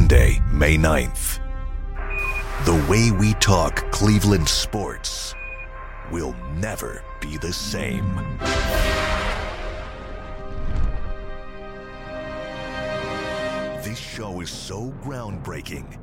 Monday, 0.00 0.40
May 0.50 0.78
9th, 0.78 1.40
the 2.64 2.86
way 2.90 3.10
we 3.10 3.34
talk 3.34 3.76
Cleveland 3.92 4.48
sports 4.48 5.34
will 6.10 6.34
never 6.56 7.04
be 7.20 7.36
the 7.36 7.52
same. 7.52 8.16
This 13.84 13.98
show 13.98 14.40
is 14.40 14.48
so 14.48 14.90
groundbreaking. 15.02 16.00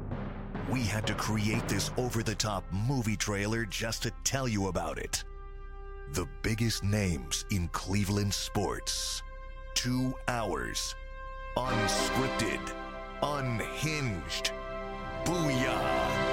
We 0.70 0.82
had 0.82 1.08
to 1.08 1.16
create 1.16 1.68
this 1.68 1.90
over 1.98 2.22
the 2.22 2.36
top 2.36 2.66
movie 2.72 3.18
trailer 3.18 3.66
just 3.66 4.04
to 4.04 4.12
tell 4.24 4.48
you 4.48 4.68
about 4.68 5.00
it. 5.00 5.24
The 6.14 6.28
biggest 6.44 6.84
names 6.84 7.46
in 7.50 7.68
Cleveland 7.70 8.36
sports. 8.36 9.24
Two 9.74 10.14
hours. 10.28 10.94
Unscripted. 11.58 12.87
Unhinged. 13.22 14.52
Booyah! 15.26 16.26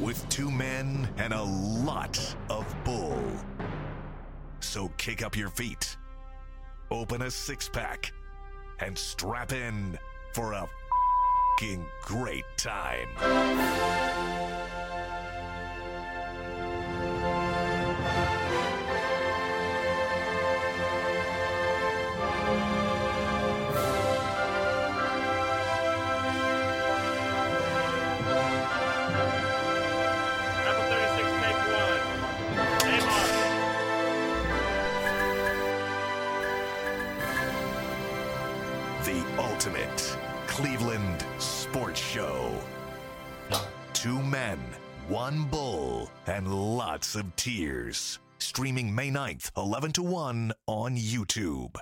With 0.00 0.28
two 0.28 0.50
men 0.50 1.08
and 1.18 1.32
a 1.32 1.42
lot 1.42 2.18
of 2.50 2.66
bull. 2.84 3.22
So 4.60 4.90
kick 4.96 5.22
up 5.22 5.36
your 5.36 5.50
feet, 5.50 5.96
open 6.90 7.22
a 7.22 7.30
six 7.30 7.68
pack, 7.68 8.12
and 8.80 8.96
strap 8.98 9.52
in 9.52 9.98
for 10.32 10.52
a 10.52 10.68
great 12.02 12.44
time. 12.56 13.08
And 47.14 47.24
of 47.26 47.36
tears. 47.36 48.18
Streaming 48.38 48.94
May 48.94 49.10
9th, 49.10 49.50
11 49.56 49.92
to 49.92 50.02
1 50.02 50.52
on 50.66 50.96
YouTube. 50.96 51.76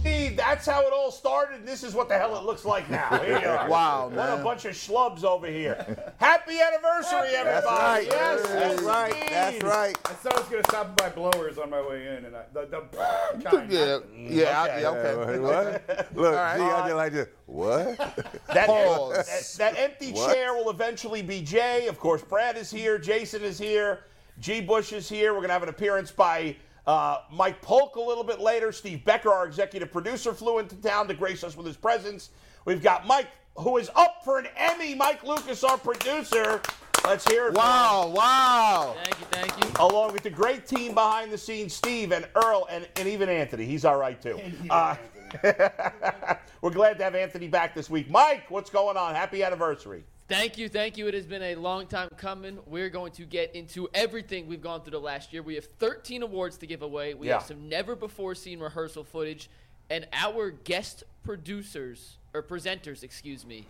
Steve, 0.00 0.36
that's 0.36 0.64
how 0.64 0.80
it 0.82 0.92
all 0.92 1.10
started. 1.10 1.66
This 1.66 1.82
is 1.82 1.92
what 1.92 2.08
the 2.08 2.16
hell 2.16 2.36
it 2.36 2.44
looks 2.44 2.64
like 2.64 2.88
now. 2.88 3.18
Here 3.24 3.40
you 3.40 3.48
are. 3.48 3.68
Wow, 3.68 4.08
What 4.14 4.38
a 4.38 4.42
bunch 4.44 4.64
of 4.64 4.74
schlubs 4.74 5.24
over 5.24 5.48
here. 5.48 5.74
Happy 6.18 6.60
anniversary, 6.60 7.32
That's 7.32 7.66
everybody. 7.66 7.66
right. 7.66 8.06
Yes, 8.08 8.42
That's 8.48 8.82
right. 8.82 9.26
That's 9.30 9.62
right. 9.64 9.96
I 10.04 10.12
said 10.22 10.32
I 10.34 10.38
was 10.40 10.48
going 10.48 10.62
to 10.62 10.70
stop 10.70 10.96
by 10.96 11.08
blowers 11.08 11.58
on 11.58 11.70
my 11.70 11.80
way 11.86 12.06
in, 12.16 12.26
and 12.26 12.36
I, 12.36 12.44
the, 12.52 12.66
the 12.66 13.42
kind. 13.50 13.72
Yeah, 13.72 13.98
yeah, 14.16 14.62
I- 14.62 14.68
Okay. 14.68 14.80
yeah, 14.82 14.88
okay. 14.90 15.38
What? 15.40 16.14
Look, 16.14 16.34
right. 16.36 16.56
see, 16.58 16.62
I 16.62 16.86
did 16.88 16.94
like 16.94 17.12
this. 17.12 17.28
What? 17.46 17.98
That, 18.54 18.66
Pause. 18.68 19.56
that, 19.58 19.74
that 19.74 19.82
empty 19.82 20.12
What? 20.12 20.32
chair 20.32 20.54
will 20.54 20.70
eventually 20.70 21.22
be 21.22 21.42
Jay. 21.42 21.86
Of 21.88 21.98
course, 21.98 22.22
Brad 22.22 22.56
is 22.56 22.70
here. 22.70 22.98
Jason 22.98 23.42
is 23.42 23.58
here. 23.58 24.04
G. 24.40 24.60
Bush 24.60 24.92
is 24.92 25.08
here. 25.08 25.32
We're 25.32 25.38
going 25.38 25.48
to 25.48 25.54
have 25.54 25.62
an 25.62 25.68
appearance 25.68 26.10
by 26.10 26.56
uh, 26.86 27.18
Mike 27.32 27.60
Polk 27.60 27.96
a 27.96 28.00
little 28.00 28.24
bit 28.24 28.40
later. 28.40 28.72
Steve 28.72 29.04
Becker, 29.04 29.30
our 29.30 29.46
executive 29.46 29.92
producer, 29.92 30.32
flew 30.32 30.58
into 30.58 30.76
town 30.76 31.08
to 31.08 31.14
grace 31.14 31.44
us 31.44 31.56
with 31.56 31.66
his 31.66 31.76
presence. 31.76 32.30
We've 32.64 32.82
got 32.82 33.06
Mike, 33.06 33.28
who 33.56 33.76
is 33.78 33.90
up 33.96 34.24
for 34.24 34.38
an 34.38 34.46
Emmy. 34.56 34.94
Mike 34.94 35.24
Lucas, 35.24 35.64
our 35.64 35.78
producer. 35.78 36.60
Let's 37.04 37.26
hear 37.28 37.48
it. 37.48 37.54
for 37.54 37.60
him. 37.60 37.64
Wow, 37.64 38.12
wow. 38.14 38.96
Thank 39.02 39.20
you, 39.20 39.26
thank 39.30 39.64
you. 39.64 39.70
along 39.80 40.12
with 40.12 40.22
the 40.22 40.30
great 40.30 40.66
team 40.66 40.94
behind 40.94 41.32
the 41.32 41.38
scenes, 41.38 41.72
Steve 41.72 42.12
and 42.12 42.28
Earl, 42.34 42.66
and, 42.70 42.88
and 42.96 43.08
even 43.08 43.28
Anthony. 43.28 43.64
He's 43.64 43.84
all 43.84 43.96
right 43.96 44.20
too. 44.20 44.40
Uh, 44.70 44.96
we're 46.62 46.70
glad 46.70 46.98
to 46.98 47.04
have 47.04 47.14
Anthony 47.14 47.48
back 47.48 47.74
this 47.74 47.88
week. 47.90 48.10
Mike, 48.10 48.50
what's 48.50 48.70
going 48.70 48.96
on? 48.96 49.14
Happy 49.14 49.42
anniversary. 49.42 50.04
Thank 50.28 50.58
you, 50.58 50.68
thank 50.68 50.98
you. 50.98 51.06
It 51.08 51.14
has 51.14 51.24
been 51.24 51.42
a 51.42 51.54
long 51.54 51.86
time 51.86 52.10
coming. 52.18 52.58
We're 52.66 52.90
going 52.90 53.12
to 53.12 53.24
get 53.24 53.54
into 53.54 53.88
everything 53.94 54.46
we've 54.46 54.60
gone 54.60 54.82
through 54.82 54.90
the 54.90 54.98
last 55.00 55.32
year. 55.32 55.42
We 55.42 55.54
have 55.54 55.64
13 55.64 56.22
awards 56.22 56.58
to 56.58 56.66
give 56.66 56.82
away. 56.82 57.14
We 57.14 57.28
Yeah. 57.28 57.34
have 57.38 57.44
some 57.44 57.66
never 57.66 57.96
before 57.96 58.34
seen 58.34 58.60
rehearsal 58.60 59.04
footage, 59.04 59.48
and 59.88 60.06
our 60.12 60.50
guest 60.50 61.04
producers 61.24 62.18
or 62.34 62.42
presenters, 62.42 63.02
excuse 63.02 63.46
me, 63.46 63.64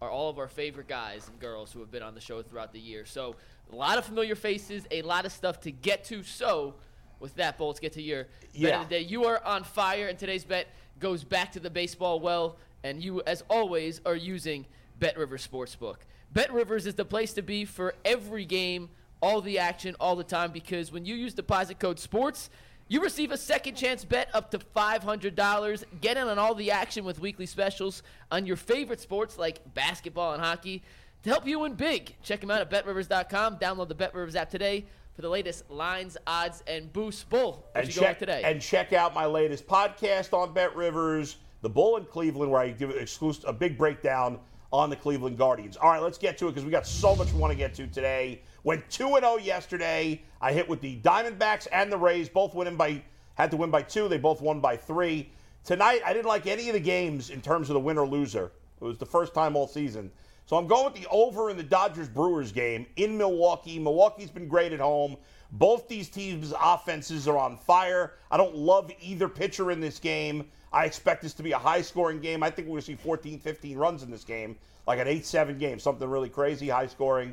are 0.00 0.08
all 0.08 0.30
of 0.30 0.38
our 0.38 0.46
favorite 0.46 0.86
guys 0.86 1.26
and 1.26 1.40
girls 1.40 1.72
who 1.72 1.80
have 1.80 1.90
been 1.90 2.04
on 2.04 2.14
the 2.14 2.20
show 2.20 2.40
throughout 2.40 2.72
the 2.72 2.78
year. 2.78 3.04
So, 3.04 3.34
a 3.72 3.74
lot 3.74 3.98
of 3.98 4.04
familiar 4.04 4.36
faces, 4.36 4.86
a 4.92 5.02
lot 5.02 5.26
of 5.26 5.32
stuff 5.32 5.58
to 5.62 5.72
get 5.72 6.04
to. 6.04 6.22
So, 6.22 6.74
with 7.18 7.34
that, 7.34 7.58
Bolts, 7.58 7.80
get 7.80 7.92
to 7.94 8.02
your 8.02 8.28
bet 8.56 8.74
of 8.74 8.88
the 8.88 8.94
day. 8.94 9.00
You 9.00 9.24
are 9.24 9.42
on 9.44 9.64
fire, 9.64 10.06
and 10.06 10.16
today's 10.16 10.44
bet 10.44 10.68
goes 11.00 11.24
back 11.24 11.50
to 11.52 11.58
the 11.60 11.70
baseball 11.70 12.20
well, 12.20 12.58
and 12.84 13.02
you, 13.02 13.22
as 13.22 13.42
always, 13.50 14.00
are 14.06 14.14
using 14.14 14.66
Bet 14.98 15.16
Rivers 15.18 15.46
Sportsbook. 15.46 15.96
Bet 16.32 16.52
Rivers 16.52 16.86
is 16.86 16.94
the 16.94 17.04
place 17.04 17.32
to 17.34 17.42
be 17.42 17.64
for 17.64 17.94
every 18.04 18.44
game, 18.44 18.88
all 19.20 19.40
the 19.40 19.58
action, 19.58 19.94
all 20.00 20.16
the 20.16 20.24
time, 20.24 20.52
because 20.52 20.90
when 20.92 21.04
you 21.04 21.14
use 21.14 21.34
deposit 21.34 21.78
code 21.78 21.98
SPORTS, 21.98 22.50
you 22.88 23.02
receive 23.02 23.30
a 23.32 23.36
second 23.36 23.74
chance 23.74 24.04
bet 24.04 24.28
up 24.32 24.50
to 24.52 24.58
$500. 24.58 25.84
Get 26.00 26.16
in 26.16 26.28
on 26.28 26.38
all 26.38 26.54
the 26.54 26.70
action 26.70 27.04
with 27.04 27.18
weekly 27.20 27.46
specials 27.46 28.02
on 28.30 28.46
your 28.46 28.56
favorite 28.56 29.00
sports 29.00 29.38
like 29.38 29.74
basketball 29.74 30.32
and 30.34 30.42
hockey 30.42 30.82
to 31.22 31.30
help 31.30 31.46
you 31.46 31.60
win 31.60 31.74
big. 31.74 32.14
Check 32.22 32.40
them 32.40 32.50
out 32.50 32.60
at 32.60 32.70
betrivers.com. 32.70 33.58
Download 33.58 33.88
the 33.88 33.94
Bet 33.94 34.14
Rivers 34.14 34.36
app 34.36 34.50
today 34.50 34.84
for 35.14 35.22
the 35.22 35.28
latest 35.28 35.68
lines, 35.70 36.16
odds, 36.26 36.62
and 36.66 36.92
boosts. 36.92 37.24
Bull, 37.24 37.64
And 37.74 37.90
check, 37.90 38.18
today? 38.18 38.42
and 38.44 38.60
check 38.60 38.92
out 38.92 39.14
my 39.14 39.26
latest 39.26 39.66
podcast 39.66 40.32
on 40.32 40.52
Bet 40.52 40.76
Rivers, 40.76 41.36
The 41.62 41.70
Bull 41.70 41.96
in 41.96 42.04
Cleveland, 42.04 42.52
where 42.52 42.60
I 42.60 42.70
give 42.70 42.90
exclusive, 42.90 43.44
a 43.48 43.52
big 43.52 43.76
breakdown 43.78 44.38
on 44.72 44.90
the 44.90 44.96
Cleveland 44.96 45.38
Guardians. 45.38 45.76
All 45.76 45.90
right, 45.90 46.02
let's 46.02 46.18
get 46.18 46.38
to 46.38 46.46
it 46.46 46.50
because 46.50 46.64
we 46.64 46.70
got 46.70 46.86
so 46.86 47.14
much 47.14 47.32
we 47.32 47.38
want 47.38 47.52
to 47.52 47.56
get 47.56 47.74
to 47.74 47.86
today. 47.86 48.42
Went 48.64 48.88
2 48.90 49.16
0 49.18 49.36
yesterday. 49.36 50.20
I 50.40 50.52
hit 50.52 50.68
with 50.68 50.80
the 50.80 50.98
Diamondbacks 51.00 51.66
and 51.72 51.90
the 51.90 51.96
Rays, 51.96 52.28
both 52.28 52.54
winning 52.54 52.76
by, 52.76 53.02
had 53.34 53.50
to 53.52 53.56
win 53.56 53.70
by 53.70 53.82
two. 53.82 54.08
They 54.08 54.18
both 54.18 54.40
won 54.40 54.60
by 54.60 54.76
three. 54.76 55.30
Tonight, 55.64 56.00
I 56.04 56.12
didn't 56.12 56.26
like 56.26 56.46
any 56.46 56.68
of 56.68 56.74
the 56.74 56.80
games 56.80 57.30
in 57.30 57.40
terms 57.40 57.70
of 57.70 57.74
the 57.74 57.80
winner 57.80 58.06
loser. 58.06 58.52
It 58.80 58.84
was 58.84 58.98
the 58.98 59.06
first 59.06 59.34
time 59.34 59.56
all 59.56 59.66
season. 59.66 60.10
So 60.46 60.56
I'm 60.56 60.68
going 60.68 60.84
with 60.84 60.94
the 60.94 61.08
over 61.10 61.50
in 61.50 61.56
the 61.56 61.64
Dodgers 61.64 62.08
Brewers 62.08 62.52
game 62.52 62.86
in 62.96 63.18
Milwaukee. 63.18 63.80
Milwaukee's 63.80 64.30
been 64.30 64.46
great 64.46 64.72
at 64.72 64.78
home. 64.78 65.16
Both 65.52 65.88
these 65.88 66.08
teams' 66.08 66.52
offenses 66.60 67.28
are 67.28 67.38
on 67.38 67.56
fire. 67.56 68.14
I 68.30 68.36
don't 68.36 68.56
love 68.56 68.90
either 69.00 69.28
pitcher 69.28 69.70
in 69.70 69.80
this 69.80 69.98
game. 69.98 70.50
I 70.72 70.84
expect 70.84 71.22
this 71.22 71.34
to 71.34 71.42
be 71.42 71.52
a 71.52 71.58
high 71.58 71.82
scoring 71.82 72.20
game. 72.20 72.42
I 72.42 72.50
think 72.50 72.66
we're 72.68 72.72
going 72.72 72.82
to 72.82 72.86
see 72.86 72.94
14, 72.96 73.38
15 73.38 73.78
runs 73.78 74.02
in 74.02 74.10
this 74.10 74.24
game, 74.24 74.56
like 74.86 74.98
an 74.98 75.06
8 75.06 75.24
7 75.24 75.58
game, 75.58 75.78
something 75.78 76.08
really 76.08 76.28
crazy, 76.28 76.68
high 76.68 76.86
scoring. 76.86 77.32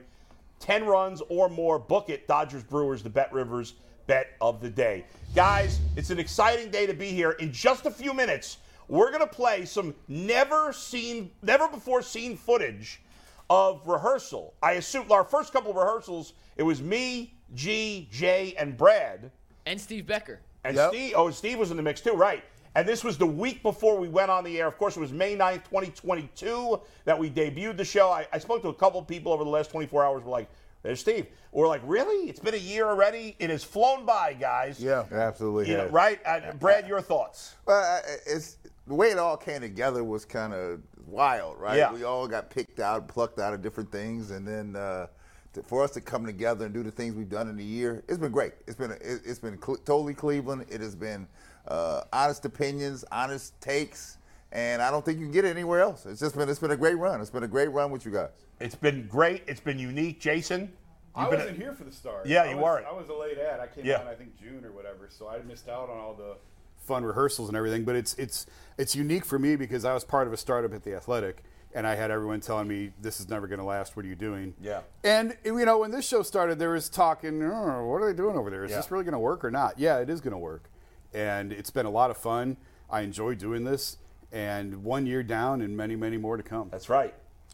10 0.59 0.85
runs 0.85 1.21
or 1.29 1.49
more. 1.49 1.77
Book 1.77 2.09
it. 2.09 2.27
Dodgers 2.27 2.63
Brewers, 2.63 3.03
the 3.03 3.09
Bet 3.09 3.33
Rivers 3.33 3.73
bet 4.07 4.31
of 4.41 4.61
the 4.61 4.69
day. 4.69 5.05
Guys, 5.35 5.79
it's 5.95 6.09
an 6.09 6.19
exciting 6.19 6.69
day 6.69 6.85
to 6.85 6.93
be 6.93 7.09
here. 7.09 7.31
In 7.31 7.51
just 7.51 7.85
a 7.85 7.91
few 7.91 8.13
minutes, 8.13 8.57
we're 8.87 9.09
going 9.09 9.21
to 9.21 9.27
play 9.27 9.65
some 9.65 9.95
never 10.07 10.71
seen, 10.73 11.31
never 11.41 11.67
before 11.67 12.01
seen 12.01 12.37
footage 12.37 13.01
of 13.49 13.87
rehearsal. 13.87 14.53
I 14.61 14.73
assume 14.73 15.11
our 15.11 15.23
first 15.23 15.53
couple 15.53 15.73
rehearsals, 15.73 16.33
it 16.57 16.63
was 16.63 16.81
me, 16.81 17.32
G, 17.53 18.07
Jay, 18.11 18.55
and 18.57 18.75
Brad. 18.77 19.31
and 19.65 19.79
Steve 19.79 20.05
Becker. 20.05 20.39
And 20.65 20.75
Yep. 20.75 20.89
Steve, 20.89 21.13
oh, 21.15 21.29
Steve 21.31 21.57
was 21.59 21.71
in 21.71 21.77
the 21.77 21.83
mix 21.83 22.01
too, 22.01 22.13
right? 22.13 22.43
And 22.75 22.87
this 22.87 23.03
was 23.03 23.17
the 23.17 23.25
week 23.27 23.61
before 23.61 23.97
we 23.97 24.07
went 24.07 24.31
on 24.31 24.43
the 24.43 24.59
air. 24.59 24.67
Of 24.67 24.77
course, 24.77 24.97
it 24.97 24.99
was 24.99 25.11
May 25.11 25.35
9th, 25.35 25.63
2022, 25.65 26.81
that 27.05 27.17
we 27.17 27.29
debuted 27.29 27.77
the 27.77 27.85
show. 27.85 28.09
I, 28.09 28.25
I 28.33 28.39
spoke 28.39 28.61
to 28.63 28.69
a 28.69 28.73
couple 28.73 29.01
people 29.03 29.31
over 29.31 29.43
the 29.43 29.49
last 29.49 29.69
24 29.71 30.03
hours. 30.03 30.23
We're 30.23 30.31
like, 30.31 30.49
there's 30.81 30.99
Steve. 30.99 31.27
We're 31.51 31.67
like, 31.67 31.81
really? 31.85 32.29
It's 32.29 32.39
been 32.39 32.55
a 32.55 32.57
year 32.57 32.87
already? 32.87 33.35
It 33.39 33.49
has 33.51 33.63
flown 33.63 34.05
by, 34.05 34.33
guys. 34.33 34.79
Yeah. 34.81 35.05
Absolutely. 35.11 35.71
You 35.71 35.77
know, 35.77 35.87
right? 35.89 36.19
Uh, 36.25 36.51
Brad, 36.59 36.87
your 36.87 36.99
thoughts? 37.01 37.55
Well, 37.65 38.01
it's 38.25 38.57
the 38.87 38.95
way 38.95 39.11
it 39.11 39.17
all 39.19 39.37
came 39.37 39.61
together 39.61 40.03
was 40.03 40.25
kind 40.25 40.53
of 40.53 40.81
wild, 41.05 41.59
right? 41.59 41.77
Yeah. 41.77 41.93
We 41.93 42.03
all 42.03 42.27
got 42.27 42.49
picked 42.49 42.79
out, 42.79 43.07
plucked 43.07 43.39
out 43.39 43.53
of 43.53 43.61
different 43.61 43.91
things, 43.91 44.31
and 44.31 44.45
then 44.47 44.75
uh, 44.75 45.07
to, 45.53 45.63
for 45.63 45.83
us 45.83 45.91
to 45.91 46.01
come 46.01 46.25
together 46.25 46.65
and 46.65 46.73
do 46.73 46.83
the 46.83 46.91
things 46.91 47.15
we've 47.15 47.29
done 47.29 47.49
in 47.49 47.59
a 47.59 47.63
year, 47.63 48.03
it's 48.07 48.17
been 48.17 48.31
great. 48.31 48.53
It's 48.67 48.75
been 48.75 48.91
it, 48.91 48.99
it's 49.01 49.39
been 49.39 49.57
cle 49.57 49.77
totally 49.77 50.13
Cleveland. 50.13 50.65
It 50.69 50.81
has 50.81 50.95
been 50.95 51.27
uh, 51.67 52.01
honest 52.11 52.45
opinions, 52.45 53.05
honest 53.11 53.59
takes, 53.61 54.17
and 54.51 54.81
I 54.81 54.91
don't 54.91 55.03
think 55.05 55.19
you 55.19 55.25
can 55.25 55.31
get 55.33 55.45
it 55.45 55.49
anywhere 55.49 55.81
else. 55.81 56.05
It's 56.05 56.19
just 56.19 56.35
been 56.35 56.49
it's 56.49 56.59
been 56.59 56.71
a 56.71 56.77
great 56.77 56.97
run. 56.97 57.21
It's 57.21 57.29
been 57.29 57.43
a 57.43 57.47
great 57.47 57.71
run 57.71 57.91
with 57.91 58.05
you 58.05 58.11
guys. 58.11 58.29
It's 58.59 58.75
been 58.75 59.07
great. 59.07 59.43
It's 59.47 59.59
been 59.61 59.79
unique. 59.79 60.19
Jason, 60.19 60.71
I 61.15 61.21
you've 61.23 61.31
been- 61.31 61.39
wasn't 61.39 61.57
here 61.57 61.73
for 61.73 61.83
the 61.83 61.91
start. 61.91 62.25
Yeah, 62.25 62.43
I 62.43 62.49
you 62.51 62.57
was, 62.57 62.63
weren't. 62.63 62.85
I 62.85 62.91
was 62.93 63.09
a 63.09 63.13
late 63.13 63.37
ad. 63.37 63.59
I 63.59 63.67
came 63.67 63.85
Yeah. 63.85 63.99
on 64.01 64.07
I 64.07 64.15
think 64.15 64.37
June 64.39 64.63
or 64.65 64.71
whatever, 64.71 65.07
so 65.09 65.27
I 65.27 65.39
missed 65.39 65.69
out 65.69 65.89
on 65.89 65.97
all 65.97 66.13
the 66.13 66.35
fun 66.77 67.03
rehearsals 67.05 67.47
and 67.47 67.57
everything. 67.57 67.83
But 67.83 67.95
it's 67.95 68.13
it's 68.15 68.45
it's 68.77 68.95
unique 68.95 69.25
for 69.25 69.37
me 69.37 69.55
because 69.55 69.85
I 69.85 69.93
was 69.93 70.03
part 70.03 70.27
of 70.27 70.33
a 70.33 70.37
startup 70.37 70.73
at 70.73 70.83
the 70.83 70.95
Athletic, 70.95 71.43
and 71.75 71.85
I 71.87 71.95
had 71.95 72.11
everyone 72.11 72.39
telling 72.41 72.67
me 72.67 72.91
this 73.01 73.19
is 73.19 73.29
never 73.29 73.47
going 73.47 73.59
to 73.59 73.65
last. 73.65 73.95
What 73.95 74.05
are 74.05 74.07
you 74.07 74.15
doing? 74.15 74.53
Yeah. 74.61 74.81
And 75.03 75.35
you 75.43 75.65
know 75.65 75.79
when 75.79 75.91
this 75.91 76.07
show 76.07 76.21
started, 76.23 76.59
there 76.59 76.71
was 76.71 76.89
talking. 76.89 77.41
Oh, 77.43 77.85
what 77.87 78.01
are 78.01 78.11
they 78.11 78.15
doing 78.17 78.37
over 78.37 78.49
there? 78.49 78.63
Is 78.63 78.71
Yeah. 78.71 78.77
this 78.77 78.91
really 78.91 79.03
going 79.03 79.13
to 79.13 79.19
work 79.19 79.43
or 79.43 79.51
not? 79.51 79.79
Yeah, 79.79 79.99
it 79.99 80.09
is 80.09 80.21
going 80.21 80.33
to 80.33 80.37
work, 80.37 80.69
and 81.13 81.51
it's 81.51 81.69
been 81.71 81.85
a 81.85 81.91
lot 81.91 82.11
of 82.11 82.17
fun. 82.17 82.57
I 82.89 83.01
enjoy 83.01 83.35
doing 83.35 83.63
this, 83.63 83.97
and 84.31 84.83
one 84.83 85.05
year 85.07 85.23
down, 85.23 85.61
and 85.61 85.75
many 85.75 85.95
many 85.95 86.17
more 86.17 86.37
to 86.37 86.43
come. 86.43 86.69
That's 86.71 86.89
right. 86.89 87.13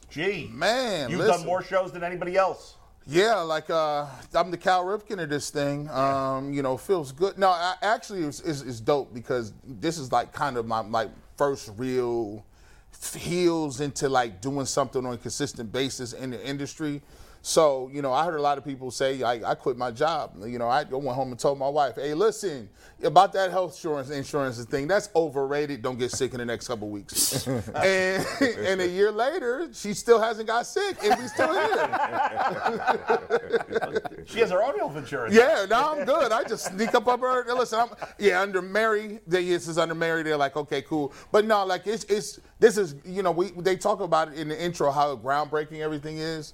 Gee, 0.10 0.50
Man, 0.52 1.10
you've 1.12 1.20
listen. 1.20 1.38
done 1.38 1.46
more 1.46 1.62
shows 1.64 1.92
than 1.92 2.04
anybody 2.04 2.36
else. 2.36 2.76
Yeah, 3.06 3.36
like 3.42 3.70
uh, 3.70 4.06
I'm 4.36 4.52
the 4.52 4.58
Cal 4.58 4.84
Ripken 4.84 5.22
of 5.22 5.30
this 5.30 5.50
thing. 5.50 5.90
Um, 5.90 6.52
you 6.54 6.62
know, 6.62 6.78
feels 6.78 7.12
good. 7.12 7.38
No, 7.40 7.50
I, 7.50 7.76
actually, 7.82 8.24
it's, 8.24 8.40
it's, 8.42 8.62
it's 8.62 8.80
dope 8.80 9.14
because 9.14 9.54
this 9.66 9.98
is 9.98 10.12
like 10.12 10.32
kind 10.34 10.58
of 10.58 10.66
my 10.68 10.82
like 10.82 11.10
first 11.38 11.72
real 11.78 12.44
heels 13.16 13.80
into 13.80 14.10
like 14.10 14.42
doing 14.42 14.66
something 14.66 15.06
on 15.06 15.14
a 15.14 15.18
consistent 15.18 15.72
basis 15.72 16.14
in 16.14 16.32
the 16.32 16.48
industry. 16.48 17.02
So, 17.42 17.90
you 17.94 18.02
know, 18.02 18.12
I 18.12 18.26
heard 18.26 18.38
a 18.38 18.42
lot 18.42 18.58
of 18.58 18.66
people 18.66 18.92
say, 18.92 19.24
I, 19.24 19.52
I 19.52 19.56
quit 19.56 19.78
my 19.78 19.92
job. 19.92 20.34
You 20.46 20.60
know, 20.60 20.68
I 20.68 20.84
went 20.84 21.16
home 21.16 21.32
and 21.32 21.40
told 21.40 21.58
my 21.58 21.70
wife, 21.70 21.96
hey, 21.96 22.14
listen, 22.14 22.70
about 23.04 23.32
that 23.34 23.52
health 23.52 23.76
insurance 23.76 24.10
insurance 24.10 24.64
thing, 24.66 24.88
that's 24.88 25.10
overrated. 25.16 25.82
Don't 25.82 25.98
get 25.98 26.12
sick 26.12 26.34
in 26.34 26.40
the 26.40 26.46
next 26.46 26.68
couple 26.68 26.90
weeks. 26.90 27.48
and, 27.48 28.26
and 28.42 28.82
a 28.82 28.88
year 28.88 29.12
later, 29.12 29.70
she 29.74 29.94
still 29.94 30.20
hasn't 30.20 30.48
got 30.48 30.68
sick, 30.68 30.98
and 31.04 31.20
we 31.20 31.28
still 31.28 31.54
here. 31.54 31.70
She 34.26 34.40
has 34.40 34.52
her 34.52 34.62
own 34.64 34.78
health 34.78 34.98
insurance. 34.98 35.34
Yeah, 35.34 35.66
no, 35.70 35.94
I'm 35.94 36.06
good. 36.06 36.32
I 36.32 36.44
just 36.44 36.66
sneak 36.66 36.94
up 36.94 37.08
on 37.08 37.20
her. 37.20 37.46
Listen, 37.56 37.80
I'm 37.80 37.90
yeah 38.18 38.42
under 38.42 38.62
Mary. 38.62 39.20
They 39.28 39.46
this 39.46 39.68
is 39.68 39.78
under 39.78 39.96
Mary. 39.96 40.24
They're 40.24 40.38
like, 40.38 40.56
okay, 40.56 40.82
cool. 40.82 41.14
But 41.32 41.46
no, 41.46 41.66
like 41.66 41.88
it's 41.88 42.04
it's 42.06 42.40
this 42.60 42.78
is 42.78 42.96
you 43.06 43.24
know 43.24 43.32
we 43.32 43.52
they 43.52 43.76
talk 43.76 44.02
about 44.02 44.30
it 44.30 44.36
in 44.38 44.50
the 44.50 44.62
intro 44.62 44.92
how 44.92 45.16
groundbreaking 45.16 45.80
everything 45.80 46.18
is, 46.18 46.54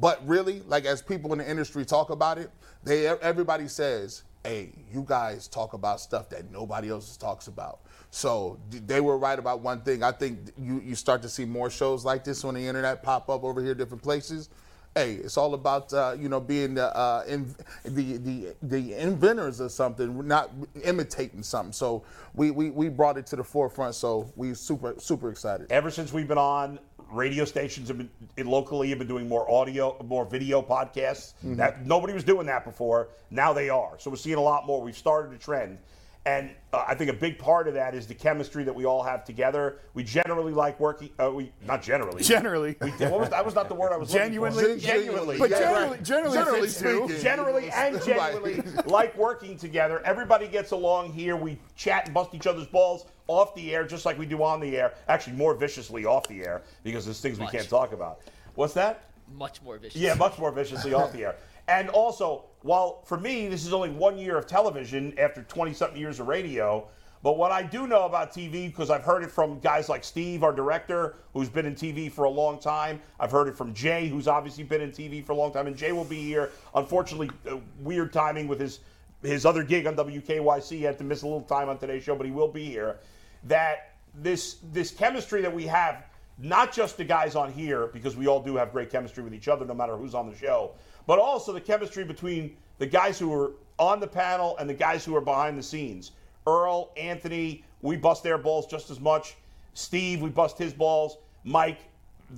but 0.00 0.26
really 0.26 0.62
like 0.66 0.84
as 0.84 1.02
people 1.02 1.32
in 1.32 1.38
the 1.38 1.48
industry 1.48 1.84
talk 1.84 2.10
about 2.10 2.38
it, 2.38 2.50
they 2.84 3.06
everybody 3.06 3.68
says, 3.68 4.24
hey, 4.44 4.70
you 4.92 5.04
guys 5.06 5.48
talk 5.48 5.72
about 5.72 6.00
stuff 6.00 6.28
that 6.30 6.50
nobody 6.50 6.90
else 6.90 7.16
talks 7.16 7.46
about. 7.46 7.80
So 8.10 8.58
they 8.70 9.00
were 9.00 9.18
right 9.18 9.38
about 9.38 9.60
one 9.60 9.80
thing. 9.80 10.02
I 10.02 10.12
think 10.12 10.38
you 10.58 10.80
you 10.84 10.94
start 10.94 11.22
to 11.22 11.28
see 11.28 11.44
more 11.44 11.70
shows 11.70 12.04
like 12.04 12.24
this 12.24 12.44
on 12.44 12.54
the 12.54 12.66
internet 12.66 13.02
pop 13.02 13.28
up 13.28 13.44
over 13.44 13.62
here, 13.62 13.74
different 13.74 14.02
places 14.02 14.48
hey, 14.96 15.14
it's 15.16 15.36
all 15.36 15.54
about 15.54 15.92
uh, 15.92 16.16
you 16.18 16.28
know 16.28 16.40
being 16.40 16.74
the, 16.74 16.96
uh, 16.96 17.22
in, 17.28 17.54
the 17.84 18.16
the 18.16 18.54
the 18.62 18.94
inventors 18.94 19.60
of 19.60 19.70
something, 19.70 20.26
not 20.26 20.50
imitating 20.82 21.42
something. 21.42 21.72
So 21.72 22.02
we, 22.34 22.50
we 22.50 22.70
we 22.70 22.88
brought 22.88 23.16
it 23.16 23.26
to 23.26 23.36
the 23.36 23.44
forefront. 23.44 23.94
So 23.94 24.32
we 24.34 24.54
super 24.54 24.94
super 24.98 25.30
excited. 25.30 25.70
Ever 25.70 25.90
since 25.90 26.12
we've 26.12 26.26
been 26.26 26.38
on, 26.38 26.80
radio 27.10 27.44
stations 27.44 27.88
have 27.88 27.98
been 27.98 28.46
locally 28.46 28.90
have 28.90 28.98
been 28.98 29.08
doing 29.08 29.28
more 29.28 29.50
audio, 29.50 29.96
more 30.04 30.24
video 30.24 30.60
podcasts. 30.62 31.34
Mm-hmm. 31.38 31.56
That 31.56 31.86
nobody 31.86 32.12
was 32.12 32.24
doing 32.24 32.46
that 32.46 32.64
before. 32.64 33.08
Now 33.30 33.52
they 33.52 33.68
are. 33.68 33.98
So 33.98 34.10
we're 34.10 34.16
seeing 34.16 34.36
a 34.36 34.42
lot 34.42 34.66
more. 34.66 34.82
We've 34.82 34.96
started 34.96 35.32
a 35.32 35.38
trend. 35.38 35.78
And 36.26 36.50
uh, 36.72 36.84
I 36.88 36.96
think 36.96 37.08
a 37.08 37.14
big 37.14 37.38
part 37.38 37.68
of 37.68 37.74
that 37.74 37.94
is 37.94 38.08
the 38.08 38.14
chemistry 38.14 38.64
that 38.64 38.74
we 38.74 38.84
all 38.84 39.00
have 39.00 39.24
together. 39.24 39.78
We 39.94 40.02
generally 40.02 40.52
like 40.52 40.80
working. 40.80 41.10
Uh, 41.20 41.30
we 41.30 41.52
not 41.64 41.82
generally. 41.84 42.20
Generally. 42.24 42.76
We, 42.80 42.90
what 42.90 43.20
was, 43.20 43.28
that 43.28 43.44
was 43.44 43.54
not 43.54 43.68
the 43.68 43.76
word 43.76 43.92
I 43.92 43.96
was 43.96 44.12
looking 44.12 44.34
for. 44.34 44.50
Genuinely? 44.50 44.80
Genuinely. 44.80 45.38
But 45.38 45.50
Yeah, 45.50 45.58
generally, 45.60 45.90
right. 45.90 46.02
generally, 46.02 46.36
Generally 46.36 46.68
speaking. 46.68 47.22
generally 47.22 47.70
and 47.74 48.02
genuinely 48.02 48.64
like 48.86 49.16
working 49.16 49.56
together. 49.56 50.02
Everybody 50.04 50.48
gets 50.48 50.72
along 50.72 51.12
here. 51.12 51.36
We 51.36 51.60
chat 51.76 52.06
and 52.06 52.14
bust 52.14 52.34
each 52.34 52.48
other's 52.48 52.66
balls 52.66 53.06
off 53.28 53.54
the 53.54 53.74
air, 53.74 53.86
just 53.86 54.04
like 54.04 54.18
we 54.18 54.26
do 54.26 54.42
on 54.42 54.60
the 54.60 54.76
air. 54.76 54.94
Actually, 55.08 55.36
more 55.36 55.54
viciously 55.54 56.04
off 56.04 56.28
the 56.28 56.42
air 56.42 56.62
because 56.82 57.04
there's 57.04 57.20
things 57.20 57.38
we 57.38 57.46
can't 57.46 57.68
talk 57.68 57.92
about. 57.92 58.20
What's 58.54 58.74
that? 58.74 59.04
Much 59.36 59.62
more 59.62 59.78
viciously. 59.78 60.02
Yeah, 60.02 60.14
much 60.14 60.38
more 60.38 60.52
viciously 60.52 60.94
off 60.94 61.12
the 61.12 61.24
air. 61.24 61.36
And 61.68 61.88
also, 61.88 62.44
while 62.62 63.02
for 63.06 63.18
me 63.18 63.48
this 63.48 63.66
is 63.66 63.72
only 63.72 63.90
one 63.90 64.16
year 64.16 64.38
of 64.38 64.46
television 64.46 65.12
after 65.18 65.42
20 65.42 65.72
something 65.74 65.98
years 65.98 66.20
of 66.20 66.28
radio, 66.28 66.86
but 67.24 67.38
what 67.38 67.50
I 67.50 67.64
do 67.64 67.88
know 67.88 68.04
about 68.04 68.30
TV, 68.32 68.68
because 68.68 68.88
I've 68.88 69.02
heard 69.02 69.24
it 69.24 69.32
from 69.32 69.58
guys 69.58 69.88
like 69.88 70.04
Steve, 70.04 70.44
our 70.44 70.52
director, 70.52 71.16
who's 71.32 71.48
been 71.48 71.66
in 71.66 71.74
TV 71.74 72.08
for 72.08 72.22
a 72.22 72.30
long 72.30 72.60
time. 72.60 73.00
I've 73.18 73.32
heard 73.32 73.48
it 73.48 73.56
from 73.56 73.74
Jay, 73.74 74.06
who's 74.06 74.28
obviously 74.28 74.62
been 74.62 74.80
in 74.80 74.92
TV 74.92 75.24
for 75.24 75.32
a 75.32 75.34
long 75.34 75.52
time, 75.52 75.66
and 75.66 75.76
Jay 75.76 75.90
will 75.90 76.04
be 76.04 76.22
here. 76.22 76.52
Unfortunately, 76.76 77.30
uh, 77.50 77.56
weird 77.80 78.12
timing 78.12 78.46
with 78.46 78.60
his 78.60 78.78
his 79.22 79.44
other 79.44 79.64
gig 79.64 79.88
on 79.88 79.96
WKYC. 79.96 80.68
He 80.68 80.82
had 80.82 80.98
to 80.98 81.04
miss 81.04 81.22
a 81.22 81.26
little 81.26 81.42
time 81.42 81.68
on 81.68 81.78
today's 81.78 82.04
show, 82.04 82.14
but 82.14 82.26
he 82.26 82.32
will 82.32 82.46
be 82.46 82.66
here. 82.66 82.98
That 83.48 83.94
this 84.14 84.56
this 84.72 84.90
chemistry 84.90 85.42
that 85.42 85.52
we 85.52 85.64
have, 85.66 86.04
not 86.38 86.72
just 86.72 86.96
the 86.96 87.04
guys 87.04 87.34
on 87.34 87.52
here, 87.52 87.88
because 87.88 88.16
we 88.16 88.26
all 88.26 88.40
do 88.40 88.56
have 88.56 88.72
great 88.72 88.90
chemistry 88.90 89.22
with 89.22 89.34
each 89.34 89.48
other, 89.48 89.64
no 89.64 89.74
matter 89.74 89.96
who's 89.96 90.14
on 90.14 90.30
the 90.30 90.36
show, 90.36 90.72
but 91.06 91.18
also 91.18 91.52
the 91.52 91.60
chemistry 91.60 92.04
between 92.04 92.56
the 92.78 92.86
guys 92.86 93.18
who 93.18 93.32
are 93.32 93.52
on 93.78 94.00
the 94.00 94.06
panel 94.06 94.56
and 94.58 94.68
the 94.68 94.74
guys 94.74 95.04
who 95.04 95.14
are 95.14 95.20
behind 95.20 95.56
the 95.56 95.62
scenes. 95.62 96.12
Earl, 96.46 96.90
Anthony, 96.96 97.64
we 97.82 97.96
bust 97.96 98.22
their 98.22 98.38
balls 98.38 98.66
just 98.66 98.90
as 98.90 99.00
much. 99.00 99.36
Steve, 99.74 100.22
we 100.22 100.30
bust 100.30 100.56
his 100.56 100.72
balls. 100.72 101.18
Mike, 101.44 101.80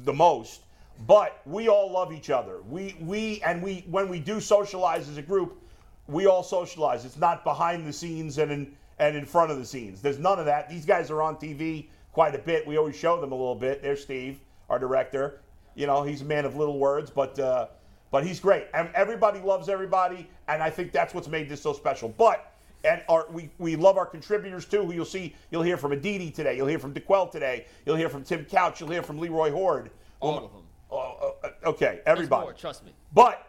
the 0.04 0.12
most. 0.12 0.62
But 1.06 1.40
we 1.46 1.68
all 1.68 1.90
love 1.90 2.12
each 2.12 2.30
other. 2.30 2.60
We 2.68 2.96
we 3.00 3.40
and 3.42 3.62
we 3.62 3.84
when 3.88 4.08
we 4.08 4.18
do 4.18 4.40
socialize 4.40 5.08
as 5.08 5.16
a 5.16 5.22
group, 5.22 5.62
we 6.08 6.26
all 6.26 6.42
socialize. 6.42 7.04
It's 7.04 7.18
not 7.18 7.44
behind 7.44 7.86
the 7.86 7.92
scenes 7.92 8.38
and 8.38 8.50
in 8.50 8.76
and 8.98 9.16
in 9.16 9.24
front 9.24 9.50
of 9.50 9.58
the 9.58 9.64
scenes. 9.64 10.02
There's 10.02 10.18
none 10.18 10.38
of 10.38 10.46
that. 10.46 10.68
These 10.68 10.84
guys 10.84 11.10
are 11.10 11.22
on 11.22 11.36
TV 11.36 11.88
quite 12.12 12.34
a 12.34 12.38
bit. 12.38 12.66
We 12.66 12.76
always 12.76 12.96
show 12.96 13.20
them 13.20 13.32
a 13.32 13.34
little 13.34 13.54
bit. 13.54 13.82
There's 13.82 14.02
Steve, 14.02 14.40
our 14.68 14.78
director. 14.78 15.40
You 15.74 15.86
know, 15.86 16.02
he's 16.02 16.22
a 16.22 16.24
man 16.24 16.44
of 16.44 16.56
little 16.56 16.78
words, 16.78 17.10
but 17.10 17.38
uh, 17.38 17.68
but 18.10 18.26
he's 18.26 18.40
great. 18.40 18.66
And 18.74 18.90
everybody 18.94 19.40
loves 19.40 19.68
everybody, 19.68 20.28
and 20.48 20.62
I 20.62 20.70
think 20.70 20.92
that's 20.92 21.14
what's 21.14 21.28
made 21.28 21.48
this 21.48 21.62
so 21.62 21.72
special. 21.72 22.08
But 22.08 22.52
and 22.84 23.02
our, 23.08 23.26
we, 23.30 23.50
we 23.58 23.76
love 23.76 23.96
our 23.96 24.06
contributors 24.06 24.64
too. 24.64 24.84
Who 24.84 24.92
you'll 24.92 25.04
see, 25.04 25.34
you'll 25.50 25.62
hear 25.62 25.76
from 25.76 25.92
Aditi 25.92 26.30
today. 26.30 26.56
You'll 26.56 26.66
hear 26.66 26.78
from 26.78 26.94
DeQuell 26.94 27.30
today. 27.30 27.66
You'll 27.86 27.96
hear 27.96 28.08
from 28.08 28.24
Tim 28.24 28.44
Couch. 28.44 28.80
You'll 28.80 28.90
hear 28.90 29.02
from 29.02 29.18
Leroy 29.18 29.50
Hoard. 29.50 29.90
All 30.20 30.38
of 30.38 30.52
them. 30.52 30.62
Uh, 30.90 31.68
okay, 31.68 32.00
everybody. 32.06 32.42
more, 32.42 32.52
trust 32.52 32.84
me. 32.84 32.92
But 33.12 33.47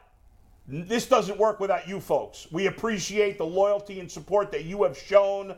this 0.69 1.07
doesn't 1.07 1.37
work 1.39 1.59
without 1.59 1.87
you 1.87 1.99
folks. 1.99 2.47
We 2.51 2.67
appreciate 2.67 3.37
the 3.37 3.45
loyalty 3.45 3.99
and 3.99 4.11
support 4.11 4.51
that 4.51 4.65
you 4.65 4.83
have 4.83 4.97
shown 4.97 5.55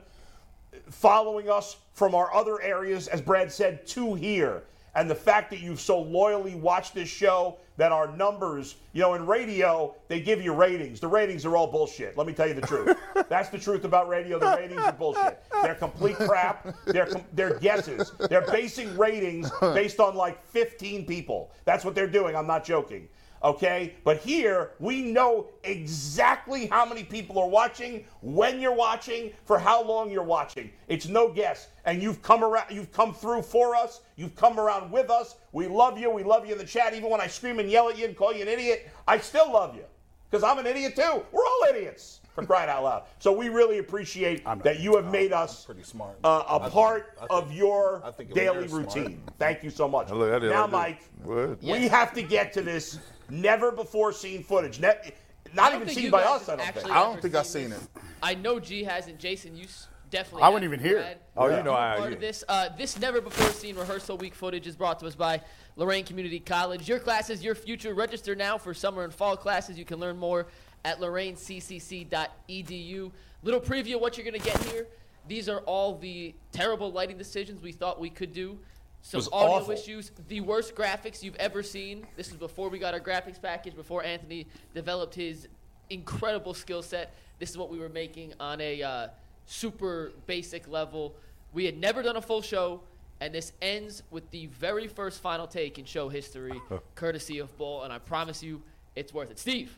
following 0.89 1.49
us 1.49 1.77
from 1.93 2.15
our 2.15 2.33
other 2.33 2.61
areas, 2.61 3.09
as 3.09 3.21
Brad 3.21 3.51
said, 3.51 3.85
to 3.87 4.13
here. 4.15 4.63
And 4.95 5.09
the 5.09 5.15
fact 5.15 5.49
that 5.51 5.59
you've 5.59 5.79
so 5.79 6.01
loyally 6.01 6.55
watched 6.55 6.93
this 6.93 7.09
show, 7.09 7.57
that 7.77 7.91
our 7.91 8.15
numbers, 8.15 8.75
you 8.93 9.01
know, 9.01 9.13
in 9.13 9.25
radio, 9.25 9.95
they 10.07 10.19
give 10.19 10.41
you 10.41 10.53
ratings. 10.53 10.99
The 10.99 11.07
ratings 11.07 11.45
are 11.45 11.55
all 11.55 11.67
bullshit. 11.67 12.17
Let 12.17 12.27
me 12.27 12.33
tell 12.33 12.47
you 12.47 12.53
the 12.53 12.61
truth. 12.61 12.97
That's 13.29 13.49
the 13.49 13.57
truth 13.57 13.85
about 13.85 14.07
radio. 14.07 14.37
The 14.37 14.55
ratings 14.57 14.81
are 14.81 14.91
bullshit. 14.91 15.41
They're 15.63 15.75
complete 15.75 16.17
crap. 16.17 16.75
They're, 16.85 17.05
com- 17.05 17.23
they're 17.33 17.57
guesses. 17.59 18.11
They're 18.29 18.45
basing 18.51 18.97
ratings 18.97 19.49
based 19.59 19.99
on 19.99 20.15
like 20.15 20.45
15 20.47 21.05
people. 21.05 21.51
That's 21.65 21.83
what 21.85 21.95
they're 21.95 22.07
doing. 22.07 22.35
I'm 22.35 22.47
not 22.47 22.63
joking 22.63 23.07
okay? 23.43 23.95
But 24.03 24.17
here, 24.17 24.71
we 24.79 25.01
know 25.01 25.47
exactly 25.63 26.67
how 26.67 26.85
many 26.85 27.03
people 27.03 27.39
are 27.39 27.47
watching, 27.47 28.05
when 28.21 28.59
you're 28.59 28.75
watching, 28.75 29.31
for 29.45 29.59
how 29.59 29.83
long 29.83 30.11
you're 30.11 30.23
watching. 30.23 30.71
It's 30.87 31.07
no 31.07 31.31
guess. 31.31 31.67
And 31.85 32.01
you've 32.01 32.21
come 32.21 32.43
around, 32.43 32.71
you've 32.71 32.91
come 32.91 33.13
through 33.13 33.41
for 33.41 33.75
us, 33.75 34.01
you've 34.15 34.35
come 34.35 34.59
around 34.59 34.91
with 34.91 35.09
us. 35.09 35.35
We 35.51 35.67
love 35.67 35.97
you, 35.97 36.09
we 36.09 36.23
love 36.23 36.45
you 36.45 36.53
in 36.53 36.57
the 36.57 36.65
chat. 36.65 36.93
Even 36.93 37.09
when 37.09 37.21
I 37.21 37.27
scream 37.27 37.59
and 37.59 37.69
yell 37.69 37.89
at 37.89 37.97
you 37.97 38.05
and 38.05 38.15
call 38.15 38.33
you 38.33 38.41
an 38.41 38.47
idiot, 38.47 38.89
I 39.07 39.17
still 39.17 39.51
love 39.51 39.75
you. 39.75 39.83
Because 40.31 40.43
I'm 40.43 40.57
an 40.59 40.65
idiot 40.65 40.95
too. 40.95 41.23
We're 41.31 41.43
all 41.43 41.65
idiots. 41.69 42.19
For 42.33 42.45
crying 42.45 42.69
out 42.69 42.83
loud. 42.85 43.03
So 43.19 43.33
we 43.33 43.49
really 43.49 43.79
appreciate 43.79 44.45
that 44.63 44.79
you 44.79 44.95
have 44.95 45.11
made 45.11 45.33
us 45.33 45.65
pretty 45.65 45.83
smart. 45.83 46.15
uh, 46.23 46.43
a 46.47 46.59
I 46.61 46.69
part 46.69 47.17
I 47.17 47.19
think- 47.19 47.31
of 47.31 47.51
your 47.51 48.01
daily 48.33 48.59
you're 48.59 48.67
smart. 48.69 48.85
routine. 48.95 49.21
Thank 49.37 49.63
you 49.63 49.69
so 49.69 49.85
much. 49.89 50.09
Look, 50.11 50.31
I 50.41 50.47
now, 50.47 50.63
I. 50.63 50.67
Mike, 50.67 51.01
What? 51.25 51.61
we 51.61 51.89
have 51.89 52.13
to 52.13 52.21
get 52.21 52.53
to 52.53 52.61
this 52.61 52.99
never 53.29 53.69
before 53.73 54.13
seen 54.13 54.45
footage. 54.45 54.79
Ne- 54.79 55.11
not 55.53 55.75
even 55.75 55.89
seen 55.89 56.09
by 56.09 56.23
us, 56.23 56.47
I 56.47 56.55
don't 56.55 56.73
think. 56.73 56.89
I 56.89 57.03
don't 57.03 57.21
think 57.21 57.35
I've 57.35 57.45
seen 57.45 57.71
this. 57.71 57.83
it. 57.83 57.89
I 58.23 58.33
know 58.35 58.61
G 58.61 58.85
hasn't. 58.85 59.19
Jason, 59.19 59.57
you 59.57 59.65
s- 59.65 59.87
definitely. 60.11 60.43
I 60.43 60.45
have 60.45 60.53
wasn't 60.53 60.73
even 60.73 60.85
here. 60.85 60.97
Brad. 60.99 61.17
Oh, 61.35 61.47
you 61.47 61.57
You 61.57 61.63
know 61.63 61.73
I- 61.73 61.97
part 61.97 62.13
of 62.13 62.19
this. 62.19 62.43
Uh, 62.47 62.69
this 62.77 62.99
never 62.99 63.19
before 63.21 63.49
seen 63.49 63.75
rehearsal 63.75 64.17
week 64.17 64.35
footage 64.35 64.67
is 64.67 64.75
brought 64.75 64.99
to 64.99 65.07
us 65.07 65.15
by 65.15 65.41
Lorain 65.75 66.05
Community 66.05 66.39
College. 66.39 66.87
Your 66.87 66.99
classes, 66.99 67.43
your 67.43 67.55
future. 67.55 67.93
Register 67.95 68.35
now 68.35 68.57
for 68.59 68.73
summer 68.73 69.03
and 69.03 69.13
fall 69.13 69.35
classes. 69.35 69.79
You 69.79 69.85
can 69.85 69.99
learn 69.99 70.17
more 70.17 70.47
at 70.85 70.99
lorainccc.edu. 70.99 73.11
Little 73.43 73.59
preview 73.61 73.95
of 73.95 74.01
what 74.01 74.17
you're 74.17 74.25
going 74.25 74.39
to 74.39 74.45
get 74.45 74.61
here. 74.65 74.85
These 75.27 75.49
are 75.49 75.59
all 75.61 75.97
the 75.97 76.35
terrible 76.51 76.91
lighting 76.91 77.17
decisions 77.17 77.61
we 77.61 77.71
thought 77.71 77.99
we 77.99 78.09
could 78.09 78.33
do. 78.33 78.57
Some 79.03 79.21
audio 79.31 79.55
awful. 79.55 79.71
issues, 79.71 80.11
the 80.27 80.41
worst 80.41 80.75
graphics 80.75 81.23
you've 81.23 81.35
ever 81.37 81.63
seen. 81.63 82.05
This 82.15 82.27
is 82.27 82.35
before 82.35 82.69
we 82.69 82.77
got 82.77 82.93
our 82.93 82.99
graphics 82.99 83.41
package, 83.41 83.75
before 83.75 84.03
Anthony 84.03 84.45
developed 84.75 85.15
his 85.15 85.47
incredible 85.89 86.53
skill 86.53 86.83
set. 86.83 87.15
This 87.39 87.49
is 87.49 87.57
what 87.57 87.71
we 87.71 87.79
were 87.79 87.89
making 87.89 88.33
on 88.39 88.61
a 88.61 88.83
uh, 88.83 89.07
super 89.45 90.11
basic 90.27 90.67
level. 90.67 91.15
We 91.53 91.65
had 91.65 91.77
never 91.77 92.01
done 92.01 92.15
a 92.15 92.21
full 92.21 92.41
show, 92.41 92.81
and 93.19 93.33
this 93.33 93.53
ends 93.61 94.03
with 94.11 94.29
the 94.31 94.47
very 94.47 94.87
first 94.87 95.21
final 95.21 95.47
take 95.47 95.77
in 95.77 95.85
show 95.85 96.09
history, 96.09 96.59
courtesy 96.95 97.39
of 97.39 97.55
Bull, 97.57 97.83
and 97.83 97.91
I 97.91 97.99
promise 97.99 98.41
you, 98.41 98.61
it's 98.95 99.13
worth 99.13 99.31
it. 99.31 99.39
Steve. 99.39 99.77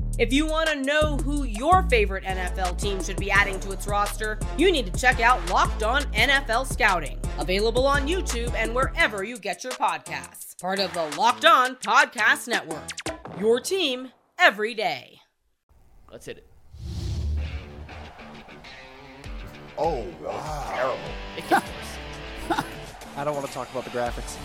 If 0.21 0.31
you 0.31 0.45
want 0.45 0.69
to 0.69 0.75
know 0.75 1.17
who 1.17 1.45
your 1.45 1.81
favorite 1.89 2.23
NFL 2.25 2.79
team 2.79 3.03
should 3.03 3.17
be 3.17 3.31
adding 3.31 3.59
to 3.61 3.71
its 3.71 3.87
roster, 3.87 4.37
you 4.55 4.71
need 4.71 4.85
to 4.85 4.99
check 4.99 5.19
out 5.19 5.43
Locked 5.49 5.81
On 5.81 6.03
NFL 6.13 6.71
Scouting, 6.71 7.19
available 7.39 7.87
on 7.87 8.07
YouTube 8.07 8.53
and 8.53 8.75
wherever 8.75 9.23
you 9.23 9.39
get 9.39 9.63
your 9.63 9.73
podcasts. 9.73 10.55
Part 10.61 10.77
of 10.77 10.93
the 10.93 11.07
Locked 11.17 11.45
On 11.45 11.75
Podcast 11.77 12.47
Network. 12.47 12.91
Your 13.39 13.59
team 13.59 14.11
every 14.37 14.75
day. 14.75 15.21
Let's 16.11 16.27
hit 16.27 16.37
it. 16.37 16.47
Oh, 19.75 20.05
wow. 20.23 20.99
It 21.35 21.49
gets 21.49 21.65
worse. 22.47 22.63
I 23.17 23.23
don't 23.23 23.33
want 23.33 23.47
to 23.47 23.53
talk 23.53 23.71
about 23.71 23.85
the 23.85 23.89
graphics. 23.89 24.37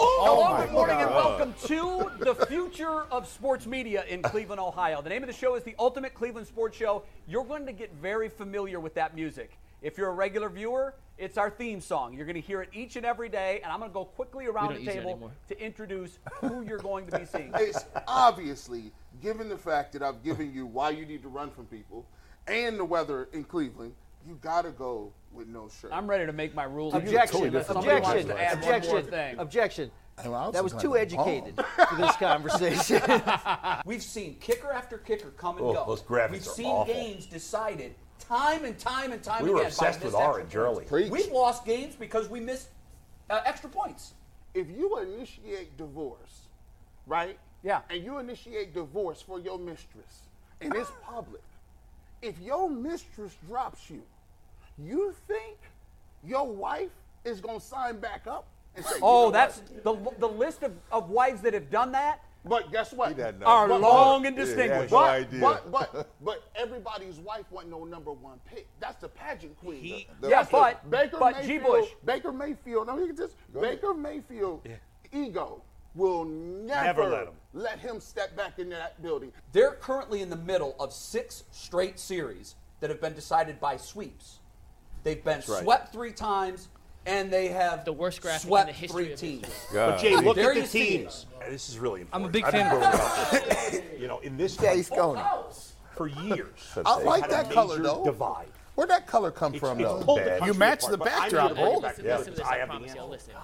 Oh 0.00 0.24
Hello, 0.24 0.64
good 0.64 0.72
morning, 0.72 1.00
and 1.00 1.10
welcome 1.10 1.54
to 1.64 2.10
the 2.20 2.34
future 2.46 3.02
of 3.10 3.26
sports 3.26 3.66
media 3.66 4.04
in 4.08 4.22
Cleveland, 4.22 4.60
Ohio. 4.60 5.02
The 5.02 5.08
name 5.08 5.24
of 5.24 5.26
the 5.26 5.34
show 5.34 5.56
is 5.56 5.64
the 5.64 5.74
Ultimate 5.76 6.14
Cleveland 6.14 6.46
Sports 6.46 6.76
Show. 6.76 7.02
You're 7.26 7.44
going 7.44 7.66
to 7.66 7.72
get 7.72 7.92
very 7.94 8.28
familiar 8.28 8.78
with 8.78 8.94
that 8.94 9.16
music. 9.16 9.58
If 9.82 9.98
you're 9.98 10.10
a 10.10 10.14
regular 10.14 10.48
viewer, 10.50 10.94
it's 11.16 11.36
our 11.36 11.50
theme 11.50 11.80
song. 11.80 12.14
You're 12.14 12.26
going 12.26 12.36
to 12.36 12.40
hear 12.40 12.62
it 12.62 12.68
each 12.72 12.94
and 12.94 13.04
every 13.04 13.28
day, 13.28 13.60
and 13.64 13.72
I'm 13.72 13.80
going 13.80 13.90
to 13.90 13.94
go 13.94 14.04
quickly 14.04 14.46
around 14.46 14.76
the 14.76 14.84
table 14.84 15.32
to 15.48 15.60
introduce 15.60 16.20
who 16.42 16.62
you're 16.62 16.78
going 16.78 17.08
to 17.08 17.18
be 17.18 17.24
seeing. 17.24 17.52
It's 17.58 17.84
obviously, 18.06 18.92
given 19.20 19.48
the 19.48 19.58
fact 19.58 19.92
that 19.94 20.02
I've 20.02 20.22
given 20.22 20.54
you 20.54 20.66
why 20.66 20.90
you 20.90 21.06
need 21.06 21.22
to 21.22 21.28
run 21.28 21.50
from 21.50 21.66
people 21.66 22.06
and 22.46 22.78
the 22.78 22.84
weather 22.84 23.28
in 23.32 23.42
Cleveland, 23.42 23.94
you 24.26 24.38
got 24.40 24.62
to 24.62 24.70
go 24.70 25.12
with 25.32 25.48
no 25.48 25.68
shirt. 25.80 25.90
I'm 25.92 26.08
ready 26.08 26.26
to 26.26 26.32
make 26.32 26.54
my 26.54 26.64
rules. 26.64 26.94
Objection. 26.94 27.44
Unless 27.44 27.66
somebody 27.68 27.88
wants 28.00 28.08
Objection. 28.08 28.28
to 28.36 28.40
add 28.42 28.58
Objection. 28.58 29.02
thing. 29.04 29.38
Objection. 29.38 29.90
Well, 30.26 30.50
That 30.50 30.64
was 30.64 30.72
too 30.74 30.96
educated 30.96 31.54
for 31.56 31.96
this 31.96 32.16
conversation. 32.16 33.00
We've 33.86 34.02
seen 34.02 34.34
kicker 34.40 34.72
after 34.72 34.98
kicker 34.98 35.30
come 35.30 35.58
and 35.58 35.66
Oh, 35.66 35.72
go. 35.74 35.84
those 35.86 36.02
graphics 36.02 36.30
We've 36.32 36.40
are 36.42 36.50
seen 36.50 36.66
awful. 36.66 36.92
games 36.94 37.26
decided 37.26 37.94
time 38.18 38.64
and 38.64 38.76
time 38.78 39.12
and 39.12 39.22
time 39.22 39.44
We 39.44 39.50
again. 39.50 39.54
were 39.56 39.62
by 39.62 39.68
obsessed 39.68 40.00
missed 40.00 40.04
with 40.06 40.14
extra 40.14 40.28
orange 40.32 40.56
early. 40.56 40.74
points. 40.74 40.90
Preach. 40.90 41.10
We've 41.12 41.30
lost 41.32 41.64
games 41.64 41.94
because 41.94 42.28
we 42.28 42.40
missed 42.40 42.68
uh, 43.30 43.40
extra 43.44 43.70
points. 43.70 44.14
if 44.54 44.68
you 44.70 44.98
initiate 44.98 45.76
divorce, 45.76 46.48
right? 47.06 47.38
Yeah. 47.62 47.82
And 47.90 48.02
you 48.02 48.18
initiate 48.18 48.74
divorce 48.74 49.22
for 49.22 49.38
your 49.38 49.58
mistress, 49.58 50.22
and 50.60 50.74
it's 50.74 50.90
public. 51.04 51.42
If 52.22 52.38
your 52.40 52.68
mistress 52.68 53.36
drops 53.46 53.88
you, 53.90 54.02
you 54.78 55.14
think 55.26 55.58
your 56.24 56.46
wife 56.46 56.90
is 57.24 57.40
gonna 57.40 57.60
sign 57.60 57.98
back 57.98 58.26
up 58.26 58.46
and 58.74 58.84
say, 58.84 58.96
you 58.96 59.00
Oh, 59.02 59.26
know 59.26 59.30
that's 59.32 59.60
the, 59.84 59.96
the 60.18 60.28
list 60.28 60.62
of, 60.62 60.72
of 60.90 61.10
wives 61.10 61.40
that 61.42 61.54
have 61.54 61.70
done 61.70 61.92
that 61.92 62.20
But 62.44 62.70
guess 62.72 62.92
what? 62.92 63.16
doesn't 63.16 63.42
are 63.42 63.68
But- 63.68 63.80
long 63.80 64.22
but- 64.22 64.28
and 64.28 64.36
distinguished. 64.36 64.82
has 64.82 64.90
no 64.90 64.98
But, 64.98 65.10
idea. 65.10 65.40
but 65.40 65.70
but 65.72 66.08
but 66.24 66.42
everybody's 66.56 67.18
wife 67.18 67.44
wasn't 67.50 67.70
no 67.72 67.84
number 67.84 68.12
one 68.12 68.40
pick. 68.46 68.66
That's 68.80 68.96
the 69.00 69.08
pageant 69.08 69.56
queen. 69.58 69.82
He- 69.82 70.08
The- 70.20 70.28
Yeah, 70.30 70.46
but- 70.50 70.88
Baker 70.90 71.18
but 71.18 71.42
G. 71.42 71.58
Mayfield, 71.58 71.66
Bush. 71.66 71.88
Baker 72.04 72.32
Mayfield. 72.32 72.86
No, 72.88 72.98
you 72.98 73.06
can 73.08 73.16
just 73.16 73.34
Baker 73.52 73.94
Mayfield 73.94 74.66
ego 75.12 75.62
will 75.94 76.24
never, 76.26 76.84
Never 76.84 77.04
let 77.08 77.26
him. 77.28 77.34
Let 77.58 77.78
him 77.80 78.00
step 78.00 78.36
back 78.36 78.58
into 78.58 78.76
that 78.76 79.02
building. 79.02 79.32
They're 79.52 79.72
currently 79.72 80.22
in 80.22 80.30
the 80.30 80.36
middle 80.36 80.76
of 80.78 80.92
six 80.92 81.44
straight 81.50 81.98
series 81.98 82.54
that 82.80 82.88
have 82.88 83.00
been 83.00 83.14
decided 83.14 83.60
by 83.60 83.76
sweeps. 83.76 84.38
They've 85.02 85.22
been 85.22 85.42
right. 85.48 85.62
swept 85.62 85.92
three 85.92 86.12
times, 86.12 86.68
and 87.06 87.30
they 87.32 87.48
have 87.48 87.84
The 87.84 87.92
worst 87.92 88.22
graphic 88.22 88.44
in 88.44 88.48
swept 88.48 88.66
the 88.68 88.72
history 88.72 89.04
three 89.04 89.12
of 89.12 89.18
teams. 89.18 89.66
But 89.72 89.98
Jay, 89.98 90.16
look 90.16 90.36
There 90.36 90.50
at 90.50 90.54
the 90.54 90.60
you 90.60 90.66
see 90.66 90.88
it. 90.88 90.98
teams. 91.00 91.26
And 91.42 91.52
This 91.52 91.68
is 91.68 91.78
really 91.78 92.06
I'm 92.12 92.24
a 92.24 92.28
big 92.28 92.44
I've 92.44 92.52
fan 92.52 92.70
been 92.70 92.76
of 92.76 92.82
going 92.82 92.94
about 92.94 93.30
this, 93.32 93.82
You 94.00 94.06
know, 94.06 94.18
in 94.20 94.36
this 94.36 94.56
Yeah, 94.60 94.74
he's 94.74 94.88
going. 94.88 95.20
for 95.96 96.06
years. 96.06 96.78
I 96.86 97.02
like 97.02 97.28
that 97.28 97.50
color 97.50 97.78
though. 97.78 98.04
Divide. 98.04 98.46
Where'd 98.76 98.90
that 98.90 99.08
color 99.08 99.32
come 99.32 99.54
from 99.54 99.80
It's 99.80 99.88
though? 99.88 100.16
You 100.16 100.28
country 100.38 100.54
match 100.54 100.86
the 100.86 100.96
but 100.96 101.08
I 101.10 101.14
need 101.14 101.20
backdrop, 101.22 101.48
to 101.48 101.54
bring 101.54 101.66
it 101.66 101.70
Bull. 101.72 101.80
back 101.80 101.98
Listen, 101.98 102.04
listen 102.18 102.32
to 102.34 102.38
this, 102.38 102.46
I 102.46 102.54
I 102.54 102.58
have 102.58 102.68
the 102.68 102.72
promise 102.74 102.94
you. 102.94 103.00
I'll 103.00 103.08
listen. 103.08 103.34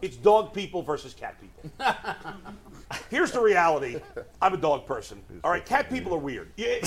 It's 0.00 0.16
dog 0.16 0.52
people 0.52 0.82
versus 0.82 1.14
cat 1.14 1.36
people. 1.40 1.70
Here's 3.10 3.30
the 3.32 3.40
reality. 3.40 4.00
I'm 4.40 4.54
a 4.54 4.56
dog 4.56 4.86
person. 4.86 5.20
All 5.44 5.50
right, 5.50 5.64
cat 5.64 5.88
people 5.90 6.14
are 6.14 6.18
weird. 6.18 6.52
You, 6.56 6.78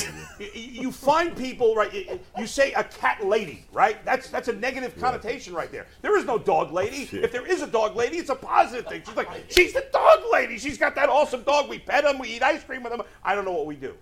you- 0.53 0.91
find 0.91 1.35
people, 1.35 1.75
right? 1.75 1.93
you- 1.93 2.19
You 2.37 2.47
say 2.47 2.71
a 2.73 2.83
cat 2.83 3.25
lady, 3.25 3.65
right? 3.71 4.03
That's 4.05 4.29
that's 4.29 4.47
a 4.47 4.53
negative 4.53 4.99
connotation 4.99 5.53
right 5.53 5.71
there. 5.71 5.87
There 6.01 6.17
is 6.17 6.25
no 6.25 6.37
dog 6.37 6.71
lady. 6.71 7.09
If 7.11 7.31
there 7.31 7.45
is 7.45 7.61
a 7.61 7.67
dog 7.67 7.95
lady, 7.95 8.17
it's 8.17 8.29
a 8.29 8.35
positive 8.35 8.87
thing. 8.87 9.01
She's 9.05 9.15
like, 9.15 9.29
she's 9.49 9.73
the 9.73 9.85
dog 9.91 10.19
lady. 10.31 10.57
She's 10.57 10.77
got 10.77 10.95
that 10.95 11.09
awesome 11.09 11.43
dog. 11.43 11.69
We 11.69 11.79
pet 11.79 12.03
them. 12.03 12.19
We 12.19 12.29
eat 12.29 12.43
ice 12.43 12.63
cream 12.63 12.83
with 12.83 12.91
them. 12.91 13.01
I 13.23 13.35
don't 13.35 13.45
know 13.45 13.51
what 13.53 13.65
we 13.65 13.75
do. 13.75 13.93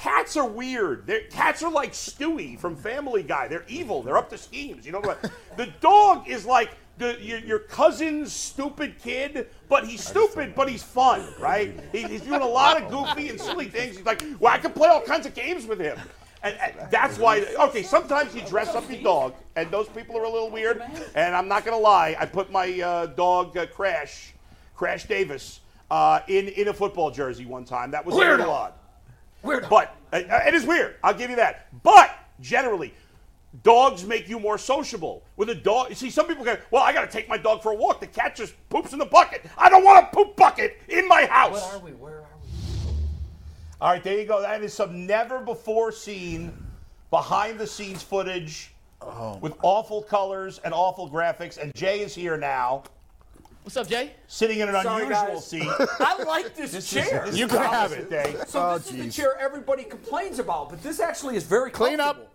Cats 0.00 0.38
are 0.38 0.46
weird. 0.48 1.06
They're, 1.06 1.24
cats 1.28 1.62
are 1.62 1.70
like 1.70 1.92
Stewie 1.92 2.58
from 2.58 2.76
Family 2.76 3.22
Guy. 3.22 3.46
They're 3.46 3.64
evil. 3.68 4.02
They're 4.02 4.16
up 4.16 4.30
to 4.30 4.38
schemes. 4.38 4.86
You 4.86 4.92
know 4.92 5.00
what? 5.00 5.30
The 5.58 5.66
dog 5.80 6.28
is 6.28 6.46
like 6.46 6.70
the, 6.98 7.18
your, 7.20 7.38
your 7.38 7.58
cousin's 7.58 8.32
stupid 8.32 8.98
kid, 8.98 9.48
but 9.68 9.86
he's 9.86 10.02
stupid, 10.02 10.54
but 10.54 10.68
he's 10.68 10.82
fun, 10.82 11.22
right? 11.38 11.78
He, 11.92 12.02
he's 12.04 12.22
doing 12.22 12.40
a 12.40 12.46
lot 12.46 12.80
of 12.80 12.90
goofy 12.90 13.28
and 13.28 13.40
silly 13.40 13.66
things. 13.66 13.96
He's 13.96 14.06
like, 14.06 14.22
well, 14.38 14.52
I 14.52 14.58
can 14.58 14.72
play 14.72 14.88
all 14.88 15.02
kinds 15.02 15.26
of 15.26 15.34
games 15.34 15.66
with 15.66 15.78
him. 15.80 15.98
And, 16.42 16.56
and 16.58 16.90
that's 16.90 17.18
why, 17.18 17.44
okay, 17.60 17.82
sometimes 17.82 18.34
you 18.34 18.42
dress 18.42 18.74
up 18.74 18.88
your 18.90 19.02
dog, 19.02 19.34
and 19.56 19.70
those 19.70 19.88
people 19.88 20.16
are 20.16 20.24
a 20.24 20.30
little 20.30 20.50
weird. 20.50 20.82
And 21.14 21.34
I'm 21.34 21.48
not 21.48 21.64
going 21.64 21.76
to 21.76 21.82
lie, 21.82 22.16
I 22.18 22.26
put 22.26 22.50
my 22.50 22.80
uh, 22.80 23.06
dog, 23.06 23.56
uh, 23.56 23.66
Crash, 23.66 24.32
Crash 24.74 25.06
Davis, 25.06 25.60
uh, 25.90 26.20
in, 26.28 26.48
in 26.48 26.68
a 26.68 26.74
football 26.74 27.10
jersey 27.10 27.46
one 27.46 27.64
time. 27.64 27.90
That 27.90 28.04
was 28.04 28.14
a 28.14 28.18
little 28.18 28.50
odd. 28.50 28.72
Weird. 29.42 29.66
But 29.68 29.94
uh, 30.12 30.22
it 30.46 30.54
is 30.54 30.64
weird. 30.64 30.96
I'll 31.02 31.14
give 31.14 31.30
you 31.30 31.36
that. 31.36 31.68
But 31.82 32.10
generally, 32.40 32.94
dogs 33.62 34.04
make 34.04 34.28
you 34.28 34.38
more 34.40 34.58
sociable. 34.58 35.24
With 35.36 35.50
a 35.50 35.54
dog, 35.54 35.88
you 35.90 35.94
see, 35.94 36.10
some 36.10 36.26
people 36.26 36.44
go, 36.44 36.56
"Well, 36.70 36.82
I 36.82 36.92
got 36.92 37.02
to 37.02 37.10
take 37.10 37.28
my 37.28 37.36
dog 37.36 37.62
for 37.62 37.72
a 37.72 37.74
walk. 37.74 38.00
The 38.00 38.06
cat 38.06 38.36
just 38.36 38.54
poops 38.68 38.92
in 38.92 38.98
the 38.98 39.06
bucket. 39.06 39.44
I 39.56 39.68
don't 39.68 39.84
want 39.84 40.04
a 40.04 40.14
poop 40.14 40.36
bucket 40.36 40.78
in 40.88 41.06
my 41.08 41.26
house." 41.26 41.62
What 41.62 41.74
are 41.74 41.84
we? 41.84 41.92
Where 41.92 42.14
are 42.14 42.20
we? 42.42 42.48
All 43.80 43.90
right, 43.90 44.02
there 44.02 44.18
you 44.18 44.24
go. 44.26 44.40
That 44.40 44.62
is 44.62 44.72
some 44.72 45.06
never 45.06 45.40
before 45.40 45.92
seen 45.92 46.52
behind 47.10 47.58
the 47.58 47.66
scenes 47.66 48.02
footage 48.02 48.72
oh 49.02 49.36
with 49.42 49.52
awful 49.62 50.02
colors 50.02 50.58
and 50.64 50.72
awful 50.74 51.08
graphics. 51.10 51.58
And 51.58 51.74
Jay 51.74 52.00
is 52.00 52.14
here 52.14 52.36
now, 52.36 52.82
What's 53.62 53.76
up, 53.76 53.88
Jay? 53.88 54.12
sitting 54.28 54.60
in 54.60 54.68
an 54.68 54.82
Sorry, 54.82 55.02
unusual 55.04 55.26
guys. 55.34 55.46
seat. 55.46 55.62
I 56.00 56.22
like 56.22 56.54
this, 56.56 56.72
This 56.72 56.92
is- 56.92 57.08
chair. 57.08 57.24
this 57.26 57.36
You 57.36 57.48
can 57.48 57.58
have 57.58 57.92
opposite 57.92 57.98
it. 58.04 58.10
Day. 58.10 58.34
so 58.46 58.62
oh, 58.70 58.78
this 58.78 58.90
is 58.92 58.96
the 58.96 59.10
chair 59.10 59.36
everybody 59.38 59.82
complains 59.84 60.38
about, 60.38 60.70
but 60.70 60.82
this 60.82 60.98
actually 61.00 61.36
is 61.36 61.42
very 61.44 61.70
Clean 61.70 62.00
up. 62.00 62.32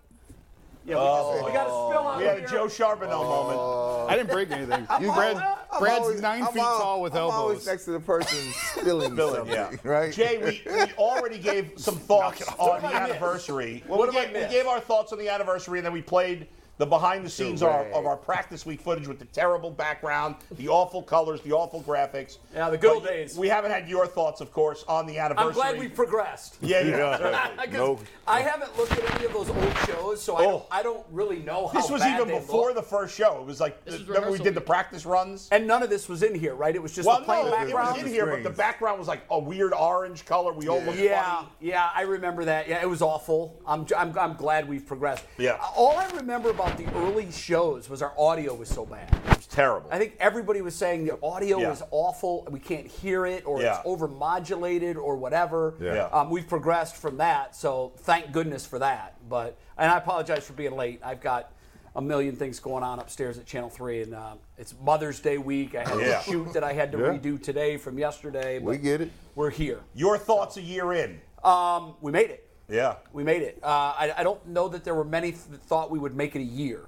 Comfortable. 0.88 0.94
Yeah, 0.94 0.96
we, 0.96 0.98
just, 0.98 1.44
oh. 1.44 1.46
we 1.46 1.52
got 1.54 1.68
a 1.68 1.70
spill 1.70 2.08
out 2.08 2.18
We 2.18 2.24
had 2.26 2.38
a. 2.40 2.48
Joe 2.48 2.66
Charboneau 2.66 3.12
oh. 3.12 3.98
moment. 4.00 4.12
I 4.12 4.16
didn't 4.16 4.32
break 4.32 4.52
anything. 4.52 4.88
You- 5.00 5.12
Brad, 5.14 5.38
I'm 5.72 5.80
Brad's 5.80 6.00
always- 6.02 6.22
nine 6.22 6.44
I'm 6.44 6.54
feet 6.54 6.62
al- 6.62 6.80
tall 6.80 7.02
with 7.02 7.14
I'm 7.14 7.20
elbows. 7.22 7.36
always 7.40 7.66
next 7.68 7.86
to 7.86 7.92
the 7.92 8.00
person 8.00 8.38
spilling 8.76 9.16
something, 9.16 9.48
yeah. 9.48 9.72
right? 9.84 10.12
Jay, 10.14 10.38
we, 10.38 10.62
we 10.74 10.82
already 10.94 11.38
gave 11.38 11.72
some 11.78 11.96
thoughts 12.10 12.42
on 12.48 12.56
the 12.58 12.64
What 12.64 12.82
did 12.82 12.86
I 12.92 13.02
miss? 13.04 13.12
anniversary. 13.12 13.84
Well, 13.88 14.00
What 14.00 14.10
we, 14.10 14.16
gave, 14.16 14.34
we 14.34 14.48
gave 14.54 14.66
our 14.68 14.80
thoughts 14.80 15.12
on 15.14 15.20
the 15.20 15.30
anniversary, 15.30 15.80
and 15.80 15.86
then 15.86 15.94
we 15.94 16.02
played 16.02 16.48
the 16.82 16.86
behind 16.88 17.24
the 17.24 17.30
scenes 17.30 17.62
are, 17.62 17.86
of 17.92 18.08
our 18.08 18.18
practice 18.18 18.66
week 18.66 18.82
footage 18.82 19.08
with 19.08 19.20
the 19.20 19.26
terrible 19.26 19.70
background, 19.70 20.34
the 20.54 20.68
awful 20.68 21.04
colors, 21.04 21.40
the 21.42 21.52
awful 21.52 21.84
graphics. 21.84 22.40
Yeah, 22.56 22.72
the 22.72 22.78
good 22.80 22.96
old 22.96 23.06
days. 23.06 23.38
We 23.38 23.48
haven't 23.50 23.70
had 23.70 23.88
your 23.88 24.08
thoughts, 24.08 24.42
of 24.42 24.52
course, 24.52 24.84
on 24.88 25.06
the 25.06 25.20
anniversary. 25.20 25.50
I'm 25.50 25.54
glad 25.54 25.78
we 25.78 25.88
progressed. 25.88 26.58
Yeah, 26.60 26.82
yeah. 26.82 27.18
'Cause 27.72 28.00
I 28.28 28.42
haven't 28.42 28.76
looked 28.78 28.94
at 28.94 29.16
any 29.16 29.26
of 29.26 29.34
those 29.34 29.50
old 29.52 29.78
shows, 29.86 30.24
so 30.24 30.38
I, 30.38 30.42
don't, 30.42 30.52
Oh. 30.54 30.66
I 30.72 30.82
don't 30.82 31.06
really 31.12 31.38
know 31.40 31.68
how 31.68 31.80
This 31.80 31.92
was 31.92 32.02
bad 32.02 32.16
even 32.16 32.28
they 32.34 32.40
before 32.40 32.70
look. 32.70 32.76
the 32.78 32.82
first 32.82 33.16
show. 33.16 33.38
It 33.42 33.46
was 33.46 33.60
like 33.62 33.86
This 33.86 34.00
was 34.00 34.08
remember 34.08 34.30
we 34.30 34.34
rehearsal 34.34 34.46
did 34.46 34.56
the 34.56 34.62
practice 34.62 35.06
runs. 35.06 35.50
And 35.52 35.68
none 35.68 35.84
of 35.84 35.92
this 35.92 36.10
was 36.10 36.24
in 36.24 36.34
here, 36.34 36.56
right? 36.56 36.76
It 36.76 36.82
was 36.82 36.96
just 36.96 37.08
well, 37.08 37.20
the 37.20 37.26
plain 37.26 37.46
no, 37.46 37.52
background. 37.52 37.98
it 38.00 38.04
was 38.04 38.12
in 38.12 38.12
here, 38.12 38.26
but 38.26 38.42
the 38.42 38.50
background 38.50 38.98
was 38.98 39.08
like 39.08 39.22
a 39.30 39.38
weird 39.38 39.74
orange 39.76 40.26
color. 40.26 40.52
We 40.52 40.68
all 40.68 40.82
looked 40.82 40.98
yeah, 40.98 41.36
funny. 41.36 41.48
yeah, 41.60 41.90
I 41.94 42.02
remember 42.02 42.44
that. 42.46 42.68
Yeah, 42.68 42.82
it 42.82 42.90
was 42.90 43.04
awful. 43.04 43.62
I'm, 43.68 43.86
I'm, 43.96 44.18
I'm 44.18 44.34
glad 44.34 44.68
we've 44.68 44.86
progressed. 44.88 45.26
Yeah. 45.38 45.60
All 45.76 45.96
I 45.96 46.10
remember 46.16 46.50
about 46.50 46.71
the 46.78 46.88
early 46.96 47.32
shows 47.32 47.90
was 47.90 48.02
our 48.02 48.14
audio 48.18 48.54
was 48.54 48.70
so 48.70 48.86
bad. 48.86 49.14
It 49.30 49.38
was 49.38 49.48
terrible. 49.48 49.90
I 49.92 49.98
think 49.98 50.16
everybody 50.20 50.62
was 50.62 50.76
saying 50.76 51.06
the 51.06 51.18
audio 51.24 51.60
Yeah. 51.60 51.72
is 51.72 51.84
awful. 51.92 52.48
We 52.50 52.60
can't 52.60 52.88
hear 52.88 53.26
it, 53.26 53.46
or 53.46 53.62
Yeah. 53.62 53.80
it's 53.80 53.88
overmodulated, 53.88 54.96
or 54.98 55.16
whatever. 55.16 55.76
Yeah. 55.80 56.06
Um, 56.12 56.30
we've 56.30 56.48
progressed 56.48 56.96
from 56.96 57.18
that, 57.18 57.56
so 57.56 57.94
thank 57.98 58.32
goodness 58.32 58.66
for 58.66 58.80
that. 58.80 59.16
But 59.30 59.58
and 59.78 59.92
I 59.92 59.98
apologize 59.98 60.44
for 60.46 60.54
being 60.54 60.76
late. 60.76 61.00
I've 61.04 61.22
got 61.22 61.52
a 61.96 62.02
million 62.02 62.36
things 62.36 62.60
going 62.60 62.84
on 62.84 63.00
upstairs 63.00 63.38
at 63.38 63.46
Channel 63.46 63.70
Three, 63.70 64.02
and 64.04 64.14
uh, 64.16 64.36
it's 64.58 64.74
Mother's 64.82 65.20
Day 65.20 65.38
week. 65.38 65.76
I 65.76 65.84
had 65.88 66.00
Yeah. 66.00 66.20
a 66.20 66.24
shoot 66.24 66.54
that 66.54 66.64
I 66.64 66.74
had 66.74 66.92
to 66.94 66.98
Yeah. 66.98 67.04
redo 67.18 67.42
today 67.42 67.78
from 67.78 67.98
yesterday. 68.00 68.60
But 68.60 68.66
We 68.66 68.78
get 68.78 69.02
it. 69.02 69.12
We're 69.36 69.50
here. 69.50 69.80
Your 69.94 70.18
thoughts 70.18 70.58
a 70.58 70.62
year 70.62 70.94
in? 70.94 71.20
Um, 71.44 71.96
we 72.02 72.12
made 72.12 72.30
it. 72.30 72.48
Yeah. 72.72 72.96
We 73.14 73.24
made 73.24 73.42
it. 73.42 73.60
Uh, 73.62 73.68
I, 73.68 74.14
I 74.18 74.24
don't 74.24 74.46
know 74.48 74.68
that 74.70 74.84
there 74.84 74.96
were 74.96 75.04
many 75.04 75.32
th- 75.32 75.44
that 75.52 75.62
thought 75.62 75.92
we 75.92 76.00
would 76.00 76.16
make 76.16 76.36
it 76.36 76.40
a 76.40 76.44
year, 76.44 76.86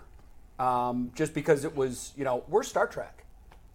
um, 0.59 1.11
just 1.13 1.33
because 1.33 1.65
it 1.65 1.75
was, 1.75 2.13
you 2.15 2.23
know, 2.23 2.43
we're 2.47 2.63
Star 2.63 2.87
Trek. 2.87 3.25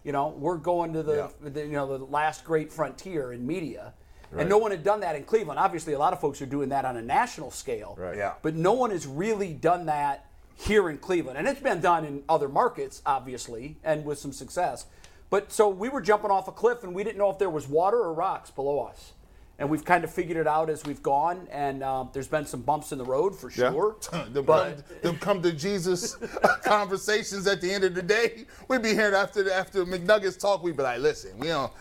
You 0.05 0.13
know, 0.13 0.29
we're 0.29 0.57
going 0.57 0.95
to 0.95 1.03
the, 1.03 1.31
the 1.43 1.61
you 1.67 1.73
know, 1.73 1.99
the 1.99 2.05
last 2.07 2.45
great 2.45 2.73
frontier 2.73 3.33
in 3.33 3.47
media, 3.47 3.93
Right. 4.31 4.43
and 4.43 4.51
no 4.51 4.59
one 4.59 4.71
had 4.73 4.85
done 4.85 5.01
that 5.01 5.17
in 5.17 5.25
Cleveland. 5.25 5.59
Obviously, 5.59 5.95
a 5.95 5.99
lot 5.99 6.13
of 6.13 6.21
folks 6.21 6.43
are 6.43 6.47
doing 6.47 6.69
that 6.69 6.85
on 6.85 6.97
a 6.99 7.03
national 7.03 7.51
scale. 7.51 7.95
Right. 7.99 8.17
Yeah. 8.17 8.35
But 8.43 8.55
no 8.55 8.73
one 8.75 8.91
has 8.91 9.07
really 9.07 9.55
done 9.55 9.87
that 9.87 10.27
here 10.55 10.91
in 10.91 10.99
Cleveland, 10.99 11.39
and 11.39 11.49
it's 11.49 11.61
been 11.61 11.81
done 11.81 12.05
in 12.05 12.23
other 12.29 12.49
markets, 12.49 13.01
obviously, 13.07 13.77
and 13.85 14.05
with 14.05 14.19
some 14.19 14.33
success. 14.33 14.85
But 15.31 15.51
so 15.53 15.69
we 15.69 15.89
were 15.89 16.01
jumping 16.01 16.31
off 16.31 16.47
a 16.49 16.53
cliff, 16.53 16.85
and 16.85 16.95
we 16.95 17.05
didn't 17.05 17.17
know 17.19 17.31
if 17.31 17.39
there 17.39 17.49
was 17.51 17.69
water 17.69 17.99
or 17.99 18.13
rocks 18.13 18.51
below 18.51 18.81
us. 18.81 19.13
And 19.61 19.69
we've 19.69 19.85
kind 19.85 20.05
of 20.05 20.11
figured 20.13 20.37
it 20.37 20.47
out 20.47 20.71
as 20.71 20.85
we've 20.85 21.03
gone, 21.03 21.49
and 21.51 21.83
um, 21.83 22.11
there's 22.13 22.29
been 22.29 22.47
some 22.47 22.61
bumps 22.63 22.93
in 22.93 22.99
the 22.99 23.05
road 23.05 23.35
for 23.37 23.51
Yeah. 23.51 23.73
sure. 23.73 23.97
them, 24.33 24.45
But- 24.45 24.87
come, 24.89 24.97
them 25.03 25.17
come 25.19 25.43
to 25.43 25.53
Jesus 25.53 26.15
conversations 26.65 27.47
at 27.49 27.61
the 27.61 27.73
end 27.73 27.83
of 27.83 27.95
the 27.95 28.03
day. 28.03 28.45
We'd 28.69 28.83
be 28.83 28.91
here 28.95 29.13
after 29.17 29.43
the, 29.43 29.53
after 29.53 29.85
McNuggets 29.85 30.39
talk. 30.39 30.63
We'd 30.63 30.77
be 30.77 30.85
like, 30.85 31.01
listen, 31.01 31.37
we 31.39 31.49
don't. 31.49 31.73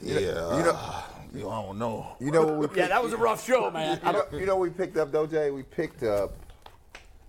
Yeah, 0.00 0.18
you 0.18 0.62
know- 0.64 1.02
you 1.34 1.48
I 1.48 1.62
don't 1.62 1.78
know. 1.78 2.16
You 2.18 2.30
know 2.32 2.42
what 2.44 2.70
we 2.70 2.76
Yeah, 2.80 2.88
that 2.88 3.02
was 3.02 3.12
a 3.12 3.16
rough 3.18 3.44
show, 3.46 3.70
man. 3.70 4.00
you, 4.04 4.12
know, 4.12 4.24
you 4.32 4.46
know 4.46 4.56
what 4.56 4.62
we 4.68 4.70
picked 4.70 4.96
up 4.96 5.12
though, 5.12 5.26
Jay? 5.26 5.50
We 5.52 5.62
picked 5.62 6.02
up 6.02 6.32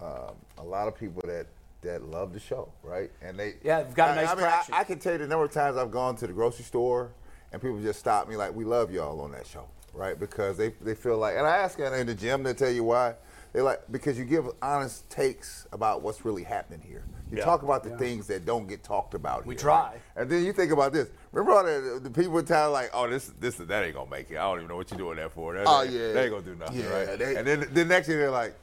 um, 0.02 0.34
a 0.58 0.64
lot 0.64 0.88
of 0.88 0.98
people 0.98 1.22
that 1.28 1.46
that 1.82 2.04
love 2.04 2.32
the 2.34 2.40
show, 2.40 2.72
right? 2.84 3.12
And 3.22 3.38
they 3.38 3.56
Yeah, 3.64 3.84
they've 3.84 3.94
got 3.94 4.10
a 4.10 4.22
I- 4.22 4.24
nice 4.24 4.30
I, 4.32 4.36
mean, 4.36 4.46
I. 4.46 4.64
I 4.72 4.84
can 4.86 5.00
tell 5.00 5.12
you 5.14 5.18
the 5.20 5.28
number 5.28 5.46
of 5.46 5.52
times 5.52 5.78
I've 5.78 5.92
gone 5.92 6.16
to 6.16 6.28
the 6.28 6.34
grocery 6.34 6.64
store 6.64 7.12
and 7.52 7.62
people 7.62 7.80
just 7.82 8.00
stop 8.00 8.28
me 8.30 8.36
like, 8.38 8.56
"We 8.56 8.64
love 8.66 8.92
y'all 8.92 9.20
on 9.22 9.32
that 9.34 9.46
show," 9.46 9.66
right? 9.94 10.20
Because 10.20 10.58
they 10.58 10.70
they 10.82 10.96
feel 10.96 11.18
like, 11.18 11.36
and 11.38 11.46
I 11.46 11.58
ask 11.58 11.78
them 11.78 11.94
in 11.94 12.08
the 12.08 12.16
gym, 12.16 12.44
they 12.44 12.54
tell 12.54 12.72
you 12.72 12.84
why. 12.84 13.16
They 13.54 13.60
like 13.62 13.82
because 13.92 14.18
you 14.18 14.24
give 14.24 14.46
honest 14.62 15.10
takes 15.10 15.68
about 15.74 16.02
what's 16.02 16.24
really 16.24 16.44
happening 16.44 16.80
here. 16.88 17.04
You 17.30 17.38
Yeah. 17.40 17.44
talk 17.46 17.64
about 17.64 17.84
the 17.84 17.98
things 17.98 18.28
that 18.28 18.46
don't 18.46 18.66
get 18.68 18.82
talked 18.84 19.14
about. 19.14 19.46
We 19.46 19.56
here, 19.56 19.62
try. 19.62 19.80
right? 19.92 20.02
And 20.16 20.30
then 20.30 20.46
you 20.46 20.54
think 20.54 20.72
about 20.72 20.94
this. 20.94 21.10
Remember 21.34 21.58
all 21.58 21.64
the, 21.66 22.00
the 22.02 22.10
people 22.10 22.38
in 22.40 22.46
town 22.46 22.72
like, 22.72 22.92
oh, 22.94 23.10
this 23.10 23.32
this 23.42 23.56
that 23.56 23.84
ain't 23.84 23.96
gonna 23.96 24.10
make 24.10 24.32
it. 24.32 24.38
I 24.38 24.44
don't 24.44 24.58
even 24.60 24.68
know 24.70 24.78
what 24.78 24.90
you're 24.90 24.98
doing 24.98 25.18
that 25.18 25.34
for. 25.34 25.54
That 25.54 25.66
Oh, 25.68 25.82
ain't, 25.84 25.92
yeah. 25.92 26.14
that 26.14 26.24
ain't 26.24 26.32
gonna 26.32 26.46
do 26.46 26.56
nothing, 26.56 26.80
Yeah, 26.80 26.94
right? 27.10 27.20
they- 27.20 27.36
and 27.36 27.46
then 27.48 27.68
the 27.74 27.84
next 27.84 28.08
thing 28.08 28.18
they're 28.18 28.32
like, 28.32 28.54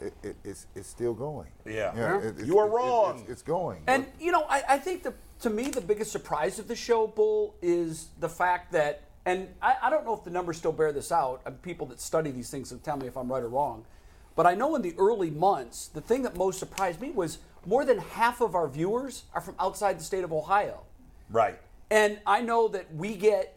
it, 0.00 0.12
it, 0.24 0.36
it's 0.42 0.66
it's 0.74 0.88
still 0.88 1.14
going. 1.14 1.48
Yeah. 1.64 1.94
You, 1.94 2.02
uh-huh. 2.02 2.08
know, 2.14 2.18
it- 2.18 2.26
it's- 2.30 2.46
You 2.46 2.58
are 2.58 2.66
it- 2.66 2.70
it- 2.70 2.74
wrong. 2.74 3.20
it's, 3.20 3.30
it's 3.30 3.42
going. 3.42 3.84
And 3.86 4.06
you 4.18 4.32
know, 4.32 4.42
I, 4.48 4.62
I 4.70 4.78
think 4.78 5.04
the 5.04 5.14
to 5.42 5.50
me 5.50 5.68
the 5.70 5.80
biggest 5.80 6.10
surprise 6.10 6.58
of 6.58 6.66
the 6.66 6.74
show, 6.76 7.06
Bull, 7.06 7.54
is 7.62 8.08
the 8.18 8.28
fact 8.28 8.72
that, 8.72 9.02
and 9.24 9.48
I, 9.60 9.74
I 9.82 9.90
don't 9.90 10.04
know 10.04 10.14
if 10.14 10.24
the 10.24 10.30
numbers 10.30 10.58
still 10.58 10.72
bear 10.72 10.92
this 10.92 11.12
out. 11.12 11.42
And 11.46 11.60
people 11.62 11.86
that 11.88 12.00
study 12.00 12.30
these 12.30 12.50
things 12.50 12.72
will 12.72 12.78
tell 12.78 12.96
me 12.96 13.06
if 13.06 13.16
I'm 13.16 13.30
right 13.30 13.42
or 13.42 13.48
wrong. 13.48 13.84
But 14.34 14.46
I 14.46 14.54
know 14.54 14.74
in 14.74 14.82
the 14.82 14.94
early 14.98 15.30
months, 15.30 15.88
the 15.88 16.00
thing 16.00 16.22
that 16.22 16.36
most 16.36 16.58
surprised 16.58 17.00
me 17.00 17.10
was 17.10 17.38
more 17.66 17.84
than 17.84 17.98
half 17.98 18.40
of 18.40 18.54
our 18.54 18.66
viewers 18.66 19.24
are 19.34 19.40
from 19.40 19.54
outside 19.60 19.98
the 19.98 20.04
state 20.04 20.24
of 20.24 20.32
Ohio. 20.32 20.82
Right. 21.30 21.58
And 21.90 22.18
I 22.26 22.40
know 22.40 22.68
that 22.68 22.94
we 22.94 23.14
get 23.14 23.56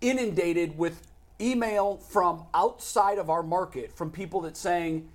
inundated 0.00 0.76
with 0.76 1.06
email 1.40 1.96
from 1.96 2.44
outside 2.54 3.18
of 3.18 3.30
our 3.30 3.42
market 3.42 3.92
from 3.92 4.10
people 4.10 4.42
that 4.42 4.56
saying, 4.56 5.08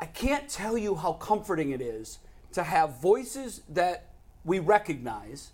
I 0.00 0.06
can't 0.06 0.48
tell 0.48 0.78
you 0.78 0.96
how 0.96 1.12
comforting 1.12 1.70
it 1.70 1.80
is 1.80 2.18
to 2.52 2.62
have 2.62 3.00
voices 3.00 3.62
that 3.68 4.06
we 4.44 4.58
recognize. 4.58 5.50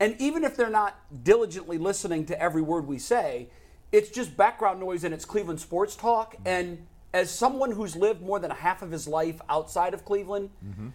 And 0.00 0.14
even 0.20 0.44
if 0.44 0.56
they're 0.56 0.70
not 0.70 0.96
diligently 1.24 1.78
listening 1.78 2.24
to 2.26 2.40
every 2.40 2.62
word 2.62 2.86
we 2.86 2.98
say, 2.98 3.48
it's 3.90 4.10
just 4.10 4.36
background 4.36 4.80
noise 4.80 5.04
and 5.04 5.12
it's 5.12 5.24
Cleveland 5.24 5.60
sports 5.60 5.96
talk. 5.96 6.34
Mm-hmm. 6.34 6.48
And 6.48 6.86
as 7.12 7.30
someone 7.30 7.72
who's 7.72 7.96
lived 7.96 8.22
more 8.22 8.38
than 8.38 8.50
half 8.50 8.82
of 8.82 8.90
his 8.90 9.08
life 9.08 9.40
outside 9.48 9.94
of 9.94 10.04
Cleveland, 10.04 10.50
mm-hmm. 10.64 10.88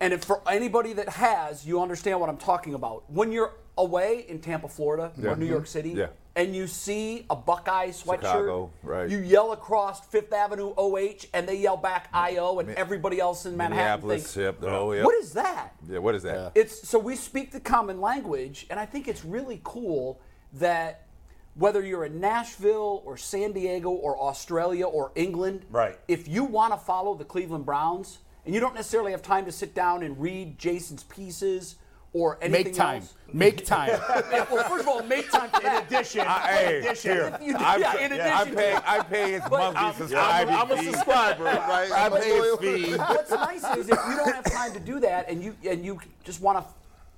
and 0.00 0.12
if 0.12 0.24
for 0.24 0.42
anybody 0.48 0.92
that 0.94 1.08
has, 1.08 1.66
you 1.66 1.80
understand 1.80 2.20
what 2.20 2.28
I'm 2.28 2.36
talking 2.36 2.74
about. 2.74 3.10
When 3.10 3.32
you're 3.32 3.54
away 3.78 4.26
in 4.28 4.40
Tampa, 4.40 4.68
Florida, 4.68 5.12
Yeah. 5.16 5.30
or 5.30 5.36
New 5.36 5.46
York 5.46 5.62
mm-hmm. 5.62 5.68
City, 5.68 5.90
Yeah. 5.90 6.08
And 6.36 6.54
you 6.54 6.66
see 6.66 7.26
a 7.30 7.36
Buckeye 7.36 7.88
sweatshirt, 7.88 8.22
Chicago, 8.22 8.70
right. 8.82 9.08
you 9.08 9.18
yell 9.18 9.52
across 9.52 10.04
Fifth 10.06 10.32
Avenue 10.32 10.74
OH, 10.76 11.26
and 11.32 11.48
they 11.48 11.56
yell 11.56 11.76
back 11.76 12.08
IO, 12.12 12.58
and 12.58 12.70
everybody 12.70 13.20
else 13.20 13.46
in 13.46 13.56
Manhattan 13.56 14.08
thinks, 14.08 14.36
yep, 14.36 14.56
oh, 14.58 14.64
the 14.64 14.70
whole, 14.70 14.94
yep. 14.94 15.04
what 15.04 15.14
is 15.14 15.32
that? 15.34 15.74
Yeah, 15.88 15.98
what 15.98 16.14
is 16.14 16.22
that? 16.24 16.52
It's 16.54 16.88
so 16.88 16.98
we 16.98 17.16
speak 17.16 17.52
the 17.52 17.60
common 17.60 18.00
language, 18.00 18.66
and 18.70 18.80
I 18.80 18.86
think 18.86 19.06
it's 19.06 19.24
really 19.24 19.60
cool 19.62 20.20
that 20.54 21.06
whether 21.54 21.84
you're 21.84 22.04
in 22.04 22.20
Nashville 22.20 23.02
or 23.04 23.16
San 23.16 23.52
Diego 23.52 23.90
or 23.90 24.20
Australia 24.20 24.86
or 24.86 25.12
England, 25.14 25.64
Right. 25.70 25.98
If 26.08 26.26
you 26.26 26.44
want 26.44 26.72
to 26.72 26.78
follow 26.78 27.14
the 27.14 27.24
Cleveland 27.24 27.64
Browns 27.64 28.18
and 28.44 28.54
you 28.54 28.60
don't 28.60 28.74
necessarily 28.74 29.12
have 29.12 29.22
time 29.22 29.44
to 29.46 29.52
sit 29.52 29.74
down 29.74 30.02
and 30.02 30.20
read 30.20 30.58
Jason's 30.58 31.04
pieces 31.04 31.76
or 32.14 32.38
anything 32.40 32.64
Make 32.66 32.74
time. 32.74 33.02
else. 33.02 33.14
Make 33.32 33.66
time. 33.66 33.88
Yeah, 34.32 34.46
well, 34.50 34.68
first 34.68 34.82
of 34.82 34.88
all, 34.88 35.02
make 35.02 35.28
time 35.30 35.50
for 35.50 35.60
that. 35.60 35.80
In 35.82 35.86
addition, 35.98 36.20
I- 36.26 36.40
hey, 36.52 36.78
in 36.78 36.84
addition, 36.84 37.10
here, 37.12 37.38
If 37.40 37.46
you- 37.46 37.56
I'm, 37.58 37.80
yeah, 37.80 37.96
in 37.98 38.12
I'm 38.12 38.20
addition 38.20 38.48
to 38.48 38.54
paying, 38.56 38.74
that. 38.76 38.84
I 38.88 39.00
pay 39.02 39.32
his 39.32 39.42
But 39.50 39.74
monthly 39.74 40.16
I'm- 40.16 40.48
I'm 40.48 40.70
a 40.70 40.82
subscriber, 40.82 41.44
right? 41.44 41.90
I 41.92 42.06
I'm 42.06 42.12
a 42.12 42.20
pay 42.20 42.30
his 42.30 42.38
loyal- 42.40 42.56
fee. 42.56 42.92
What's 42.96 43.30
nice 43.32 43.64
is 43.76 43.88
if 43.88 43.98
you 44.08 44.16
don't 44.16 44.34
have 44.34 44.44
time 44.44 44.72
to 44.72 44.80
do 44.80 45.00
that 45.00 45.28
and 45.28 45.42
you 45.42 45.54
and 45.68 45.84
you 45.84 45.98
just 46.22 46.40
want 46.40 46.58
to 46.58 46.64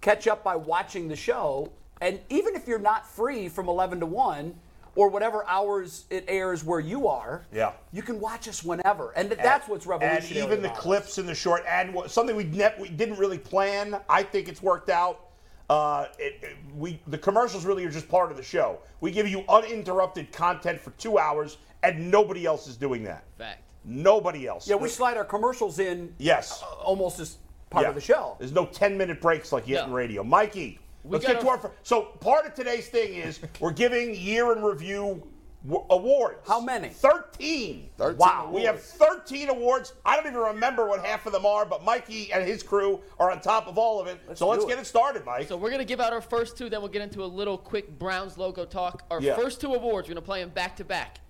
catch 0.01 0.27
up 0.27 0.43
by 0.43 0.57
watching 0.57 1.07
the 1.09 1.17
show, 1.17 1.71
and 2.01 2.19
even 2.31 2.57
if 2.57 2.67
you're 2.67 2.79
not 2.79 3.07
free 3.07 3.49
from 3.51 3.69
11 3.69 4.01
to 4.01 4.07
1 4.07 4.55
or 4.97 5.09
whatever 5.09 5.47
hours 5.47 6.07
it 6.11 6.25
airs 6.27 6.65
where 6.65 6.81
you 6.81 7.07
are, 7.07 7.47
Yeah. 7.53 7.73
you 7.93 8.03
can 8.03 8.19
watch 8.19 8.49
us 8.49 8.65
whenever, 8.65 9.13
and 9.13 9.29
th- 9.31 9.41
that's 9.41 9.69
what's 9.69 9.87
revolutionary. 9.87 10.27
And 10.43 10.53
even 10.53 10.63
the 10.63 10.69
about 10.69 10.79
us. 10.79 10.83
clips 10.83 11.19
in 11.19 11.27
the 11.27 11.35
short 11.35 11.63
and 11.69 11.95
what, 11.95 12.11
something 12.11 12.35
we, 12.35 12.45
ne- 12.45 12.75
we 12.81 12.89
didn't 12.89 13.19
really 13.19 13.39
plan. 13.39 14.01
I 14.09 14.23
think 14.23 14.49
it's 14.49 14.63
worked 14.63 14.89
out. 14.91 15.21
Uh, 15.69 16.07
it, 16.19 16.39
it- 16.43 16.57
we 16.77 17.01
the 17.07 17.19
commercials 17.19 17.65
really 17.65 17.85
are 17.85 17.91
just 17.91 18.09
part 18.09 18.31
of 18.31 18.37
the 18.37 18.43
show. 18.43 18.79
We 19.01 19.11
give 19.11 19.29
you 19.29 19.45
uninterrupted 19.49 20.33
content 20.33 20.81
for 20.81 20.91
two 20.93 21.19
hours, 21.19 21.59
and 21.83 22.11
nobody 22.11 22.47
else 22.47 22.67
is 22.67 22.77
doing 22.77 23.05
that. 23.05 23.25
Fact. 23.39 23.63
Nobody 23.85 24.47
else. 24.49 24.67
Yeah, 24.69 24.77
we 24.77 24.89
slide 24.89 25.17
our 25.17 25.25
commercials 25.25 25.79
in. 25.79 26.13
Yes. 26.19 26.63
uh, 26.63 26.67
almost 26.83 27.21
as 27.21 27.37
part 27.71 27.85
Yeah. 27.85 27.91
of 27.91 27.95
the 27.95 28.01
show. 28.01 28.37
There's 28.39 28.53
no 28.53 28.67
10 28.67 28.97
minute 28.97 29.21
breaks 29.21 29.53
like 29.53 29.69
you 29.69 29.75
get 29.77 29.87
in 29.87 29.93
radio. 29.93 30.25
Mikey, 30.25 30.79
We 30.79 30.86
let's 31.09 31.25
got 31.25 31.35
get 31.35 31.41
to 31.43 31.47
our- 31.49 31.57
our. 31.57 31.63
fir- 31.63 31.73
So 31.83 32.03
part 32.03 32.47
of 32.47 32.55
today's 32.55 32.89
thing 32.89 33.15
is 33.15 33.41
we're 33.61 33.73
giving 33.73 34.15
year 34.15 34.53
in 34.53 34.63
review 34.63 35.23
w- 35.67 35.85
awards. 35.91 36.39
How 36.47 36.61
many? 36.61 36.89
13. 36.89 37.91
13 37.97 38.19
wow. 38.19 38.51
We 38.53 38.63
have 38.63 38.81
13 38.81 39.49
awards. 39.49 39.93
I 40.05 40.17
don't 40.17 40.27
even 40.27 40.39
remember 40.39 40.87
what 40.89 41.05
half 41.05 41.27
of 41.27 41.33
them 41.33 41.45
are, 41.47 41.65
but 41.67 41.85
Mikey 41.85 42.33
and 42.33 42.47
his 42.47 42.63
crew 42.63 43.01
are 43.19 43.31
on 43.31 43.41
top 43.41 43.67
of 43.67 43.79
all 43.79 44.01
of 44.01 44.07
it. 44.07 44.19
so 44.35 44.49
let's 44.49 44.65
do 44.65 44.69
get 44.69 44.79
it. 44.79 44.83
it 44.83 44.85
started, 44.87 45.25
Mike. 45.25 45.49
So 45.49 45.57
we're 45.57 45.71
gonna 45.71 45.85
give 45.85 46.01
out 46.01 46.13
our 46.13 46.21
first 46.21 46.57
two, 46.57 46.69
then 46.71 46.81
we'll 46.81 46.91
get 46.91 47.03
into 47.03 47.25
a 47.25 47.27
little 47.27 47.59
quick 47.59 47.99
Browns 47.99 48.37
logo 48.39 48.65
talk. 48.65 49.05
Our 49.11 49.21
Yeah. 49.21 49.37
first 49.37 49.61
two 49.61 49.75
awards, 49.75 50.09
we're 50.09 50.15
gonna 50.15 50.25
play 50.27 50.41
them 50.41 50.51
back 50.51 50.77
to 50.77 50.85
back. 50.85 51.21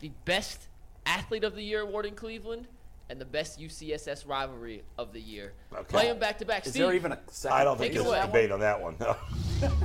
The 0.00 0.10
best 0.24 0.68
athlete 1.06 1.44
of 1.44 1.54
the 1.54 1.62
year 1.62 1.80
award 1.82 2.06
in 2.06 2.14
Cleveland, 2.14 2.66
and 3.12 3.20
the 3.20 3.26
best 3.26 3.60
UCSS 3.60 4.26
rivalry 4.26 4.82
of 4.96 5.12
the 5.12 5.20
year. 5.20 5.52
Okay. 5.70 5.84
Play 5.84 6.06
them 6.06 6.18
back 6.18 6.38
to 6.38 6.46
back. 6.46 6.64
Is 6.64 6.72
Steve, 6.72 6.86
there 6.86 6.94
even 6.94 7.12
a 7.12 7.18
second? 7.30 7.58
I 7.58 7.62
don't 7.62 7.76
think 7.76 7.92
there's 7.92 8.06
a 8.06 8.26
debate 8.26 8.50
on 8.50 8.60
that 8.60 8.80
one. 8.80 8.96
No. 8.98 9.16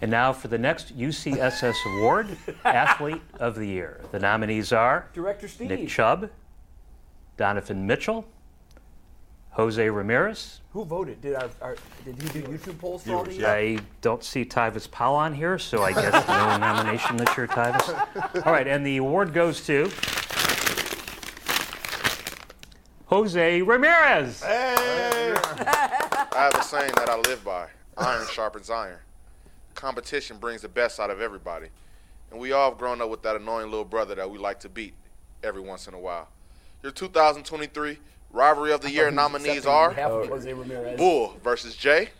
And 0.00 0.12
now 0.12 0.32
for 0.32 0.46
the 0.46 0.58
next 0.58 0.96
UCSS 0.96 1.74
Award, 1.98 2.36
Athlete 2.64 3.20
of 3.40 3.56
the 3.56 3.66
Year. 3.66 4.00
The 4.12 4.20
nominees 4.20 4.72
are 4.72 5.08
Director 5.12 5.48
Steve. 5.48 5.68
Nick 5.68 5.88
Chubb, 5.88 6.30
Donovan 7.36 7.84
Mitchell, 7.84 8.24
Jose 9.50 9.90
Ramirez. 9.90 10.60
Who 10.70 10.84
voted? 10.84 11.20
Did 11.20 11.34
our, 11.34 11.50
our 11.60 11.76
did 12.04 12.22
he 12.22 12.28
do 12.28 12.42
YouTube 12.42 12.78
polls 12.78 13.02
for 13.02 13.14
all 13.16 13.24
these? 13.24 13.42
I 13.42 13.80
don't 14.00 14.22
see 14.22 14.44
Tyvis 14.44 14.88
Powell 14.88 15.16
on 15.16 15.34
here, 15.34 15.58
so 15.58 15.82
I 15.82 15.92
guess 15.92 16.28
no 16.28 16.56
nomination 16.58 17.16
this 17.16 17.36
year, 17.36 17.48
Tyvis. 17.48 18.46
All 18.46 18.52
right, 18.52 18.68
and 18.68 18.86
the 18.86 18.98
award 18.98 19.34
goes 19.34 19.66
to 19.66 19.90
Jose 23.08 23.62
Ramirez. 23.62 24.42
Hey. 24.42 25.34
I 25.34 26.28
have 26.34 26.54
a 26.54 26.62
saying 26.62 26.92
that 26.96 27.08
I 27.08 27.16
live 27.20 27.42
by 27.42 27.68
iron 27.96 28.26
sharpens 28.30 28.68
iron. 28.68 28.98
Competition 29.74 30.36
brings 30.36 30.60
the 30.60 30.68
best 30.68 31.00
out 31.00 31.08
of 31.08 31.18
everybody. 31.18 31.68
And 32.30 32.38
we 32.38 32.52
all 32.52 32.68
have 32.68 32.78
grown 32.78 33.00
up 33.00 33.08
with 33.08 33.22
that 33.22 33.34
annoying 33.34 33.70
little 33.70 33.86
brother 33.86 34.14
that 34.14 34.30
we 34.30 34.36
like 34.36 34.60
to 34.60 34.68
beat 34.68 34.92
every 35.42 35.62
once 35.62 35.88
in 35.88 35.94
a 35.94 35.98
while. 35.98 36.28
Your 36.82 36.92
2023 36.92 37.98
Rivalry 38.30 38.72
of 38.72 38.82
the 38.82 38.90
Year 38.90 39.10
nominees 39.10 39.64
are 39.64 39.90
Half 39.90 40.10
of 40.10 40.28
Jose 40.28 40.52
Ramirez. 40.52 40.98
Bull 40.98 41.34
versus 41.42 41.74
Jay, 41.74 42.10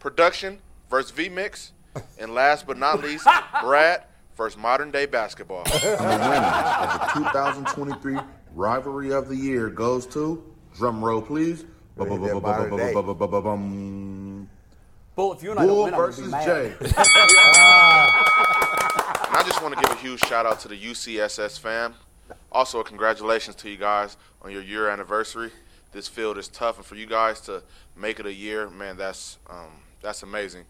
Production 0.00 0.58
versus 0.90 1.12
V 1.12 1.30
Mix, 1.30 1.72
and 2.18 2.34
last 2.34 2.66
but 2.66 2.76
not 2.76 3.00
least, 3.02 3.26
Brad 3.62 4.04
versus 4.36 4.58
Modern 4.58 4.90
Day 4.90 5.06
Basketball. 5.06 5.64
And 5.64 5.82
the 5.82 6.28
winner 6.28 6.46
of 6.46 7.00
the 7.00 7.20
2023 7.20 8.18
Rivalry 8.54 9.12
of 9.12 9.28
the 9.28 9.36
year 9.36 9.68
goes 9.68 10.06
to 10.06 10.42
drum 10.76 11.04
roll, 11.04 11.20
please. 11.20 11.64
Bull, 15.16 15.32
if 15.32 15.42
you 15.42 15.50
and 15.50 15.58
I 15.60 15.66
Bull 15.66 15.86
don't 15.86 15.92
win, 15.92 15.94
versus 15.94 16.20
I'm 16.20 16.26
be 16.26 16.30
mad. 16.30 16.46
Jay. 16.46 16.72
I 19.36 19.42
just 19.44 19.60
want 19.60 19.74
to 19.74 19.80
give 19.80 19.90
a 19.90 20.00
huge 20.00 20.20
shout 20.20 20.46
out 20.46 20.60
to 20.60 20.68
the 20.68 20.78
UCSS 20.78 21.58
fam. 21.58 21.94
Also, 22.52 22.82
congratulations 22.84 23.56
to 23.56 23.68
you 23.68 23.76
guys 23.76 24.16
on 24.42 24.52
your 24.52 24.62
year 24.62 24.88
anniversary. 24.88 25.50
This 25.92 26.06
field 26.06 26.38
is 26.38 26.46
tough, 26.48 26.76
and 26.76 26.86
for 26.86 26.94
you 26.94 27.06
guys 27.06 27.40
to 27.42 27.62
make 27.96 28.20
it 28.20 28.26
a 28.26 28.32
year, 28.32 28.70
man, 28.70 28.96
that's 28.96 29.38
um, 29.50 29.82
that's 30.00 30.22
amazing. 30.22 30.64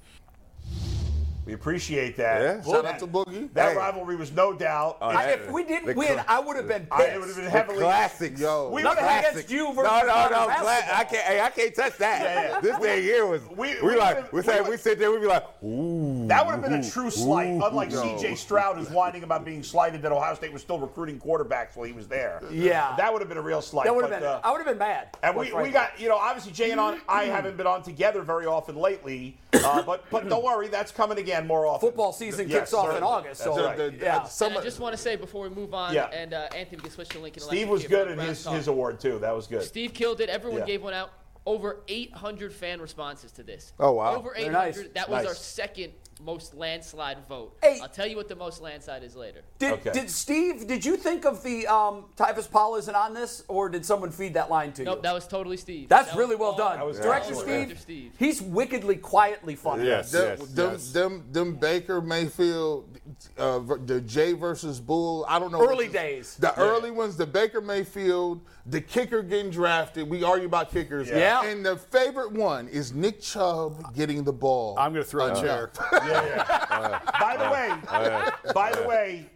We 1.46 1.52
appreciate 1.52 2.16
that. 2.16 2.40
Yeah. 2.40 2.52
Well, 2.64 2.82
Shout 2.82 2.86
out 2.86 2.98
to 3.00 3.06
Boogie. 3.06 3.52
That 3.52 3.72
Hey. 3.72 3.76
rivalry 3.76 4.16
was 4.16 4.32
no 4.32 4.54
doubt. 4.54 4.96
I- 5.02 5.24
if 5.32 5.50
we 5.50 5.62
didn't 5.64 5.94
win, 5.94 6.20
I 6.26 6.40
would 6.40 6.56
have 6.56 6.66
been 6.66 6.86
I- 6.90 6.96
pissed. 7.02 7.14
it 7.14 7.18
would 7.20 7.26
have 7.28 7.36
been 7.36 7.44
heavily. 7.46 7.78
classics. 7.80 8.40
Yo. 8.40 8.70
We 8.70 8.82
Nothing 8.82 9.04
would've- 9.04 9.18
against 9.28 9.50
you 9.50 9.66
versus 9.74 9.90
No, 9.92 10.00
no, 10.00 10.06
no. 10.06 10.12
Modern 10.48 10.56
Cla- 10.56 10.82
I 10.94 11.04
can't. 11.04 11.22
Hey, 11.24 11.40
I 11.42 11.50
can't 11.50 11.74
touch 11.74 11.98
that. 11.98 12.22
Yeah, 12.22 12.42
yeah. 12.54 12.60
This 12.60 12.76
thing 12.78 13.02
here 13.02 13.26
was. 13.26 13.42
We- 13.50 13.74
We, 13.74 13.80
we 13.82 13.96
like. 13.96 14.32
We 14.32 14.42
say. 14.42 14.60
we 14.62 14.70
We 14.70 14.76
sit 14.78 14.98
there. 14.98 15.10
We'd 15.10 15.20
be 15.20 15.26
like, 15.26 15.44
ooh. 15.62 16.26
That 16.28 16.44
would 16.44 16.52
have 16.52 16.62
been 16.62 16.74
a 16.74 16.90
true 16.90 17.10
slight, 17.10 17.48
ooh, 17.48 17.64
unlike 17.64 17.90
no. 17.90 18.02
C.J. 18.18 18.34
Stroud, 18.36 18.76
who's 18.76 18.90
whining 18.90 19.22
about 19.22 19.44
being 19.44 19.62
slighted 19.62 20.02
that 20.02 20.12
Ohio 20.12 20.34
State 20.34 20.52
was 20.52 20.62
still 20.62 20.78
recruiting 20.78 21.18
quarterbacks 21.20 21.76
while 21.76 21.86
he 21.86 21.92
was 21.92 22.08
there. 22.08 22.42
Yeah. 22.50 22.94
that 22.96 23.12
would 23.12 23.20
have 23.22 23.28
been 23.28 23.38
a 23.38 23.42
real 23.42 23.60
slight. 23.62 23.84
That 23.84 23.94
would 23.94 24.04
have 24.10 24.20
been. 24.20 24.26
uh, 24.28 24.40
I 24.42 24.50
would 24.50 24.58
have 24.58 24.66
been 24.66 24.78
mad. 24.78 25.08
And 25.22 25.36
we, 25.36 25.52
we 25.52 25.70
got, 25.70 25.98
you 26.00 26.08
know, 26.08 26.16
obviously 26.16 26.52
Jay 26.52 26.70
and 26.72 26.80
I 27.08 27.24
haven't 27.24 27.56
been 27.56 27.66
on 27.66 27.82
together 27.82 28.22
very 28.22 28.46
often 28.46 28.76
lately, 28.76 29.38
uh, 29.52 29.82
but 29.82 30.04
but 30.10 30.28
don't 30.28 30.44
worry, 30.44 30.68
that's 30.68 30.90
coming 30.92 31.18
again 31.18 31.33
more 31.42 31.66
often. 31.66 31.88
Football 31.88 32.12
season 32.12 32.48
Yes, 32.48 32.58
kicks 32.60 32.74
off 32.74 32.96
in. 32.96 33.02
August, 33.02 33.42
so 33.42 33.64
right. 33.64 33.76
The- 33.76 33.90
the- 33.90 34.04
yeah. 34.04 34.22
some 34.24 34.52
and 34.52 34.60
I 34.60 34.62
just 34.62 34.78
want 34.80 34.94
to 34.94 35.02
say 35.02 35.16
before 35.16 35.48
we 35.48 35.54
move 35.54 35.74
on, 35.74 35.92
Yeah. 35.94 36.06
and 36.06 36.32
uh, 36.32 36.48
Anthony 36.54 36.80
can 36.80 36.90
switch 36.90 37.08
to 37.10 37.18
Lincoln. 37.18 37.42
Steve 37.42 37.68
Electric 37.68 37.70
was 37.70 37.84
good 37.86 38.08
in 38.10 38.18
his, 38.18 38.46
his 38.46 38.68
award 38.68 39.00
too. 39.00 39.18
That 39.18 39.34
was 39.34 39.46
good. 39.46 39.62
Steve 39.62 39.92
killed 39.94 40.20
it. 40.20 40.28
Everyone 40.28 40.60
Yeah. 40.60 40.66
gave 40.66 40.82
one 40.82 40.94
out. 40.94 41.10
Over 41.46 41.82
800 41.88 42.54
fan 42.54 42.80
responses 42.80 43.30
to 43.32 43.42
this. 43.42 43.74
Oh, 43.78 43.92
wow. 43.92 44.14
Over 44.16 44.34
800. 44.34 44.52
nice. 44.52 44.82
That 44.94 45.10
was 45.10 45.18
Nice. 45.24 45.26
our 45.28 45.34
second 45.34 45.92
most 46.24 46.54
landslide 46.54 47.18
vote. 47.28 47.56
Hey. 47.62 47.78
I'll 47.82 47.88
tell 47.88 48.06
you 48.06 48.16
what 48.16 48.28
the 48.28 48.34
most 48.36 48.62
landslide 48.62 49.02
is 49.02 49.14
later. 49.14 49.42
Did, 49.58 49.74
Okay. 49.74 49.92
did 49.92 50.10
Steve? 50.10 50.66
Did 50.66 50.84
you 50.84 50.96
think 50.96 51.24
of 51.26 51.42
the 51.42 51.66
um, 51.66 52.06
Tyvis 52.16 52.50
Powell 52.50 52.76
isn't 52.76 52.94
on 52.94 53.12
this, 53.14 53.44
or 53.48 53.68
did 53.68 53.84
someone 53.84 54.10
feed 54.10 54.34
that 54.34 54.50
line 54.50 54.72
to 54.72 54.82
you? 54.82 54.86
Nope, 54.86 55.02
that 55.02 55.12
was 55.12 55.26
totally 55.26 55.56
Steve. 55.56 55.88
That's 55.88 56.10
That 56.10 56.16
really 56.18 56.36
well 56.36 56.56
done. 56.56 56.78
That 56.78 56.86
was 56.86 56.98
Director 56.98 57.34
excellent. 57.34 57.68
Steve, 57.70 57.80
Steve. 57.80 58.12
he's 58.18 58.40
wickedly 58.40 58.96
quietly 58.96 59.54
funny. 59.54 59.86
Yes, 59.86 60.10
Them, 60.12 60.38
yes, 60.38 60.48
them, 60.48 60.72
yes. 60.72 60.92
them, 60.92 61.24
them 61.30 61.54
Baker 61.56 62.00
Mayfield, 62.00 62.98
uh, 63.38 63.60
the 63.84 64.00
Jay 64.00 64.32
versus 64.32 64.80
Bull. 64.80 65.26
I 65.28 65.38
don't 65.38 65.52
know. 65.52 65.60
Early 65.62 65.88
days. 65.88 66.36
The 66.36 66.58
early 66.58 66.90
ones, 66.90 67.16
the 67.16 67.26
Baker 67.26 67.60
Mayfield, 67.60 68.40
the 68.66 68.80
kicker 68.80 69.22
getting 69.22 69.50
drafted. 69.50 70.08
We 70.08 70.22
argue 70.22 70.46
about 70.46 70.70
kickers. 70.70 71.08
Yeah. 71.08 71.44
And 71.44 71.64
the 71.64 71.76
favorite 71.76 72.32
one 72.32 72.68
is 72.68 72.94
Nick 72.94 73.20
Chubb 73.20 73.94
getting 73.94 74.24
the 74.24 74.32
ball. 74.32 74.76
I'm 74.78 74.92
going 74.92 75.04
to 75.04 75.10
throw 75.10 75.26
uh, 75.26 75.32
a 75.32 75.34
chair. 75.40 75.70
By 75.90 77.36
the 77.38 77.46
uh, 77.46 77.52
way, 77.52 77.72
uh, 77.88 78.30
by 78.54 78.72
the 78.72 78.86
way, 78.88 79.26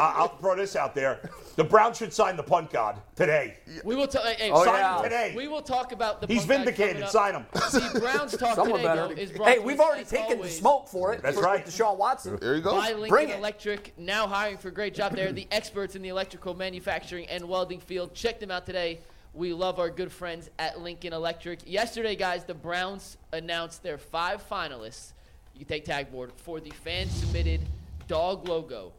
I- 0.00 0.14
I'll 0.16 0.36
throw 0.38 0.56
this 0.56 0.74
out 0.76 0.94
there: 0.94 1.30
the 1.58 1.64
Browns 1.64 1.98
should 1.98 2.12
sign 2.12 2.36
the 2.36 2.42
punt 2.44 2.70
god 2.70 3.00
today. 3.16 3.58
We 3.82 3.96
will 3.96 4.06
talk. 4.06 4.22
Hey, 4.24 4.48
Oh, 4.52 4.64
sign 4.64 4.74
yeah. 4.74 4.96
him 4.98 5.02
today. 5.02 5.34
We 5.36 5.48
will 5.48 5.60
talk 5.60 5.90
about 5.90 6.20
the. 6.20 6.28
He's 6.28 6.46
punk 6.46 6.64
vindicated. 6.64 6.98
coming. 6.98 7.08
Sign 7.10 7.34
him. 7.34 7.46
The 7.52 7.98
Browns 8.00 8.36
talk 8.36 8.54
Someone 8.54 8.80
today 8.80 8.94
though, 8.94 9.10
is 9.10 9.32
brought 9.32 9.48
Hey, 9.48 9.58
we've 9.58 9.80
already 9.80 10.02
as 10.02 10.08
taken 10.08 10.40
the 10.40 10.48
smoke 10.48 10.86
for 10.86 11.12
it. 11.12 11.20
That's 11.20 11.36
for, 11.36 11.42
right. 11.42 11.66
With 11.66 11.74
Deshaun 11.74 11.98
Watson. 11.98 12.38
there 12.40 12.54
you 12.54 12.62
go. 12.62 12.76
By 12.76 12.92
Lincoln 12.92 13.08
Bring 13.08 13.28
it. 13.30 13.38
Electric, 13.38 13.98
now 13.98 14.28
hiring 14.28 14.56
for 14.56 14.68
a 14.68 14.72
great 14.72 14.94
job 14.94 15.16
there. 15.16 15.32
The 15.32 15.48
experts 15.52 15.96
in 15.96 16.02
the 16.02 16.10
electrical 16.10 16.54
manufacturing 16.54 17.26
and 17.26 17.48
welding 17.48 17.80
field. 17.80 18.14
Check 18.14 18.38
them 18.38 18.52
out 18.52 18.64
today. 18.64 19.00
We 19.34 19.52
love 19.52 19.80
our 19.80 19.90
good 19.90 20.12
friends 20.12 20.48
at 20.60 20.80
Lincoln 20.80 21.12
Electric. 21.12 21.68
Yesterday, 21.68 22.14
guys, 22.14 22.44
the 22.44 22.54
Browns 22.54 23.16
announced 23.32 23.82
their 23.82 23.98
five 23.98 24.48
finalists. 24.48 25.12
You 25.54 25.60
can 25.64 25.68
take 25.68 25.84
tag 25.84 26.12
board 26.12 26.30
for 26.36 26.60
the 26.60 26.70
fan 26.70 27.08
submitted 27.10 27.62
dog 28.06 28.48
logo. 28.48 28.92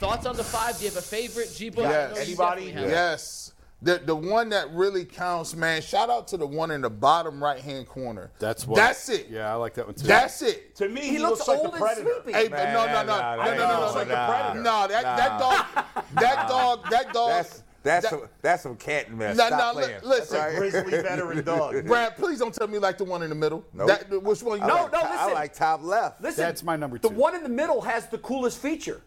Thoughts 0.00 0.24
on 0.26 0.34
the 0.34 0.42
five? 0.44 0.78
Do 0.78 0.84
you 0.84 0.90
have 0.90 0.96
a 0.98 1.02
favorite? 1.02 1.52
G 1.54 1.68
Bush? 1.68 1.84
Yes. 1.84 2.18
Anybody? 2.18 2.64
Yes. 2.74 3.52
The 3.82 3.98
the 3.98 4.14
one 4.16 4.48
that 4.50 4.70
really 4.72 5.04
counts, 5.04 5.54
man. 5.54 5.80
Shout 5.82 6.10
out 6.10 6.26
to 6.28 6.36
the 6.38 6.46
one 6.46 6.70
in 6.70 6.80
the 6.80 6.90
bottom 6.90 7.42
right 7.42 7.60
hand 7.60 7.86
corner. 7.86 8.30
That's 8.38 8.66
what. 8.66 8.76
That's 8.76 9.08
it. 9.10 9.28
Yeah, 9.30 9.50
I 9.52 9.54
like 9.56 9.74
that 9.74 9.86
one 9.86 9.94
too. 9.94 10.06
That's 10.06 10.40
it. 10.42 10.74
To 10.76 10.88
me, 10.88 11.00
he, 11.02 11.08
He 11.12 11.18
looks 11.18 11.46
like 11.46 11.58
old 11.58 11.68
the 11.68 11.72
and 11.72 11.80
predator. 11.80 12.10
sleepy. 12.22 12.32
Hey, 12.32 12.48
but 12.48 12.64
no, 12.72 12.86
no, 12.86 12.92
no, 12.92 12.92
nah, 12.92 13.02
no, 13.02 13.04
nah, 13.04 13.36
no, 13.36 13.54
no, 13.54 13.58
nah, 13.58 13.72
no, 13.72 13.80
looks 13.80 13.94
like 13.94 14.08
the 14.08 14.14
nah. 14.14 14.26
predator. 14.26 14.62
No, 14.62 14.86
that 14.88 15.02
that 15.02 15.38
dog, 15.38 15.84
that 16.14 16.48
dog, 16.48 16.90
that 16.90 17.12
dog. 17.12 17.28
That's 17.30 17.62
that's 17.82 18.02
that- 18.04 18.10
some, 18.10 18.28
that's 18.42 18.62
some 18.62 18.76
cat 18.76 19.08
and 19.08 19.18
mess. 19.18 19.36
No, 19.38 19.46
Stop 19.46 19.74
no, 19.74 19.80
li- 19.80 19.86
playing. 19.86 20.00
listen. 20.04 20.38
Right? 20.38 20.56
Grizzly 20.56 20.90
veteran 21.02 21.44
dog. 21.44 21.86
Brad, 21.86 22.16
please 22.16 22.38
don't 22.38 22.54
tell 22.54 22.68
me 22.68 22.78
like 22.78 22.98
the 22.98 23.04
one 23.04 23.22
in 23.22 23.30
the 23.30 23.34
middle. 23.34 23.64
Nope. 23.72 23.88
That, 23.88 24.22
which 24.22 24.42
one? 24.42 24.58
You 24.58 24.64
I 24.64 24.68
No, 24.68 24.74
like 24.74 24.92
no, 24.92 25.00
top- 25.00 25.10
I 25.10 25.14
listen. 25.24 25.34
like 25.34 25.54
top 25.54 25.82
left. 25.82 26.20
Listen, 26.22 26.44
That's 26.44 26.62
my 26.62 26.76
number 26.76 26.98
two. 26.98 27.08
The 27.08 27.14
two. 27.14 27.18
one 27.20 27.34
in 27.34 27.42
the 27.42 27.48
middle 27.48 27.80
has 27.80 28.06
the 28.08 28.18
coolest 28.18 28.58
feature. 28.60 29.00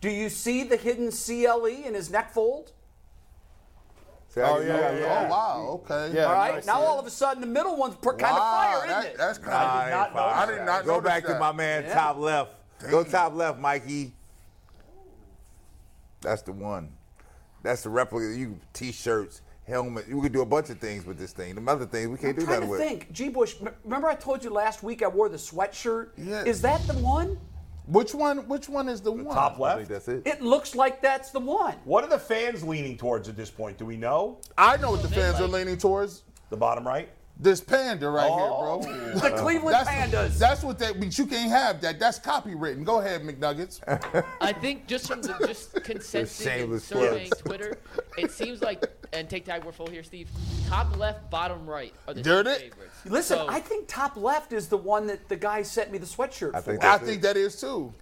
Do 0.00 0.10
you 0.10 0.28
see 0.28 0.62
the 0.62 0.76
hidden 0.76 1.10
CLE 1.10 1.66
in 1.66 1.94
his 1.94 2.10
neck 2.10 2.32
fold? 2.32 2.72
See, 4.28 4.40
oh, 4.40 4.56
oh, 4.58 4.60
yeah, 4.60 4.76
yeah, 4.92 4.98
yeah. 4.98 5.24
Oh 5.26 5.30
wow, 5.30 5.80
okay. 5.84 6.14
Yeah, 6.14 6.24
All 6.24 6.32
no, 6.32 6.34
I 6.36 6.50
right. 6.50 6.62
see 6.64 6.66
Now 6.70 6.80
all 6.82 7.00
of 7.00 7.06
a 7.06 7.10
sudden 7.10 7.40
the 7.40 7.46
middle 7.46 7.76
one's 7.76 7.96
per- 7.96 8.12
kind 8.14 8.32
of 8.36 8.38
Wow, 8.38 8.52
fire, 8.80 8.86
that- 8.86 8.98
isn't 9.00 9.12
it? 9.12 9.18
That's 9.18 9.38
kind 9.38 9.54
I 9.54 9.76
of. 9.76 9.82
ain't 9.82 9.90
not 9.96 10.12
fire. 10.12 10.34
I 10.34 10.46
did 10.58 10.64
not 10.66 10.84
Go 10.84 10.94
notice 10.96 11.08
back 11.08 11.24
to 11.26 11.38
my 11.38 11.52
man, 11.52 11.84
Yeah. 11.84 11.94
top 11.94 12.18
left. 12.18 12.52
Go 12.90 13.02
top 13.04 13.34
left, 13.34 13.58
Mikey. 13.58 14.12
That's 16.20 16.42
the 16.42 16.52
one. 16.52 16.92
That's 17.62 17.82
the 17.82 17.90
replica. 17.90 18.36
You 18.36 18.58
t-shirts, 18.72 19.40
helmet. 19.66 20.06
You 20.08 20.20
could 20.20 20.32
do 20.32 20.42
a 20.42 20.46
bunch 20.46 20.68
of 20.70 20.78
things 20.78 21.06
with 21.06 21.18
this 21.18 21.32
thing. 21.32 21.54
The 21.54 21.70
other 21.70 21.86
things 21.86 22.08
we 22.08 22.16
can't 22.18 22.34
I'm 22.34 22.40
do 22.40 22.44
trying 22.44 22.60
nothing 22.60 22.66
to 22.66 22.70
with. 22.70 22.80
think. 22.80 23.12
G. 23.12 23.28
Bush, 23.30 23.56
m- 23.60 23.74
remember 23.84 24.08
I 24.08 24.14
told 24.14 24.44
you 24.44 24.50
last 24.50 24.82
week 24.82 25.02
I 25.02 25.08
wore 25.08 25.28
the 25.28 25.36
sweatshirt? 25.38 26.10
Yeah. 26.16 26.44
Is 26.44 26.60
that 26.62 26.86
the 26.86 26.94
one? 26.94 27.38
Which 27.88 28.14
one? 28.14 28.46
Which 28.48 28.68
one 28.68 28.88
is 28.88 29.00
the, 29.00 29.10
one? 29.12 29.34
Top 29.34 29.52
I 29.60 29.76
think 29.76 29.88
left. 29.88 29.88
that's 29.88 30.08
it. 30.08 30.22
It 30.26 30.42
looks 30.42 30.74
like 30.74 31.00
that's 31.00 31.30
the 31.30 31.40
one. 31.40 31.74
What 31.84 32.04
are 32.04 32.10
the 32.10 32.18
fans 32.18 32.62
leaning 32.62 32.96
towards 32.98 33.28
at 33.28 33.36
this 33.36 33.50
point? 33.50 33.78
Do 33.78 33.86
we 33.86 33.96
know? 33.96 34.38
I 34.58 34.76
know 34.76 34.90
what 34.90 35.02
the 35.02 35.08
fans 35.08 35.40
are 35.40 35.46
leaning 35.48 35.78
towards. 35.78 36.22
The 36.50 36.56
bottom 36.56 36.86
right. 36.86 37.08
This 37.40 37.60
panda 37.60 38.10
right 38.10 38.28
Oh. 38.30 38.82
here, 38.82 38.92
bro. 38.98 39.14
Oh. 39.14 39.20
The. 39.30 39.36
Cleveland 39.38 39.74
That's, 39.74 39.88
Pandas. 39.88 40.38
that's 40.38 40.62
what 40.64 40.78
that. 40.80 40.98
But 40.98 41.16
you 41.16 41.24
can't 41.24 41.50
have 41.50 41.80
that. 41.82 41.98
That's 42.00 42.18
copywritten. 42.18 42.84
Go 42.84 42.98
ahead, 43.00 43.22
McNuggets. 43.22 43.80
I 44.40 44.52
think 44.52 44.86
just 44.88 45.06
from 45.06 45.22
the 45.22 45.34
just 45.46 45.72
consensus 45.84 46.44
and 46.44 46.50
shameless 46.58 46.84
surveying 46.84 47.30
plugs. 47.30 47.42
Twitter, 47.42 47.78
it 48.18 48.32
seems 48.32 48.60
like 48.60 48.84
and 49.12 49.30
take 49.30 49.44
tag 49.44 49.64
we're 49.64 49.72
full 49.72 49.86
here, 49.86 50.02
Steve. 50.02 50.28
Top 50.68 50.96
left, 50.98 51.30
bottom 51.30 51.64
right 51.64 51.94
are 52.08 52.14
the 52.14 52.22
There 52.22 52.42
two 52.42 52.50
it 52.50 52.52
is. 52.54 52.58
favorites. 52.62 52.87
Listen, 53.04 53.38
So- 53.38 53.48
I 53.48 53.60
think 53.60 53.86
top 53.88 54.16
left 54.16 54.52
is 54.52 54.68
the 54.68 54.76
one 54.76 55.06
that 55.06 55.28
the 55.28 55.36
guy 55.36 55.62
sent 55.62 55.90
me 55.90 55.98
the 55.98 56.06
sweatshirt 56.06 56.54
I 56.54 56.60
for. 56.60 56.72
think 56.72 56.84
I 56.84 56.88
that's 56.92 57.04
think 57.04 57.18
it. 57.18 57.22
that 57.22 57.36
is 57.36 57.60
too. 57.60 57.92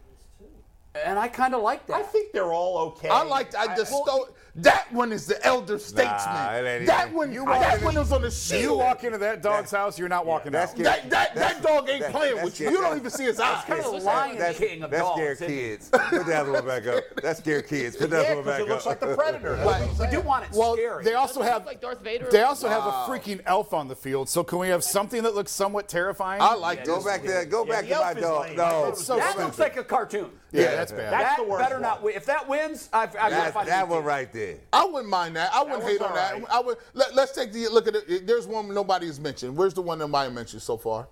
and 0.94 1.18
I 1.18 1.28
kind 1.28 1.54
of 1.54 1.62
like 1.62 1.87
that. 1.87 1.96
I 1.96 2.02
think 2.02 2.32
they're 2.32 2.52
all 2.52 2.78
okay. 2.88 3.09
I 3.09 3.22
like. 3.22 3.54
I 3.54 3.76
just 3.76 3.90
stole. 3.92 4.28
That 4.59 4.90
one 4.90 5.12
is 5.12 5.27
the 5.27 5.45
elder 5.47 5.79
statesman. 5.79 6.64
it 6.64 6.66
ain't 6.69 6.87
that 6.87 7.07
even- 7.09 7.14
one. 7.16 7.33
You 7.33 7.45
that 7.45 7.83
one 7.83 7.92
in- 7.95 8.01
was 8.01 8.11
on 8.11 8.23
the 8.23 8.31
shield. 8.31 8.62
You 8.62 8.75
walk 8.75 9.05
into 9.05 9.19
that 9.19 9.42
dog's 9.42 9.71
house, 9.71 9.99
you're 9.99 10.09
not 10.09 10.25
walking 10.25 10.53
That's 10.53 10.73
out. 10.73 10.79
scary. 10.79 10.85
That 10.85 11.11
that, 11.11 11.35
that 11.35 11.62
dog 11.62 11.88
ain't 11.90 12.01
that- 12.01 12.11
playing 12.12 12.42
with 12.42 12.59
you. 12.59 12.71
You 12.71 12.79
don't 12.81 12.97
even 12.97 13.11
see 13.11 13.25
his 13.25 13.38
eyes. 13.38 13.64
That's 13.66 13.83
kind 13.83 13.95
of 13.95 14.01
the 14.01 14.07
Lion 14.07 14.38
That's, 14.38 14.59
King 14.59 14.83
of 14.83 14.90
that's 14.90 15.03
dogs. 15.03 15.16
scare 15.21 15.33
isn't 15.33 15.47
kids. 15.47 15.88
Put 15.90 16.27
the 16.27 16.37
other 16.38 16.53
one 16.53 16.66
back 16.66 16.87
up. 16.87 17.05
That's 17.23 17.38
scare 17.40 17.61
kids. 17.61 17.97
Put 17.97 18.09
the 18.11 18.23
Yeah, 18.23 18.35
one 18.35 18.45
because 18.45 18.59
back 18.59 18.61
it 18.66 18.69
looks 18.71 18.87
like 18.87 19.01
the 19.01 19.14
predator. 19.14 19.57
That's 19.57 19.66
what 19.66 19.75
I'm 19.83 19.88
We 19.90 19.95
saying. 19.97 20.11
do 20.12 20.21
want 20.23 20.45
it 20.45 20.51
Well, 20.55 20.73
scary. 20.75 21.05
they 21.05 21.14
also 21.14 21.42
have 21.42 21.66
like 21.66 21.81
Darth 21.83 22.01
Vader. 22.01 22.29
they 22.31 22.42
also 22.42 22.69
have 22.69 22.87
a 22.87 22.90
freaking 23.07 23.40
elf 23.45 23.75
on 23.75 23.88
the 23.88 23.97
field. 23.97 24.29
So 24.31 24.42
can 24.42 24.59
we 24.59 24.69
have 24.69 24.83
something 24.83 25.23
that 25.25 25.35
looks 25.35 25.53
somewhat 25.53 25.87
terrifying? 25.88 26.40
I 26.40 26.55
like 26.55 26.85
Go 26.87 26.97
this. 26.97 27.05
back 27.05 27.23
there. 27.25 27.45
Go 27.45 27.64
back 27.66 27.87
the 27.88 27.95
to 27.95 28.01
my 28.01 28.14
dog. 28.14 28.57
No, 28.57 28.90
that 28.90 29.38
looks 29.38 29.59
like 29.59 29.77
a 29.77 29.85
cartoon. 29.85 30.31
Yeah, 30.57 30.77
that's 30.77 30.92
bad. 30.92 31.12
That's 31.12 31.37
that 31.37 31.37
the 31.38 31.45
worst 31.49 31.62
better 31.62 31.75
one. 31.77 31.83
not 31.83 32.03
win. 32.03 32.14
If 32.16 32.27
that 32.27 32.49
wins, 32.49 32.88
I've, 32.92 33.11
I've 33.11 33.14
got 33.14 33.29
to 33.29 33.35
That, 33.35 33.55
find 33.55 33.69
that 33.69 33.88
one 33.88 34.05
right 34.05 34.33
there. 34.33 34.59
I 34.73 34.85
wouldn't 34.85 35.09
mind 35.09 35.37
that. 35.37 35.53
I 35.53 35.62
wouldn't 35.62 35.85
was 35.85 35.92
hate 35.92 36.01
on 36.01 36.11
all 36.11 36.14
that. 36.14 36.42
I 36.51 36.61
would. 36.61 36.79
Let, 36.95 37.16
us 37.16 37.33
take 37.33 37.53
the 37.53 37.69
look 37.69 37.87
at 37.87 37.95
it. 37.95 38.27
There's 38.27 38.47
one 38.47 38.73
nobody 38.73 39.07
has 39.07 39.21
mentioned. 39.21 39.57
Where's 39.57 39.75
the 39.75 39.83
one 39.83 39.99
nobody 39.99 40.33
mentioned 40.33 40.62
so 40.62 40.77
far? 40.77 41.09